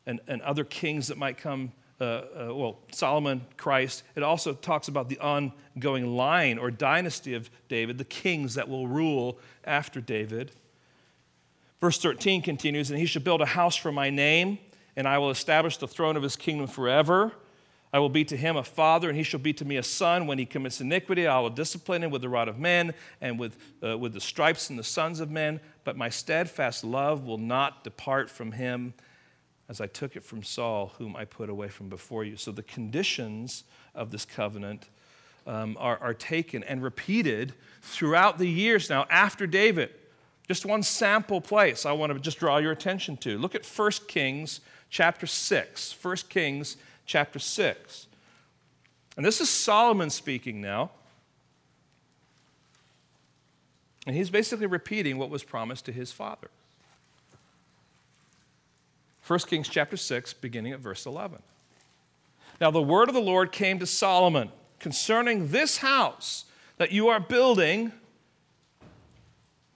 and, 0.07 0.21
and 0.29 0.41
other 0.43 0.63
kings 0.63 1.09
that 1.09 1.19
might 1.19 1.39
come, 1.39 1.73
uh, 2.01 2.05
uh, 2.05 2.55
well, 2.55 2.79
Solomon, 2.93 3.47
Christ. 3.57 4.03
It 4.15 4.23
also 4.23 4.53
talks 4.53 4.89
about 4.89 5.09
the 5.09 5.19
ongoing 5.19 6.17
line 6.17 6.59
or 6.59 6.71
dynasty 6.71 7.35
of 7.35 7.51
David, 7.69 7.99
the 7.99 8.05
kings 8.05 8.55
that 8.55 8.69
will 8.69 8.87
rule 8.87 9.39
after 9.65 10.01
David. 10.01 10.53
Verse 11.81 11.99
13 11.99 12.43
continues, 12.43 12.91
and 12.91 12.99
he 12.99 13.07
shall 13.07 13.23
build 13.23 13.41
a 13.41 13.47
house 13.47 13.77
for 13.77 13.93
my 13.93 14.11
name, 14.11 14.59
and 14.97 15.07
I 15.07 15.19
will 15.19 15.31
establish 15.31 15.77
the 15.77 15.89
throne 15.89 16.17
of 16.17 16.23
his 16.23 16.37
kingdom 16.37 16.67
forever. 16.67 17.33
I 17.93 17.99
will 17.99 18.09
be 18.09 18.25
to 18.27 18.37
him 18.37 18.57
a 18.57 18.63
father, 18.63 19.09
and 19.09 19.17
he 19.17 19.23
shall 19.23 19.41
be 19.41 19.53
to 19.55 19.65
me 19.65 19.77
a 19.77 19.83
son. 19.83 20.27
When 20.27 20.39
he 20.39 20.45
commits 20.45 20.81
iniquity, 20.81 21.27
I 21.27 21.39
will 21.39 21.51
discipline 21.51 22.03
him 22.03 22.11
with 22.11 22.21
the 22.23 22.29
rod 22.29 22.49
of 22.49 22.59
men 22.59 22.93
and 23.21 23.39
with, 23.39 23.57
uh, 23.83 23.97
with 23.97 24.13
the 24.13 24.21
stripes 24.21 24.69
and 24.69 24.79
the 24.79 24.85
sons 24.85 25.21
of 25.21 25.31
men. 25.31 25.61
But 25.85 25.97
my 25.97 26.09
steadfast 26.09 26.85
love 26.85 27.25
will 27.25 27.39
not 27.39 27.85
depart 27.85 28.29
from 28.29 28.53
him, 28.53 28.93
as 29.69 29.81
I 29.81 29.87
took 29.87 30.17
it 30.17 30.25
from 30.25 30.43
Saul, 30.43 30.93
whom 30.99 31.17
I 31.17 31.25
put 31.25 31.49
away 31.49 31.69
from 31.69 31.89
before 31.89 32.25
you. 32.25 32.37
So 32.37 32.53
the 32.53 32.63
conditions 32.63 33.65
of 33.95 34.11
this 34.11 34.25
covenant 34.25 34.89
um, 35.47 35.77
are, 35.81 35.99
are 35.99 36.15
taken 36.15 36.63
and 36.65 36.83
repeated 36.83 37.55
throughout 37.83 38.39
the 38.39 38.49
years 38.49 38.89
now 38.89 39.07
after 39.11 39.47
David. 39.47 39.91
Just 40.49 40.65
one 40.65 40.83
sample 40.83 41.41
place 41.41 41.85
I 41.85 41.93
want 41.93 42.13
to 42.13 42.19
just 42.21 42.39
draw 42.39 42.59
your 42.59 42.73
attention 42.73 43.17
to. 43.19 43.37
Look 43.39 43.55
at 43.55 43.67
1 43.67 43.91
Kings 44.07 44.61
chapter 44.91 45.27
6. 45.27 45.97
1 46.01 46.17
Kings 46.29 46.77
chapter 47.05 47.39
6. 47.39 48.07
And 49.17 49.25
this 49.25 49.41
is 49.41 49.49
Solomon 49.49 50.11
speaking 50.11 50.61
now. 50.61 50.91
And 54.07 54.15
he's 54.15 54.31
basically 54.31 54.67
repeating 54.67 55.19
what 55.19 55.31
was 55.31 55.43
promised 55.43 55.85
to 55.87 55.93
his 55.93 56.13
father. 56.13 56.49
1 59.27 59.39
Kings 59.41 59.69
chapter 59.69 59.97
6, 59.97 60.35
beginning 60.35 60.73
at 60.73 60.79
verse 60.79 61.05
11. 61.05 61.43
Now 62.61 62.71
the 62.71 62.81
word 62.81 63.09
of 63.09 63.15
the 63.15 63.21
Lord 63.21 63.51
came 63.51 63.81
to 63.81 63.87
Solomon 63.87 64.53
concerning 64.79 65.49
this 65.49 65.79
house 65.79 66.45
that 66.77 66.93
you 66.93 67.09
are 67.09 67.19
building, 67.19 67.91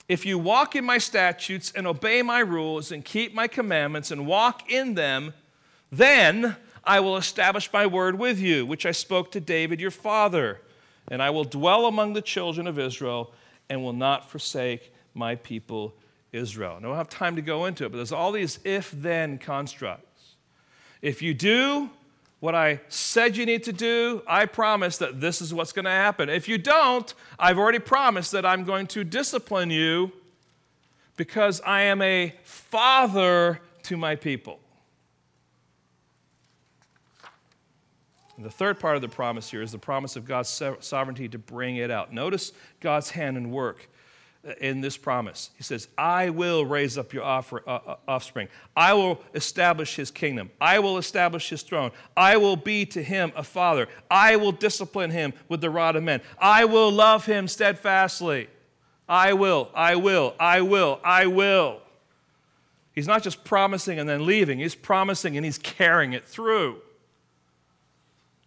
if 0.09 0.25
you 0.25 0.39
walk 0.39 0.77
in 0.77 0.85
my 0.85 0.99
statutes 0.99 1.73
and 1.75 1.87
obey 1.87 2.23
my 2.23 2.39
rules 2.39 2.93
and 2.93 3.05
keep 3.05 3.35
my 3.35 3.49
commandments 3.49 4.13
and 4.13 4.25
walk 4.25 4.71
in 4.71 4.95
them, 4.95 5.35
then 5.91 6.57
I 6.85 7.01
will 7.01 7.17
establish 7.17 7.73
my 7.73 7.87
word 7.87 8.19
with 8.19 8.39
you, 8.39 8.65
which 8.65 8.87
I 8.87 8.93
spoke 8.93 9.33
to 9.33 9.41
David 9.41 9.81
your 9.81 9.91
father, 9.91 10.61
and 11.09 11.21
I 11.21 11.31
will 11.31 11.45
dwell 11.45 11.87
among 11.87 12.13
the 12.13 12.23
children 12.23 12.69
of 12.69 12.79
Israel 12.79 13.33
and 13.69 13.83
will 13.83 13.93
not 13.93 14.31
forsake 14.31 14.93
my 15.13 15.35
people 15.35 15.95
Israel. 16.33 16.77
And 16.77 16.87
I 16.87 16.89
don't 16.89 16.97
have 16.97 17.09
time 17.09 17.37
to 17.37 17.43
go 17.43 17.67
into 17.67 17.85
it, 17.85 17.91
but 17.91 17.97
there's 17.97 18.13
all 18.13 18.33
these 18.33 18.59
if 18.65 18.91
then 18.91 19.39
constructs. 19.39 20.35
If 21.03 21.23
you 21.23 21.35
do 21.35 21.91
what 22.41 22.55
I 22.55 22.81
said 22.89 23.37
you 23.37 23.45
need 23.45 23.65
to 23.65 23.73
do, 23.73 24.23
I 24.27 24.47
promise 24.47 24.99
that 24.99 25.21
this 25.21 25.43
is 25.43 25.53
what's 25.53 25.73
going 25.73 25.85
to 25.85 25.91
happen. 25.91 26.29
If 26.29 26.49
you 26.49 26.57
don't, 26.57 27.13
I've 27.39 27.59
already 27.59 27.79
promised 27.79 28.33
that 28.33 28.47
I'm 28.47 28.65
going 28.65 28.87
to 28.89 29.05
discipline 29.05 29.71
you 29.71 30.13
because 31.17 31.61
I 31.63 31.83
am 31.83 32.01
a 32.01 32.35
father 32.45 33.61
to 33.85 33.97
my 33.97 34.17
people. 34.17 34.59
And 38.37 38.47
the 38.47 38.51
third 38.51 38.81
part 38.81 38.97
of 38.97 39.03
the 39.03 39.09
promise 39.09 39.51
here 39.51 39.61
is 39.61 39.71
the 39.71 39.79
promise 39.79 40.17
of 40.17 40.25
God's 40.25 40.49
sovereignty 40.81 41.29
to 41.29 41.39
bring 41.39 41.77
it 41.77 41.91
out. 41.91 42.11
Notice 42.11 42.53
God's 42.81 43.11
hand 43.11 43.37
and 43.37 43.53
work 43.53 43.90
in 44.61 44.81
this 44.81 44.97
promise. 44.97 45.51
He 45.57 45.63
says, 45.63 45.89
I 45.99 46.31
will 46.31 46.65
raise 46.65 46.97
up 46.97 47.13
your 47.13 47.25
offer, 47.25 47.63
uh, 47.67 47.81
uh, 47.87 47.97
offspring. 48.09 48.49
I 48.75 48.95
will 48.95 49.23
establish 49.35 49.97
his 49.97 50.11
kingdom. 50.11 50.51
I 50.61 50.79
will 50.79 50.97
establish 50.97 51.51
his 51.51 51.63
throne. 51.63 51.91
I 52.17 52.39
will 52.39 52.57
be 52.57 52.87
to 52.87 53.03
him 53.03 53.33
a 53.37 53.43
father. 53.43 53.87
I 54.11 54.37
will 54.37 54.53
discipline 54.53 55.11
him 55.11 55.35
with 55.49 55.61
the 55.61 55.69
rod 55.69 55.95
of 55.95 56.03
men. 56.03 56.23
I 56.39 56.65
will 56.65 56.91
love 56.91 57.27
him 57.27 57.49
steadfastly. 57.49 58.49
I 59.09 59.33
will, 59.35 59.71
I 59.75 59.97
will, 59.97 60.35
I 60.39 60.61
will, 60.63 61.01
I 61.05 61.27
will. 61.27 61.81
He's 62.95 63.09
not 63.09 63.23
just 63.23 63.45
promising 63.45 63.99
and 63.99 64.09
then 64.09 64.25
leaving, 64.25 64.59
he's 64.59 64.75
promising 64.75 65.37
and 65.37 65.45
he's 65.45 65.59
carrying 65.59 66.13
it 66.13 66.27
through. 66.27 66.81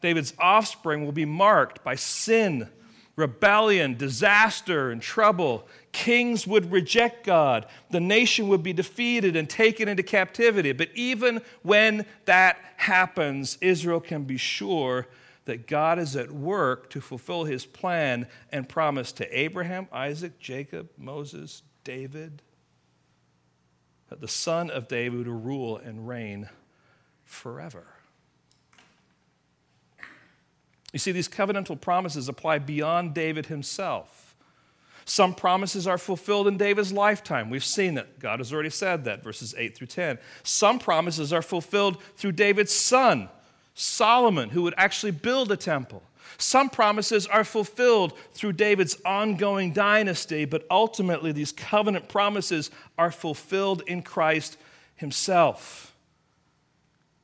David's 0.01 0.33
offspring 0.39 1.05
will 1.05 1.11
be 1.11 1.25
marked 1.25 1.83
by 1.83 1.95
sin 1.95 2.69
rebellion, 3.15 3.95
disaster, 3.95 4.89
and 4.89 5.01
trouble. 5.01 5.67
Kings 5.91 6.47
would 6.47 6.71
reject 6.71 7.25
God. 7.25 7.67
The 7.91 7.99
nation 7.99 8.47
would 8.47 8.63
be 8.63 8.73
defeated 8.73 9.35
and 9.35 9.49
taken 9.49 9.87
into 9.87 10.03
captivity. 10.03 10.71
But 10.71 10.89
even 10.95 11.41
when 11.61 12.05
that 12.25 12.57
happens, 12.77 13.57
Israel 13.61 13.99
can 13.99 14.23
be 14.23 14.37
sure 14.37 15.07
that 15.45 15.67
God 15.67 15.99
is 15.99 16.15
at 16.15 16.31
work 16.31 16.89
to 16.91 17.01
fulfill 17.01 17.43
his 17.43 17.65
plan 17.65 18.27
and 18.51 18.67
promise 18.67 19.11
to 19.13 19.37
Abraham, 19.37 19.87
Isaac, 19.91 20.39
Jacob, 20.39 20.89
Moses, 20.97 21.63
David, 21.83 22.41
that 24.09 24.21
the 24.21 24.27
son 24.27 24.69
of 24.69 24.87
David 24.87 25.27
will 25.27 25.35
rule 25.35 25.77
and 25.77 26.07
reign 26.07 26.49
forever. 27.25 27.92
You 30.93 30.99
see, 30.99 31.11
these 31.11 31.27
covenantal 31.27 31.81
promises 31.81 32.29
apply 32.29 32.59
beyond 32.59 33.13
David 33.13 33.47
himself. 33.47 34.35
Some 35.05 35.33
promises 35.33 35.85
are 35.85 35.97
fulfilled 35.97 36.47
in 36.47 36.55
David's 36.55 36.93
lifetime. 36.93 37.49
We've 37.49 37.63
seen 37.63 37.95
that. 37.95 38.19
God 38.19 38.39
has 38.39 38.53
already 38.53 38.69
said 38.69 39.03
that, 39.03 39.23
verses 39.23 39.53
8 39.57 39.75
through 39.75 39.87
10. 39.87 40.17
Some 40.43 40.79
promises 40.79 41.33
are 41.33 41.41
fulfilled 41.41 42.01
through 42.15 42.33
David's 42.33 42.71
son, 42.71 43.27
Solomon, 43.73 44.49
who 44.49 44.61
would 44.61 44.75
actually 44.77 45.11
build 45.11 45.51
a 45.51 45.57
temple. 45.57 46.03
Some 46.37 46.69
promises 46.69 47.27
are 47.27 47.43
fulfilled 47.43 48.17
through 48.31 48.53
David's 48.53 48.97
ongoing 49.03 49.73
dynasty, 49.73 50.45
but 50.45 50.65
ultimately 50.71 51.31
these 51.31 51.51
covenant 51.51 52.07
promises 52.07 52.71
are 52.97 53.11
fulfilled 53.11 53.83
in 53.87 54.03
Christ 54.03 54.57
himself. 54.95 55.93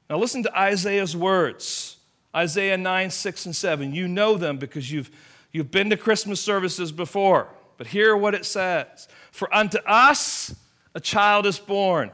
Now, 0.10 0.18
listen 0.18 0.44
to 0.44 0.60
Isaiah's 0.60 1.16
words. 1.16 1.99
Isaiah 2.36 2.78
9, 2.78 3.10
6, 3.10 3.46
and 3.48 3.56
7. 3.56 3.94
You 3.94 4.08
know 4.08 4.38
them 4.38 4.58
because 4.58 4.92
you've, 4.92 5.10
you've 5.52 5.72
been 5.72 5.90
to 5.90 5.98
Christmas 5.98 6.40
services 6.40 6.92
before. 6.92 7.48
But 7.78 7.88
hear 7.88 8.16
what 8.16 8.36
it 8.36 8.46
says 8.46 9.08
For 9.32 9.54
unto 9.56 9.80
us 9.80 10.54
a 10.94 11.00
child 11.00 11.46
is 11.46 11.60
born, 11.60 12.12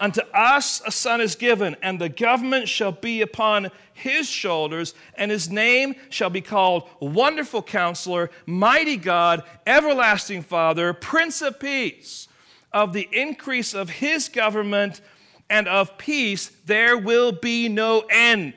unto 0.00 0.20
us 0.32 0.80
a 0.86 0.92
son 0.92 1.20
is 1.20 1.34
given, 1.34 1.76
and 1.82 2.00
the 2.00 2.08
government 2.08 2.68
shall 2.68 2.92
be 2.92 3.20
upon 3.20 3.70
his 3.92 4.28
shoulders, 4.28 4.94
and 5.16 5.30
his 5.30 5.50
name 5.50 5.96
shall 6.08 6.30
be 6.30 6.40
called 6.40 6.88
Wonderful 7.00 7.62
Counselor, 7.62 8.30
Mighty 8.46 8.96
God, 8.96 9.42
Everlasting 9.66 10.42
Father, 10.42 10.92
Prince 10.92 11.42
of 11.42 11.58
Peace. 11.58 12.28
Of 12.70 12.92
the 12.92 13.08
increase 13.12 13.74
of 13.74 13.88
his 13.88 14.28
government 14.28 15.00
and 15.48 15.66
of 15.66 15.96
peace, 15.96 16.52
there 16.66 16.98
will 16.98 17.32
be 17.32 17.68
no 17.68 18.04
end 18.10 18.52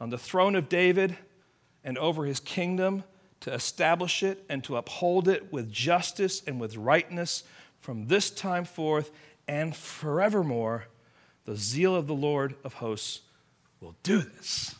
on 0.00 0.10
the 0.10 0.18
throne 0.18 0.54
of 0.54 0.68
David 0.68 1.16
and 1.84 1.96
over 1.98 2.24
his 2.24 2.40
kingdom 2.40 3.04
to 3.40 3.52
establish 3.52 4.22
it 4.22 4.44
and 4.48 4.62
to 4.64 4.76
uphold 4.76 5.28
it 5.28 5.52
with 5.52 5.70
justice 5.70 6.42
and 6.46 6.60
with 6.60 6.76
rightness 6.76 7.44
from 7.78 8.08
this 8.08 8.30
time 8.30 8.64
forth 8.64 9.10
and 9.46 9.74
forevermore. 9.74 10.86
The 11.44 11.56
zeal 11.56 11.94
of 11.94 12.06
the 12.06 12.14
Lord 12.14 12.56
of 12.64 12.74
hosts 12.74 13.20
will 13.80 13.94
do 14.02 14.18
this. 14.18 14.74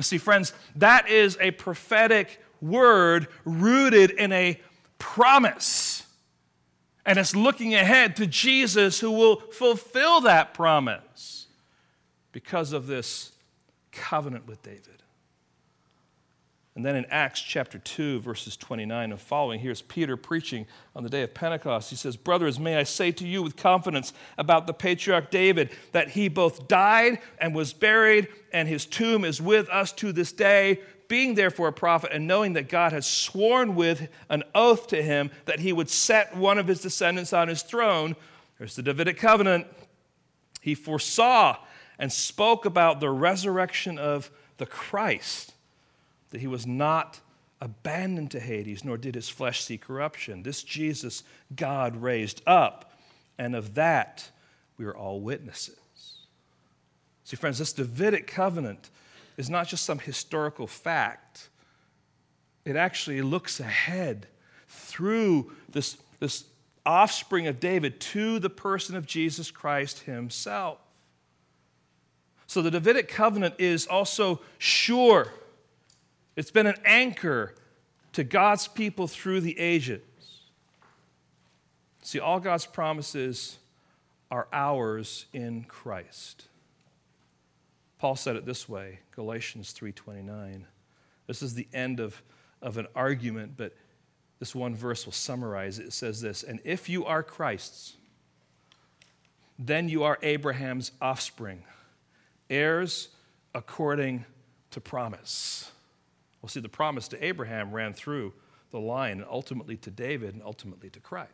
See, 0.00 0.18
friends, 0.18 0.52
that 0.76 1.08
is 1.08 1.38
a 1.40 1.52
prophetic 1.52 2.42
word 2.60 3.28
rooted 3.44 4.10
in 4.10 4.32
a 4.32 4.60
promise. 4.98 6.04
And 7.04 7.18
it's 7.18 7.36
looking 7.36 7.74
ahead 7.74 8.16
to 8.16 8.26
Jesus 8.26 9.00
who 9.00 9.10
will 9.10 9.36
fulfill 9.36 10.22
that 10.22 10.54
promise 10.54 11.46
because 12.32 12.72
of 12.72 12.86
this 12.86 13.31
covenant 13.92 14.46
with 14.46 14.62
David. 14.62 15.02
And 16.74 16.86
then 16.86 16.96
in 16.96 17.04
Acts 17.10 17.40
chapter 17.40 17.78
2, 17.78 18.20
verses 18.20 18.56
29 18.56 19.10
and 19.10 19.20
following, 19.20 19.60
here's 19.60 19.82
Peter 19.82 20.16
preaching 20.16 20.66
on 20.96 21.02
the 21.02 21.10
day 21.10 21.22
of 21.22 21.34
Pentecost. 21.34 21.90
He 21.90 21.96
says, 21.96 22.16
Brothers, 22.16 22.58
may 22.58 22.76
I 22.76 22.84
say 22.84 23.12
to 23.12 23.26
you 23.26 23.42
with 23.42 23.56
confidence 23.56 24.14
about 24.38 24.66
the 24.66 24.72
patriarch 24.72 25.30
David 25.30 25.68
that 25.92 26.10
he 26.10 26.28
both 26.28 26.68
died 26.68 27.18
and 27.38 27.54
was 27.54 27.74
buried, 27.74 28.28
and 28.54 28.68
his 28.68 28.86
tomb 28.86 29.22
is 29.22 29.40
with 29.40 29.68
us 29.68 29.92
to 29.92 30.12
this 30.12 30.32
day. 30.32 30.80
Being 31.08 31.34
therefore 31.34 31.68
a 31.68 31.74
prophet, 31.74 32.10
and 32.14 32.26
knowing 32.26 32.54
that 32.54 32.70
God 32.70 32.92
has 32.92 33.06
sworn 33.06 33.74
with 33.74 34.08
an 34.30 34.42
oath 34.54 34.86
to 34.88 35.02
him 35.02 35.30
that 35.44 35.60
he 35.60 35.74
would 35.74 35.90
set 35.90 36.34
one 36.34 36.56
of 36.56 36.66
his 36.66 36.80
descendants 36.80 37.34
on 37.34 37.48
his 37.48 37.62
throne, 37.62 38.16
there's 38.56 38.76
the 38.76 38.82
Davidic 38.82 39.18
covenant. 39.18 39.66
He 40.62 40.74
foresaw 40.74 41.58
and 42.02 42.12
spoke 42.12 42.64
about 42.64 42.98
the 42.98 43.08
resurrection 43.08 43.96
of 43.96 44.28
the 44.58 44.66
Christ, 44.66 45.54
that 46.30 46.40
he 46.40 46.48
was 46.48 46.66
not 46.66 47.20
abandoned 47.60 48.32
to 48.32 48.40
Hades, 48.40 48.84
nor 48.84 48.96
did 48.96 49.14
his 49.14 49.28
flesh 49.28 49.62
see 49.62 49.78
corruption. 49.78 50.42
This 50.42 50.64
Jesus 50.64 51.22
God 51.54 51.94
raised 51.94 52.42
up, 52.44 52.98
and 53.38 53.54
of 53.54 53.74
that 53.74 54.32
we 54.76 54.84
are 54.84 54.96
all 54.96 55.20
witnesses. 55.20 55.76
See, 57.22 57.36
friends, 57.36 57.60
this 57.60 57.72
Davidic 57.72 58.26
covenant 58.26 58.90
is 59.36 59.48
not 59.48 59.68
just 59.68 59.84
some 59.84 60.00
historical 60.00 60.66
fact, 60.66 61.50
it 62.64 62.74
actually 62.74 63.22
looks 63.22 63.60
ahead 63.60 64.26
through 64.66 65.52
this, 65.68 65.98
this 66.18 66.46
offspring 66.84 67.46
of 67.46 67.60
David 67.60 68.00
to 68.00 68.40
the 68.40 68.50
person 68.50 68.96
of 68.96 69.06
Jesus 69.06 69.52
Christ 69.52 70.00
himself. 70.00 70.81
So 72.52 72.60
the 72.60 72.70
Davidic 72.70 73.08
covenant 73.08 73.54
is 73.56 73.86
also 73.86 74.42
sure. 74.58 75.32
It's 76.36 76.50
been 76.50 76.66
an 76.66 76.76
anchor 76.84 77.54
to 78.12 78.24
God's 78.24 78.68
people 78.68 79.08
through 79.08 79.40
the 79.40 79.58
ages. 79.58 80.02
See, 82.02 82.20
all 82.20 82.40
God's 82.40 82.66
promises 82.66 83.56
are 84.30 84.48
ours 84.52 85.24
in 85.32 85.64
Christ. 85.64 86.48
Paul 87.98 88.16
said 88.16 88.36
it 88.36 88.44
this 88.44 88.68
way, 88.68 88.98
Galatians 89.12 89.72
3:29. 89.72 90.66
This 91.26 91.40
is 91.40 91.54
the 91.54 91.68
end 91.72 92.00
of, 92.00 92.22
of 92.60 92.76
an 92.76 92.86
argument, 92.94 93.54
but 93.56 93.74
this 94.40 94.54
one 94.54 94.74
verse 94.74 95.06
will 95.06 95.14
summarize 95.14 95.78
it. 95.78 95.86
It 95.86 95.94
says 95.94 96.20
this, 96.20 96.42
and 96.42 96.60
if 96.64 96.90
you 96.90 97.06
are 97.06 97.22
Christ's, 97.22 97.96
then 99.58 99.88
you 99.88 100.02
are 100.02 100.18
Abraham's 100.20 100.92
offspring 101.00 101.64
heirs 102.52 103.08
according 103.54 104.24
to 104.70 104.80
promise. 104.80 105.70
Well, 106.40 106.48
see, 106.48 106.60
the 106.60 106.68
promise 106.68 107.08
to 107.08 107.24
Abraham 107.24 107.72
ran 107.72 107.94
through 107.94 108.32
the 108.70 108.80
line, 108.80 109.24
ultimately 109.28 109.76
to 109.78 109.90
David, 109.90 110.34
and 110.34 110.42
ultimately 110.42 110.90
to 110.90 111.00
Christ. 111.00 111.30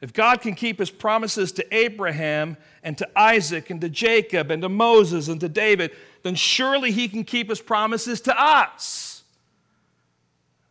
If 0.00 0.12
God 0.12 0.40
can 0.40 0.54
keep 0.54 0.78
his 0.78 0.90
promises 0.90 1.50
to 1.52 1.74
Abraham 1.74 2.56
and 2.84 2.96
to 2.98 3.08
Isaac 3.18 3.70
and 3.70 3.80
to 3.80 3.88
Jacob 3.88 4.50
and 4.50 4.62
to 4.62 4.68
Moses 4.68 5.26
and 5.26 5.40
to 5.40 5.48
David, 5.48 5.90
then 6.22 6.36
surely 6.36 6.92
he 6.92 7.08
can 7.08 7.24
keep 7.24 7.48
his 7.48 7.60
promises 7.60 8.20
to 8.22 8.40
us. 8.40 9.24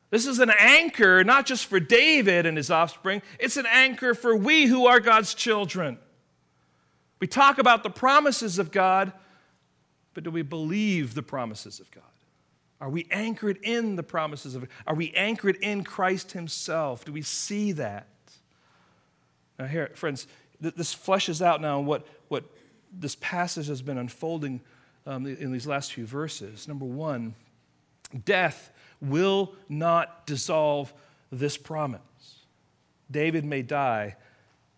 This 0.09 0.25
is 0.25 0.39
an 0.39 0.51
anchor 0.57 1.25
not 1.25 1.45
just 1.45 1.65
for 1.65 1.82
David 1.82 2.45
and 2.45 2.55
his 2.55 2.71
offspring, 2.71 3.21
it's 3.39 3.57
an 3.57 3.65
anchor 3.65 4.13
for 4.13 4.34
we 4.36 4.67
who 4.67 4.88
are 4.88 5.01
God's 5.01 5.34
children. 5.34 5.97
We 7.20 7.28
talk 7.28 7.57
about 7.57 7.84
the 7.84 7.89
promises 7.89 8.59
of 8.59 8.72
God, 8.72 9.11
but 10.13 10.24
do 10.24 10.32
we 10.32 10.41
believe 10.41 11.13
the 11.13 11.24
promises 11.24 11.80
of 11.80 11.89
God? 11.91 12.03
Are 12.80 12.89
we 12.89 13.07
anchored 13.09 13.57
in 13.63 13.95
the 13.95 14.03
promises 14.03 14.53
of? 14.53 14.68
Are 14.86 14.93
we 14.93 15.11
anchored 15.13 15.55
in 15.57 15.84
Christ 15.84 16.34
Himself? 16.34 17.05
Do 17.05 17.11
we 17.11 17.24
see 17.24 17.72
that? 17.74 18.07
Now, 19.57 19.65
here, 19.65 19.89
friends, 19.95 20.28
this 20.59 20.93
fleshes 20.93 21.41
out 21.41 21.61
now 21.61 21.80
what, 21.80 22.05
what 22.28 22.43
this 22.91 23.15
passage 23.15 23.68
has 23.68 23.82
been 23.82 23.97
unfolding 23.97 24.61
um, 25.07 25.26
in 25.26 25.51
these 25.51 25.65
last 25.65 25.93
few 25.93 26.05
verses. 26.05 26.68
Number 26.68 26.86
one, 26.86 27.34
death 28.26 28.72
will 29.01 29.55
not 29.70 30.28
dissolve 30.28 30.93
this 31.32 31.57
promise. 31.57 32.01
David 33.09 33.45
may 33.45 33.61
die, 33.61 34.15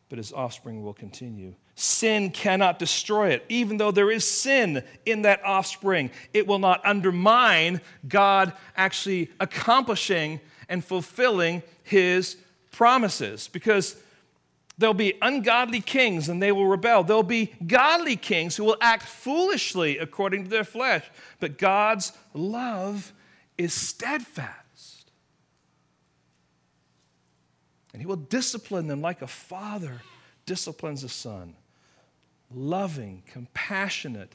but 0.07 0.17
his 0.17 0.31
offspring 0.31 0.83
will 0.83 0.93
continue. 0.93 1.53
Sin 1.79 2.31
cannot 2.31 2.77
destroy 2.77 3.29
it. 3.29 3.45
Even 3.47 3.77
though 3.77 3.91
there 3.91 4.11
is 4.11 4.29
sin 4.29 4.83
in 5.05 5.21
that 5.21 5.41
offspring, 5.45 6.11
it 6.33 6.45
will 6.45 6.59
not 6.59 6.85
undermine 6.85 7.79
God 8.05 8.51
actually 8.75 9.31
accomplishing 9.39 10.41
and 10.67 10.83
fulfilling 10.83 11.63
his 11.83 12.35
promises. 12.71 13.47
Because 13.47 13.95
there'll 14.77 14.93
be 14.93 15.13
ungodly 15.21 15.79
kings 15.79 16.27
and 16.27 16.43
they 16.43 16.51
will 16.51 16.67
rebel. 16.67 17.01
There'll 17.01 17.23
be 17.23 17.53
godly 17.65 18.17
kings 18.17 18.57
who 18.57 18.65
will 18.65 18.77
act 18.81 19.03
foolishly 19.03 19.99
according 19.99 20.43
to 20.43 20.49
their 20.49 20.65
flesh. 20.65 21.09
But 21.39 21.57
God's 21.57 22.11
love 22.33 23.13
is 23.57 23.73
steadfast. 23.73 25.11
And 27.93 28.01
he 28.01 28.05
will 28.05 28.17
discipline 28.17 28.87
them 28.87 28.99
like 28.99 29.21
a 29.21 29.27
father 29.27 30.01
disciplines 30.45 31.05
a 31.05 31.09
son 31.09 31.55
loving, 32.53 33.23
compassionate, 33.25 34.33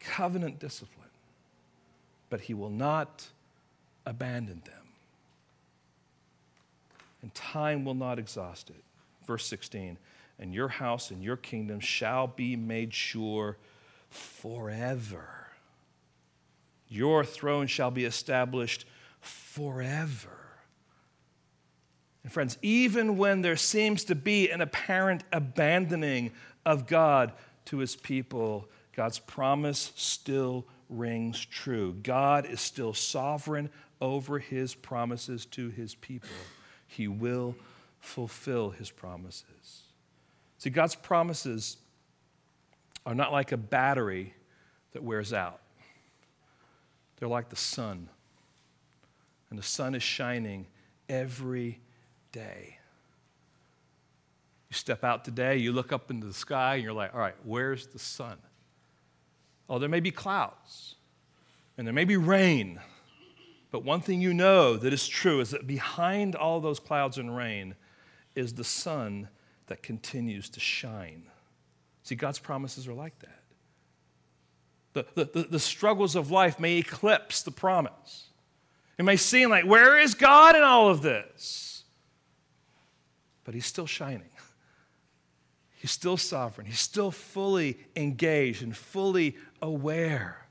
covenant 0.00 0.58
discipline. 0.58 1.08
But 2.30 2.42
he 2.42 2.54
will 2.54 2.70
not 2.70 3.26
abandon 4.06 4.62
them. 4.64 4.74
And 7.22 7.34
time 7.34 7.84
will 7.84 7.94
not 7.94 8.18
exhaust 8.18 8.70
it. 8.70 8.82
Verse 9.26 9.46
16, 9.46 9.96
and 10.38 10.52
your 10.52 10.68
house 10.68 11.10
and 11.10 11.22
your 11.22 11.36
kingdom 11.36 11.80
shall 11.80 12.26
be 12.26 12.56
made 12.56 12.92
sure 12.92 13.56
forever. 14.10 15.48
Your 16.88 17.24
throne 17.24 17.66
shall 17.66 17.90
be 17.90 18.04
established 18.04 18.84
forever. 19.20 20.44
And 22.22 22.32
friends, 22.32 22.58
even 22.62 23.16
when 23.16 23.42
there 23.42 23.56
seems 23.56 24.04
to 24.04 24.14
be 24.14 24.50
an 24.50 24.60
apparent 24.60 25.24
abandoning 25.32 26.32
of 26.64 26.86
God 26.86 27.32
to 27.66 27.78
his 27.78 27.96
people, 27.96 28.68
God's 28.94 29.18
promise 29.18 29.92
still 29.96 30.66
rings 30.88 31.44
true. 31.44 31.94
God 32.02 32.46
is 32.46 32.60
still 32.60 32.94
sovereign 32.94 33.70
over 34.00 34.38
his 34.38 34.74
promises 34.74 35.46
to 35.46 35.70
his 35.70 35.94
people. 35.94 36.28
He 36.86 37.08
will 37.08 37.56
fulfill 38.00 38.70
his 38.70 38.90
promises. 38.90 39.82
See, 40.58 40.70
God's 40.70 40.94
promises 40.94 41.76
are 43.06 43.14
not 43.14 43.32
like 43.32 43.52
a 43.52 43.56
battery 43.56 44.34
that 44.92 45.02
wears 45.02 45.32
out, 45.32 45.60
they're 47.16 47.28
like 47.28 47.48
the 47.50 47.56
sun. 47.56 48.08
And 49.50 49.58
the 49.58 49.62
sun 49.62 49.94
is 49.94 50.02
shining 50.02 50.66
every 51.08 51.78
day. 52.32 52.78
You 54.74 54.78
step 54.78 55.04
out 55.04 55.24
today, 55.24 55.56
you 55.56 55.70
look 55.70 55.92
up 55.92 56.10
into 56.10 56.26
the 56.26 56.34
sky, 56.34 56.74
and 56.74 56.82
you're 56.82 56.92
like, 56.92 57.14
all 57.14 57.20
right, 57.20 57.36
where's 57.44 57.86
the 57.86 57.98
sun? 58.00 58.36
Oh, 59.68 59.78
there 59.78 59.88
may 59.88 60.00
be 60.00 60.10
clouds, 60.10 60.96
and 61.78 61.86
there 61.86 61.94
may 61.94 62.04
be 62.04 62.16
rain. 62.16 62.80
But 63.70 63.84
one 63.84 64.00
thing 64.00 64.20
you 64.20 64.34
know 64.34 64.76
that 64.76 64.92
is 64.92 65.06
true 65.06 65.38
is 65.38 65.50
that 65.50 65.68
behind 65.68 66.34
all 66.34 66.58
those 66.58 66.80
clouds 66.80 67.18
and 67.18 67.36
rain 67.36 67.76
is 68.34 68.54
the 68.54 68.64
sun 68.64 69.28
that 69.68 69.80
continues 69.80 70.48
to 70.50 70.58
shine. 70.58 71.22
See, 72.02 72.16
God's 72.16 72.40
promises 72.40 72.88
are 72.88 72.94
like 72.94 73.16
that. 73.20 75.04
The, 75.14 75.24
the, 75.24 75.46
the, 75.50 75.60
struggles 75.60 76.16
of 76.16 76.32
life 76.32 76.58
may 76.58 76.78
eclipse 76.78 77.42
the 77.42 77.52
promise. 77.52 78.26
It 78.98 79.04
may 79.04 79.16
seem 79.16 79.50
like, 79.50 79.66
where 79.66 79.98
is 79.98 80.14
God 80.14 80.56
in 80.56 80.62
all 80.62 80.88
of 80.88 81.02
this? 81.02 81.84
But 83.44 83.54
He's 83.54 83.66
still 83.66 83.86
shining. 83.86 84.30
He's 85.84 85.90
still 85.90 86.16
sovereign. 86.16 86.66
He's 86.66 86.80
still 86.80 87.10
fully 87.10 87.76
engaged 87.94 88.62
and 88.62 88.74
fully 88.74 89.36
aware. 89.60 90.46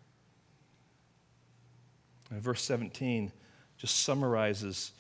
And 2.30 2.40
verse 2.40 2.62
17 2.62 3.32
just 3.76 4.02
summarizes 4.02 4.92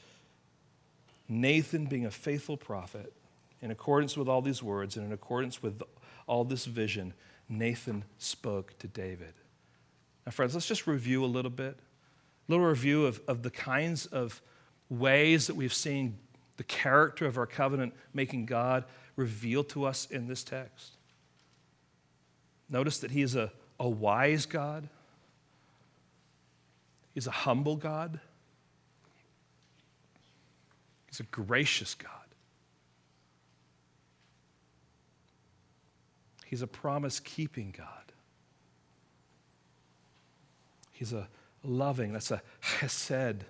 Nathan 1.29 1.85
being 1.85 2.07
a 2.07 2.09
faithful 2.09 2.57
prophet 2.57 3.13
in 3.61 3.69
accordance 3.69 4.17
with 4.17 4.27
all 4.27 4.41
these 4.41 4.63
words 4.63 4.97
and 4.97 5.05
in 5.05 5.13
accordance 5.13 5.61
with 5.61 5.83
all 6.25 6.43
this 6.43 6.65
vision. 6.65 7.13
Nathan 7.47 8.03
spoke 8.17 8.75
to 8.79 8.87
David. 8.87 9.35
Now, 10.25 10.31
friends, 10.31 10.55
let's 10.55 10.67
just 10.67 10.87
review 10.87 11.23
a 11.23 11.27
little 11.27 11.51
bit. 11.51 11.77
A 11.77 12.51
little 12.51 12.65
review 12.65 13.05
of, 13.05 13.21
of 13.27 13.43
the 13.43 13.51
kinds 13.51 14.07
of 14.07 14.41
ways 14.89 15.45
that 15.45 15.55
we've 15.55 15.71
seen 15.71 16.17
the 16.57 16.63
character 16.63 17.27
of 17.27 17.37
our 17.37 17.45
covenant 17.45 17.93
making 18.15 18.47
God 18.47 18.85
revealed 19.15 19.69
to 19.69 19.85
us 19.85 20.07
in 20.09 20.27
this 20.27 20.43
text. 20.43 20.93
Notice 22.69 22.99
that 22.99 23.11
He 23.11 23.21
is 23.21 23.35
a, 23.35 23.51
a 23.79 23.87
wise 23.87 24.45
God, 24.45 24.87
He's 27.13 27.27
a 27.27 27.31
humble 27.31 27.75
God, 27.75 28.19
He's 31.07 31.19
a 31.19 31.23
gracious 31.23 31.93
God. 31.93 32.09
He's 36.45 36.61
a 36.61 36.67
promise 36.67 37.19
keeping 37.19 37.73
God. 37.75 37.87
He's 40.91 41.11
a 41.11 41.27
loving, 41.63 42.13
that's 42.13 42.29
a 42.29 42.43
chesed, 42.61 43.41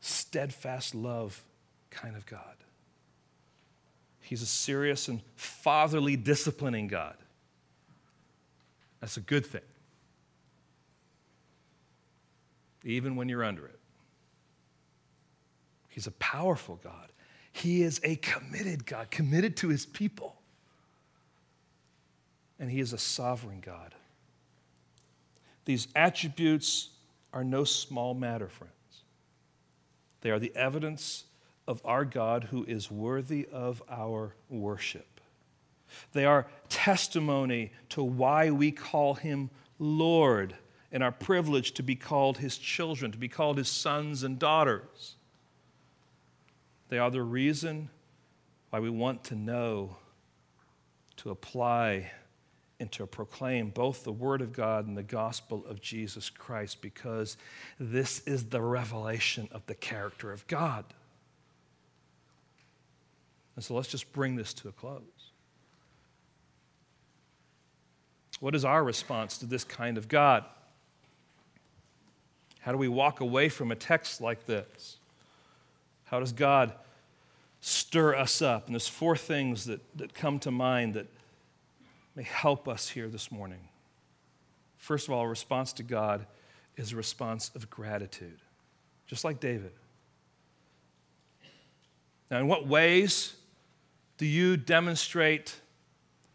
steadfast 0.00 0.94
love 0.94 1.42
kind 1.90 2.16
of 2.16 2.26
God. 2.26 2.54
He's 4.28 4.42
a 4.42 4.46
serious 4.46 5.08
and 5.08 5.22
fatherly 5.36 6.14
disciplining 6.14 6.86
God. 6.86 7.14
That's 9.00 9.16
a 9.16 9.22
good 9.22 9.46
thing, 9.46 9.62
even 12.84 13.16
when 13.16 13.30
you're 13.30 13.42
under 13.42 13.64
it. 13.64 13.78
He's 15.88 16.06
a 16.06 16.10
powerful 16.10 16.78
God. 16.84 17.08
He 17.52 17.80
is 17.80 18.02
a 18.04 18.16
committed 18.16 18.84
God, 18.84 19.10
committed 19.10 19.56
to 19.58 19.68
his 19.68 19.86
people. 19.86 20.36
And 22.60 22.70
he 22.70 22.80
is 22.80 22.92
a 22.92 22.98
sovereign 22.98 23.62
God. 23.64 23.94
These 25.64 25.88
attributes 25.96 26.90
are 27.32 27.44
no 27.44 27.64
small 27.64 28.12
matter, 28.12 28.48
friends. 28.48 28.74
They 30.20 30.30
are 30.30 30.38
the 30.38 30.54
evidence 30.54 31.24
of 31.68 31.82
our 31.84 32.04
God 32.04 32.44
who 32.44 32.64
is 32.64 32.90
worthy 32.90 33.46
of 33.52 33.82
our 33.90 34.34
worship. 34.48 35.20
They 36.12 36.24
are 36.24 36.46
testimony 36.68 37.72
to 37.90 38.02
why 38.02 38.50
we 38.50 38.72
call 38.72 39.14
him 39.14 39.50
Lord 39.78 40.54
and 40.90 41.02
our 41.02 41.12
privilege 41.12 41.72
to 41.72 41.82
be 41.82 41.94
called 41.94 42.38
his 42.38 42.56
children, 42.56 43.12
to 43.12 43.18
be 43.18 43.28
called 43.28 43.58
his 43.58 43.68
sons 43.68 44.22
and 44.22 44.38
daughters. 44.38 45.16
They 46.88 46.98
are 46.98 47.10
the 47.10 47.22
reason 47.22 47.90
why 48.70 48.80
we 48.80 48.90
want 48.90 49.24
to 49.24 49.34
know, 49.34 49.96
to 51.18 51.30
apply, 51.30 52.10
and 52.80 52.90
to 52.92 53.06
proclaim 53.06 53.70
both 53.70 54.04
the 54.04 54.12
Word 54.12 54.40
of 54.40 54.52
God 54.52 54.86
and 54.86 54.96
the 54.96 55.02
gospel 55.02 55.64
of 55.68 55.82
Jesus 55.82 56.30
Christ 56.30 56.80
because 56.80 57.36
this 57.78 58.20
is 58.20 58.44
the 58.44 58.62
revelation 58.62 59.48
of 59.50 59.66
the 59.66 59.74
character 59.74 60.32
of 60.32 60.46
God. 60.46 60.84
And 63.58 63.64
so 63.64 63.74
let's 63.74 63.88
just 63.88 64.12
bring 64.12 64.36
this 64.36 64.54
to 64.54 64.68
a 64.68 64.72
close. 64.72 65.02
What 68.38 68.54
is 68.54 68.64
our 68.64 68.84
response 68.84 69.36
to 69.38 69.46
this 69.46 69.64
kind 69.64 69.98
of 69.98 70.06
God? 70.06 70.44
How 72.60 72.70
do 72.70 72.78
we 72.78 72.86
walk 72.86 73.18
away 73.18 73.48
from 73.48 73.72
a 73.72 73.74
text 73.74 74.20
like 74.20 74.46
this? 74.46 74.98
How 76.04 76.20
does 76.20 76.30
God 76.30 76.72
stir 77.60 78.14
us 78.14 78.40
up. 78.40 78.66
And 78.66 78.74
there's 78.74 78.88
four 78.88 79.16
things 79.16 79.64
that, 79.64 79.80
that 79.96 80.14
come 80.14 80.38
to 80.40 80.50
mind 80.50 80.94
that 80.94 81.06
may 82.14 82.22
help 82.22 82.68
us 82.68 82.88
here 82.88 83.08
this 83.08 83.30
morning. 83.30 83.68
First 84.76 85.08
of 85.08 85.14
all, 85.14 85.24
a 85.24 85.28
response 85.28 85.72
to 85.74 85.82
God 85.82 86.26
is 86.76 86.92
a 86.92 86.96
response 86.96 87.50
of 87.54 87.68
gratitude, 87.68 88.38
just 89.06 89.24
like 89.24 89.40
David. 89.40 89.72
Now, 92.30 92.38
in 92.38 92.46
what 92.46 92.66
ways 92.66 93.34
do 94.18 94.26
you 94.26 94.56
demonstrate 94.56 95.54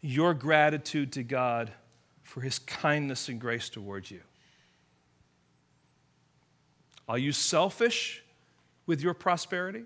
your 0.00 0.34
gratitude 0.34 1.12
to 1.12 1.22
God 1.22 1.70
for 2.22 2.40
his 2.40 2.58
kindness 2.58 3.28
and 3.28 3.40
grace 3.40 3.68
towards 3.68 4.10
you? 4.10 4.20
Are 7.08 7.18
you 7.18 7.32
selfish 7.32 8.22
with 8.86 9.02
your 9.02 9.14
prosperity? 9.14 9.84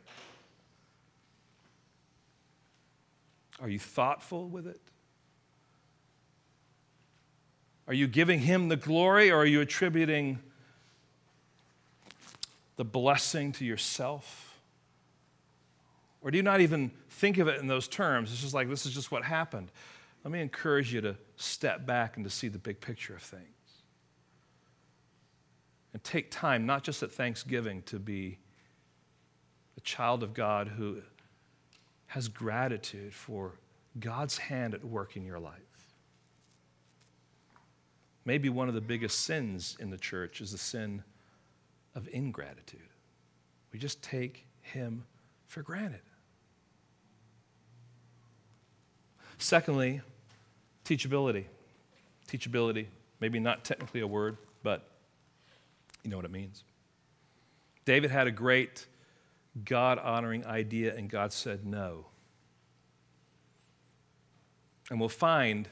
Are 3.60 3.68
you 3.68 3.80
thoughtful 3.80 4.48
with 4.48 4.68
it? 4.68 4.80
Are 7.88 7.94
you 7.94 8.06
giving 8.06 8.40
him 8.40 8.68
the 8.68 8.76
glory 8.76 9.30
or 9.30 9.38
are 9.38 9.46
you 9.46 9.60
attributing 9.60 10.38
the 12.76 12.84
blessing 12.84 13.50
to 13.52 13.64
yourself? 13.64 14.47
Or 16.20 16.30
do 16.30 16.36
you 16.36 16.42
not 16.42 16.60
even 16.60 16.90
think 17.10 17.38
of 17.38 17.48
it 17.48 17.60
in 17.60 17.66
those 17.66 17.88
terms? 17.88 18.32
It's 18.32 18.40
just 18.40 18.54
like, 18.54 18.68
this 18.68 18.86
is 18.86 18.92
just 18.92 19.10
what 19.10 19.24
happened. 19.24 19.70
Let 20.24 20.32
me 20.32 20.40
encourage 20.40 20.92
you 20.92 21.00
to 21.02 21.16
step 21.36 21.86
back 21.86 22.16
and 22.16 22.24
to 22.24 22.30
see 22.30 22.48
the 22.48 22.58
big 22.58 22.80
picture 22.80 23.14
of 23.14 23.22
things. 23.22 23.44
And 25.92 26.02
take 26.02 26.30
time, 26.30 26.66
not 26.66 26.82
just 26.82 27.02
at 27.02 27.12
Thanksgiving, 27.12 27.82
to 27.82 27.98
be 27.98 28.38
a 29.76 29.80
child 29.80 30.22
of 30.22 30.34
God 30.34 30.68
who 30.68 31.02
has 32.06 32.28
gratitude 32.28 33.14
for 33.14 33.54
God's 33.98 34.38
hand 34.38 34.74
at 34.74 34.84
work 34.84 35.16
in 35.16 35.24
your 35.24 35.38
life. 35.38 35.54
Maybe 38.24 38.48
one 38.48 38.68
of 38.68 38.74
the 38.74 38.80
biggest 38.80 39.20
sins 39.20 39.76
in 39.80 39.90
the 39.90 39.96
church 39.96 40.40
is 40.40 40.52
the 40.52 40.58
sin 40.58 41.02
of 41.94 42.08
ingratitude. 42.12 42.80
We 43.72 43.78
just 43.78 44.02
take 44.02 44.46
Him 44.60 45.04
for 45.46 45.62
granted. 45.62 46.00
Secondly, 49.38 50.00
teachability. 50.84 51.44
Teachability, 52.28 52.86
maybe 53.20 53.40
not 53.40 53.64
technically 53.64 54.00
a 54.00 54.06
word, 54.06 54.36
but 54.62 54.86
you 56.02 56.10
know 56.10 56.16
what 56.16 56.24
it 56.24 56.30
means. 56.30 56.64
David 57.84 58.10
had 58.10 58.26
a 58.26 58.30
great 58.30 58.86
God 59.64 59.98
honoring 59.98 60.44
idea, 60.44 60.94
and 60.94 61.08
God 61.08 61.32
said 61.32 61.64
no. 61.64 62.06
And 64.90 65.00
we'll 65.00 65.08
find 65.08 65.68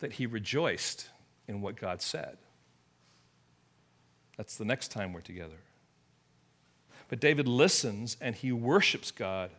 that 0.00 0.14
he 0.14 0.26
rejoiced 0.26 1.08
in 1.48 1.60
what 1.60 1.76
God 1.76 2.02
said. 2.02 2.38
That's 4.36 4.56
the 4.56 4.64
next 4.64 4.88
time 4.88 5.12
we're 5.12 5.20
together. 5.20 5.58
But 7.08 7.20
David 7.20 7.46
listens 7.46 8.16
and 8.20 8.34
he 8.34 8.52
worships 8.52 9.10
God. 9.10 9.50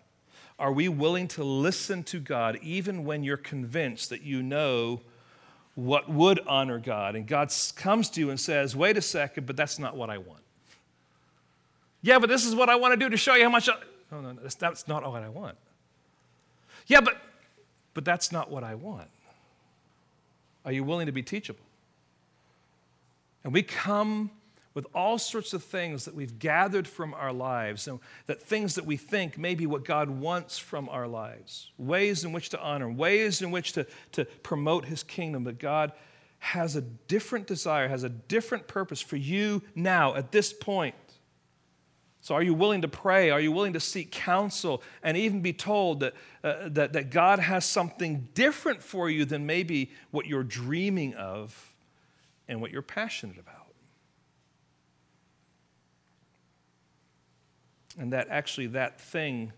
Are 0.63 0.71
we 0.71 0.87
willing 0.87 1.27
to 1.27 1.43
listen 1.43 2.03
to 2.05 2.21
God 2.21 2.57
even 2.61 3.03
when 3.03 3.21
you're 3.21 3.35
convinced 3.35 4.11
that 4.11 4.21
you 4.21 4.41
know 4.41 5.01
what 5.75 6.07
would 6.07 6.39
honor 6.47 6.79
God? 6.79 7.17
And 7.17 7.27
God 7.27 7.53
comes 7.75 8.09
to 8.11 8.21
you 8.21 8.29
and 8.29 8.39
says, 8.39 8.73
wait 8.73 8.95
a 8.95 9.01
second, 9.01 9.45
but 9.45 9.57
that's 9.57 9.77
not 9.77 9.97
what 9.97 10.09
I 10.09 10.19
want. 10.19 10.39
Yeah, 12.01 12.17
but 12.17 12.29
this 12.29 12.45
is 12.45 12.55
what 12.55 12.69
I 12.69 12.77
want 12.77 12.93
to 12.93 12.97
do 12.97 13.09
to 13.09 13.17
show 13.17 13.35
you 13.35 13.43
how 13.43 13.49
much. 13.49 13.67
I... 13.67 13.73
No, 14.09 14.21
no, 14.21 14.31
no, 14.31 14.41
that's, 14.41 14.55
that's 14.55 14.87
not 14.87 15.03
what 15.03 15.21
I 15.21 15.27
want. 15.27 15.57
Yeah, 16.87 17.01
but, 17.01 17.17
but 17.93 18.05
that's 18.05 18.31
not 18.31 18.49
what 18.49 18.63
I 18.63 18.75
want. 18.75 19.09
Are 20.63 20.71
you 20.71 20.85
willing 20.85 21.07
to 21.07 21.11
be 21.11 21.23
teachable? 21.23 21.65
And 23.43 23.51
we 23.51 23.63
come 23.63 24.31
with 24.73 24.87
all 24.93 25.17
sorts 25.17 25.53
of 25.53 25.63
things 25.63 26.05
that 26.05 26.15
we've 26.15 26.39
gathered 26.39 26.87
from 26.87 27.13
our 27.13 27.31
lives, 27.31 27.87
and 27.87 27.99
that 28.27 28.41
things 28.41 28.75
that 28.75 28.85
we 28.85 28.97
think 28.97 29.37
may 29.37 29.55
be 29.55 29.65
what 29.65 29.85
God 29.85 30.09
wants 30.09 30.57
from 30.57 30.89
our 30.89 31.07
lives, 31.07 31.71
ways 31.77 32.23
in 32.23 32.31
which 32.31 32.49
to 32.49 32.61
honor, 32.61 32.89
ways 32.89 33.41
in 33.41 33.51
which 33.51 33.73
to, 33.73 33.85
to 34.13 34.25
promote 34.25 34.85
His 34.85 35.03
kingdom. 35.03 35.43
But 35.43 35.59
God 35.59 35.91
has 36.39 36.75
a 36.75 36.81
different 36.81 37.47
desire, 37.47 37.87
has 37.87 38.03
a 38.03 38.09
different 38.09 38.67
purpose 38.67 39.01
for 39.01 39.15
you 39.15 39.61
now 39.75 40.15
at 40.15 40.31
this 40.31 40.51
point. 40.51 40.95
So, 42.21 42.35
are 42.35 42.43
you 42.43 42.53
willing 42.53 42.83
to 42.83 42.87
pray? 42.87 43.31
Are 43.31 43.39
you 43.39 43.51
willing 43.51 43.73
to 43.73 43.81
seek 43.81 44.09
counsel 44.11 44.81
and 45.03 45.17
even 45.17 45.41
be 45.41 45.51
told 45.51 45.99
that, 45.99 46.13
uh, 46.43 46.69
that, 46.69 46.93
that 46.93 47.09
God 47.11 47.39
has 47.39 47.65
something 47.65 48.29
different 48.33 48.81
for 48.81 49.09
you 49.09 49.25
than 49.25 49.45
maybe 49.45 49.91
what 50.11 50.25
you're 50.25 50.43
dreaming 50.43 51.13
of? 51.15 51.73
and 52.47 52.61
what 52.61 52.71
you're 52.71 52.81
passionate 52.81 53.37
about. 53.37 53.62
And 57.97 58.13
that 58.13 58.27
actually, 58.29 58.67
that 58.67 58.99
thing 58.99 59.53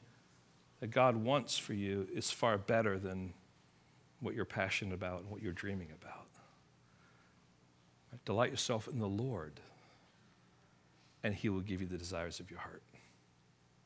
that 0.79 0.91
God 0.91 1.15
wants 1.15 1.57
for 1.57 1.73
you 1.73 2.07
is 2.13 2.31
far 2.31 2.57
better 2.57 2.99
than 2.99 3.33
what 4.19 4.36
you're 4.36 4.45
passionate 4.45 4.93
about 4.93 5.21
and 5.21 5.29
what 5.29 5.41
you're 5.41 5.53
dreaming 5.53 5.89
about. 6.01 6.25
Delight 8.25 8.49
yourself 8.49 8.88
in 8.88 8.99
the 8.99 9.07
Lord, 9.07 9.59
and 11.23 11.33
He 11.33 11.49
will 11.49 11.61
give 11.61 11.81
you 11.81 11.88
the 11.88 11.97
desires 11.97 12.39
of 12.39 12.49
your 12.49 12.59
heart. 12.59 12.81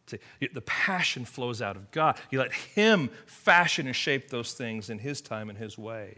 See, 0.07 0.19
the 0.53 0.61
passion 0.61 1.25
flows 1.25 1.61
out 1.61 1.75
of 1.75 1.91
God. 1.91 2.17
You 2.31 2.39
let 2.39 2.53
Him 2.53 3.09
fashion 3.25 3.85
and 3.85 3.95
shape 3.95 4.29
those 4.29 4.53
things 4.53 4.89
in 4.89 4.99
His 4.99 5.21
time 5.21 5.49
and 5.49 5.57
His 5.57 5.77
way. 5.77 6.15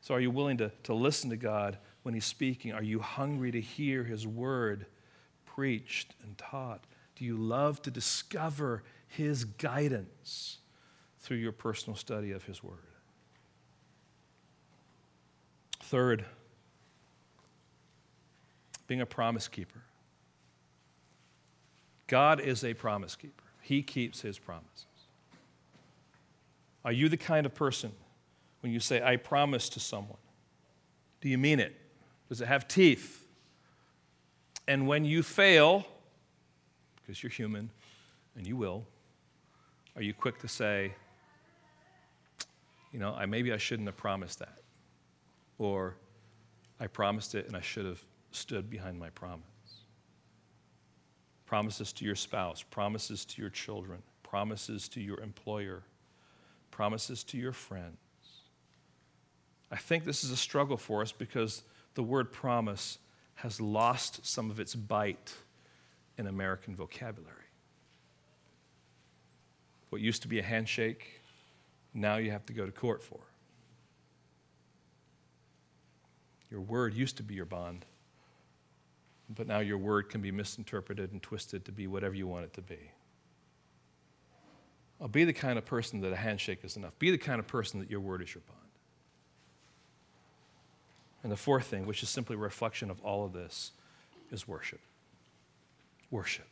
So, 0.00 0.14
are 0.14 0.20
you 0.20 0.30
willing 0.30 0.56
to, 0.58 0.72
to 0.84 0.94
listen 0.94 1.30
to 1.30 1.36
God 1.36 1.78
when 2.02 2.14
He's 2.14 2.24
speaking? 2.24 2.72
Are 2.72 2.82
you 2.82 3.00
hungry 3.00 3.50
to 3.52 3.60
hear 3.60 4.02
His 4.02 4.26
word 4.26 4.86
preached 5.44 6.14
and 6.22 6.38
taught? 6.38 6.84
Do 7.20 7.26
you 7.26 7.36
love 7.36 7.82
to 7.82 7.90
discover 7.90 8.82
His 9.06 9.44
guidance 9.44 10.56
through 11.18 11.36
your 11.36 11.52
personal 11.52 11.94
study 11.94 12.32
of 12.32 12.44
His 12.44 12.64
word? 12.64 12.78
Third, 15.82 16.24
being 18.86 19.02
a 19.02 19.06
promise 19.06 19.48
keeper. 19.48 19.82
God 22.06 22.40
is 22.40 22.64
a 22.64 22.72
promise 22.72 23.16
keeper, 23.16 23.44
He 23.60 23.82
keeps 23.82 24.22
His 24.22 24.38
promises. 24.38 24.86
Are 26.86 26.92
you 26.92 27.10
the 27.10 27.18
kind 27.18 27.44
of 27.44 27.54
person 27.54 27.92
when 28.62 28.72
you 28.72 28.80
say, 28.80 29.02
I 29.02 29.16
promise 29.16 29.68
to 29.68 29.80
someone? 29.80 30.16
Do 31.20 31.28
you 31.28 31.36
mean 31.36 31.60
it? 31.60 31.76
Does 32.30 32.40
it 32.40 32.48
have 32.48 32.66
teeth? 32.66 33.26
And 34.66 34.88
when 34.88 35.04
you 35.04 35.22
fail, 35.22 35.84
because 37.10 37.24
you're 37.24 37.30
human 37.30 37.68
and 38.36 38.46
you 38.46 38.54
will, 38.56 38.86
are 39.96 40.02
you 40.02 40.14
quick 40.14 40.38
to 40.38 40.46
say, 40.46 40.94
you 42.92 43.00
know, 43.00 43.12
I, 43.12 43.26
maybe 43.26 43.52
I 43.52 43.56
shouldn't 43.56 43.88
have 43.88 43.96
promised 43.96 44.38
that? 44.38 44.60
Or 45.58 45.96
I 46.78 46.86
promised 46.86 47.34
it 47.34 47.48
and 47.48 47.56
I 47.56 47.62
should 47.62 47.84
have 47.84 48.00
stood 48.30 48.70
behind 48.70 48.96
my 48.96 49.10
promise? 49.10 49.42
Promises 51.46 51.92
to 51.94 52.04
your 52.04 52.14
spouse, 52.14 52.62
promises 52.62 53.24
to 53.24 53.42
your 53.42 53.50
children, 53.50 54.04
promises 54.22 54.86
to 54.90 55.00
your 55.00 55.18
employer, 55.18 55.82
promises 56.70 57.24
to 57.24 57.36
your 57.36 57.52
friends. 57.52 57.96
I 59.68 59.78
think 59.78 60.04
this 60.04 60.22
is 60.22 60.30
a 60.30 60.36
struggle 60.36 60.76
for 60.76 61.02
us 61.02 61.10
because 61.10 61.64
the 61.94 62.04
word 62.04 62.30
promise 62.30 62.98
has 63.34 63.60
lost 63.60 64.24
some 64.24 64.48
of 64.48 64.60
its 64.60 64.76
bite 64.76 65.34
in 66.20 66.26
American 66.26 66.76
vocabulary. 66.76 67.34
What 69.88 70.02
used 70.02 70.22
to 70.22 70.28
be 70.28 70.38
a 70.38 70.42
handshake, 70.42 71.22
now 71.94 72.18
you 72.18 72.30
have 72.30 72.44
to 72.46 72.52
go 72.52 72.66
to 72.66 72.70
court 72.70 73.02
for. 73.02 73.18
Your 76.50 76.60
word 76.60 76.94
used 76.94 77.16
to 77.16 77.22
be 77.22 77.34
your 77.34 77.46
bond, 77.46 77.86
but 79.34 79.46
now 79.46 79.60
your 79.60 79.78
word 79.78 80.10
can 80.10 80.20
be 80.20 80.30
misinterpreted 80.30 81.10
and 81.12 81.22
twisted 81.22 81.64
to 81.64 81.72
be 81.72 81.86
whatever 81.86 82.14
you 82.14 82.26
want 82.26 82.44
it 82.44 82.52
to 82.54 82.62
be. 82.62 82.92
I'll 85.00 85.08
be 85.08 85.24
the 85.24 85.32
kind 85.32 85.56
of 85.58 85.64
person 85.64 86.02
that 86.02 86.12
a 86.12 86.16
handshake 86.16 86.60
is 86.64 86.76
enough. 86.76 86.98
Be 86.98 87.10
the 87.10 87.18
kind 87.18 87.40
of 87.40 87.46
person 87.46 87.80
that 87.80 87.90
your 87.90 88.00
word 88.00 88.20
is 88.20 88.34
your 88.34 88.42
bond. 88.46 88.58
And 91.22 91.32
the 91.32 91.36
fourth 91.36 91.66
thing, 91.66 91.86
which 91.86 92.02
is 92.02 92.10
simply 92.10 92.36
a 92.36 92.38
reflection 92.38 92.90
of 92.90 93.00
all 93.00 93.24
of 93.24 93.32
this, 93.32 93.72
is 94.30 94.46
worship. 94.46 94.80
Worship. 96.10 96.46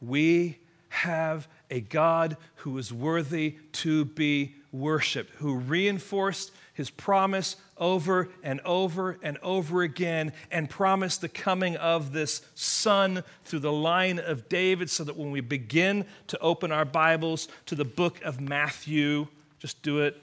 We 0.00 0.58
have 0.88 1.48
a 1.70 1.80
God 1.80 2.36
who 2.56 2.76
is 2.78 2.92
worthy 2.92 3.56
to 3.72 4.04
be 4.04 4.54
worshiped, 4.72 5.34
who 5.36 5.56
reinforced 5.56 6.50
his 6.74 6.90
promise 6.90 7.56
over 7.76 8.28
and 8.42 8.60
over 8.60 9.18
and 9.22 9.38
over 9.42 9.82
again 9.82 10.32
and 10.50 10.68
promised 10.68 11.20
the 11.20 11.28
coming 11.28 11.76
of 11.76 12.12
this 12.12 12.42
son 12.54 13.22
through 13.44 13.58
the 13.60 13.72
line 13.72 14.18
of 14.18 14.48
David 14.48 14.90
so 14.90 15.04
that 15.04 15.16
when 15.16 15.30
we 15.30 15.40
begin 15.40 16.04
to 16.28 16.38
open 16.38 16.72
our 16.72 16.84
Bibles 16.84 17.48
to 17.66 17.74
the 17.74 17.84
book 17.84 18.20
of 18.22 18.40
Matthew, 18.40 19.28
just 19.58 19.82
do 19.82 20.00
it 20.00 20.20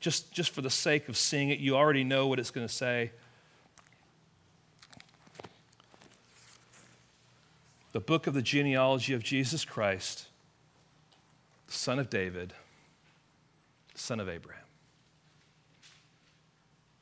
just, 0.00 0.32
just 0.32 0.50
for 0.50 0.62
the 0.62 0.70
sake 0.70 1.08
of 1.08 1.16
seeing 1.16 1.50
it. 1.50 1.58
You 1.58 1.76
already 1.76 2.04
know 2.04 2.26
what 2.26 2.38
it's 2.38 2.50
going 2.50 2.66
to 2.66 2.72
say. 2.72 3.10
The 7.98 8.04
book 8.04 8.28
of 8.28 8.34
the 8.34 8.42
genealogy 8.42 9.12
of 9.12 9.24
Jesus 9.24 9.64
Christ, 9.64 10.28
son 11.66 11.98
of 11.98 12.08
David, 12.08 12.52
son 13.96 14.20
of 14.20 14.28
Abraham. 14.28 14.62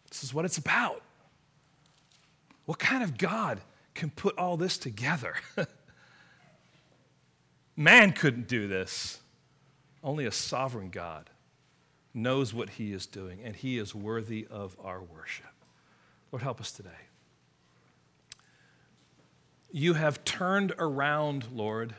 This 0.09 0.25
is 0.25 0.33
what 0.33 0.47
it's 0.47 0.57
about. 0.57 1.03
What 2.65 2.79
kind 2.79 3.03
of 3.03 3.19
God 3.19 3.61
can 3.93 4.09
put 4.09 4.39
all 4.39 4.57
this 4.57 4.79
together? 4.79 5.35
Man 7.77 8.15
couldn't 8.15 8.49
do 8.49 8.67
this. 8.67 9.21
Only 10.03 10.25
a 10.25 10.33
sovereign 10.33 10.89
God 10.89 11.29
knows 12.15 12.55
what 12.55 12.71
he 12.71 12.95
is 12.95 13.05
doing, 13.05 13.41
and 13.45 13.55
he 13.55 13.77
is 13.77 13.95
worthy 13.95 14.47
of 14.51 14.75
our 14.83 15.03
worship. 15.03 15.45
Lord, 16.33 16.43
help 16.43 16.59
us 16.59 16.73
today. 16.73 16.89
You 19.77 19.93
have 19.93 20.25
turned 20.25 20.73
around, 20.79 21.49
Lord, 21.53 21.95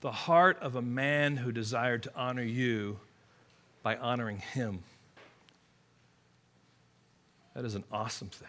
the 0.00 0.10
heart 0.10 0.56
of 0.62 0.74
a 0.74 0.80
man 0.80 1.36
who 1.36 1.52
desired 1.52 2.04
to 2.04 2.12
honor 2.16 2.42
you 2.42 2.98
by 3.82 3.98
honoring 3.98 4.38
him. 4.38 4.78
That 7.52 7.66
is 7.66 7.74
an 7.74 7.84
awesome 7.92 8.30
thing. 8.30 8.48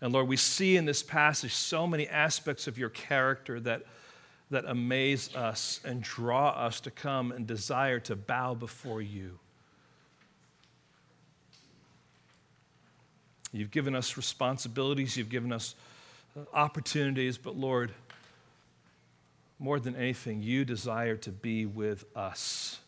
And 0.00 0.14
Lord, 0.14 0.28
we 0.28 0.38
see 0.38 0.78
in 0.78 0.86
this 0.86 1.02
passage 1.02 1.52
so 1.52 1.86
many 1.86 2.08
aspects 2.08 2.66
of 2.66 2.78
your 2.78 2.88
character 2.88 3.60
that, 3.60 3.82
that 4.50 4.64
amaze 4.64 5.36
us 5.36 5.80
and 5.84 6.02
draw 6.02 6.52
us 6.52 6.80
to 6.80 6.90
come 6.90 7.32
and 7.32 7.46
desire 7.46 8.00
to 8.00 8.16
bow 8.16 8.54
before 8.54 9.02
you. 9.02 9.38
You've 13.52 13.70
given 13.70 13.94
us 13.94 14.16
responsibilities, 14.16 15.16
you've 15.16 15.28
given 15.28 15.52
us 15.52 15.74
uh, 16.36 16.42
opportunities, 16.54 17.36
but 17.36 17.56
Lord, 17.56 17.92
more 19.58 19.80
than 19.80 19.96
anything, 19.96 20.42
you 20.42 20.64
desire 20.64 21.16
to 21.16 21.30
be 21.30 21.66
with 21.66 22.04
us. 22.16 22.78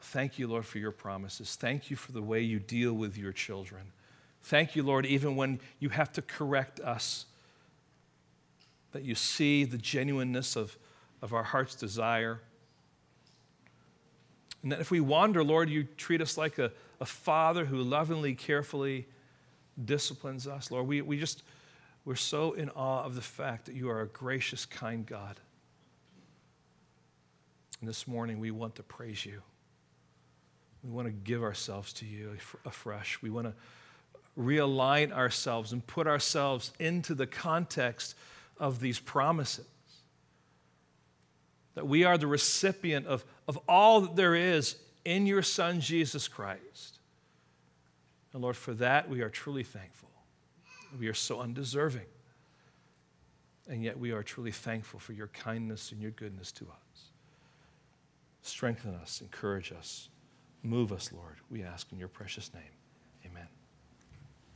Thank 0.00 0.38
you, 0.38 0.46
Lord, 0.46 0.64
for 0.64 0.78
your 0.78 0.90
promises. 0.90 1.54
Thank 1.54 1.90
you 1.90 1.96
for 1.96 2.12
the 2.12 2.22
way 2.22 2.40
you 2.40 2.58
deal 2.58 2.92
with 2.92 3.16
your 3.16 3.32
children. 3.32 3.82
Thank 4.42 4.74
you, 4.76 4.82
Lord, 4.82 5.06
even 5.06 5.36
when 5.36 5.60
you 5.78 5.88
have 5.90 6.12
to 6.12 6.22
correct 6.22 6.80
us, 6.80 7.26
that 8.92 9.02
you 9.02 9.14
see 9.14 9.64
the 9.64 9.78
genuineness 9.78 10.56
of, 10.56 10.76
of 11.22 11.32
our 11.32 11.44
heart's 11.44 11.74
desire. 11.74 12.40
And 14.62 14.72
that 14.72 14.80
if 14.80 14.90
we 14.90 15.00
wander, 15.00 15.42
Lord, 15.42 15.70
you 15.70 15.84
treat 15.96 16.20
us 16.20 16.36
like 16.36 16.58
a, 16.58 16.72
a 17.02 17.04
father 17.04 17.64
who 17.64 17.78
lovingly, 17.78 18.32
carefully 18.32 19.08
disciplines 19.84 20.46
us. 20.46 20.70
Lord, 20.70 20.86
we, 20.86 21.02
we 21.02 21.18
just, 21.18 21.42
we're 22.04 22.14
so 22.14 22.52
in 22.52 22.68
awe 22.70 23.02
of 23.02 23.16
the 23.16 23.20
fact 23.20 23.66
that 23.66 23.74
you 23.74 23.90
are 23.90 24.02
a 24.02 24.06
gracious, 24.06 24.64
kind 24.64 25.04
God. 25.04 25.40
And 27.80 27.88
this 27.88 28.06
morning 28.06 28.38
we 28.38 28.52
want 28.52 28.76
to 28.76 28.84
praise 28.84 29.26
you. 29.26 29.42
We 30.84 30.90
want 30.92 31.08
to 31.08 31.12
give 31.12 31.42
ourselves 31.42 31.92
to 31.94 32.06
you 32.06 32.36
afresh. 32.64 33.20
We 33.20 33.30
want 33.30 33.48
to 33.48 33.54
realign 34.40 35.10
ourselves 35.10 35.72
and 35.72 35.84
put 35.84 36.06
ourselves 36.06 36.70
into 36.78 37.16
the 37.16 37.26
context 37.26 38.14
of 38.58 38.78
these 38.78 39.00
promises. 39.00 39.66
That 41.74 41.88
we 41.88 42.04
are 42.04 42.16
the 42.16 42.28
recipient 42.28 43.08
of, 43.08 43.24
of 43.48 43.58
all 43.68 44.02
that 44.02 44.14
there 44.14 44.36
is 44.36 44.76
in 45.04 45.26
your 45.26 45.42
Son, 45.42 45.80
Jesus 45.80 46.28
Christ. 46.28 46.91
And 48.32 48.42
Lord, 48.42 48.56
for 48.56 48.74
that 48.74 49.08
we 49.08 49.20
are 49.20 49.28
truly 49.28 49.62
thankful. 49.62 50.08
We 50.98 51.08
are 51.08 51.14
so 51.14 51.40
undeserving. 51.40 52.06
And 53.68 53.82
yet 53.82 53.98
we 53.98 54.12
are 54.12 54.22
truly 54.22 54.50
thankful 54.50 54.98
for 54.98 55.12
your 55.12 55.28
kindness 55.28 55.92
and 55.92 56.00
your 56.00 56.10
goodness 56.10 56.50
to 56.52 56.64
us. 56.64 57.10
Strengthen 58.42 58.94
us, 58.94 59.20
encourage 59.20 59.72
us. 59.72 60.08
Move 60.62 60.92
us, 60.92 61.12
Lord, 61.12 61.36
we 61.50 61.62
ask 61.62 61.90
in 61.92 61.98
your 61.98 62.08
precious 62.08 62.52
name. 62.52 62.62
Amen. 63.24 63.46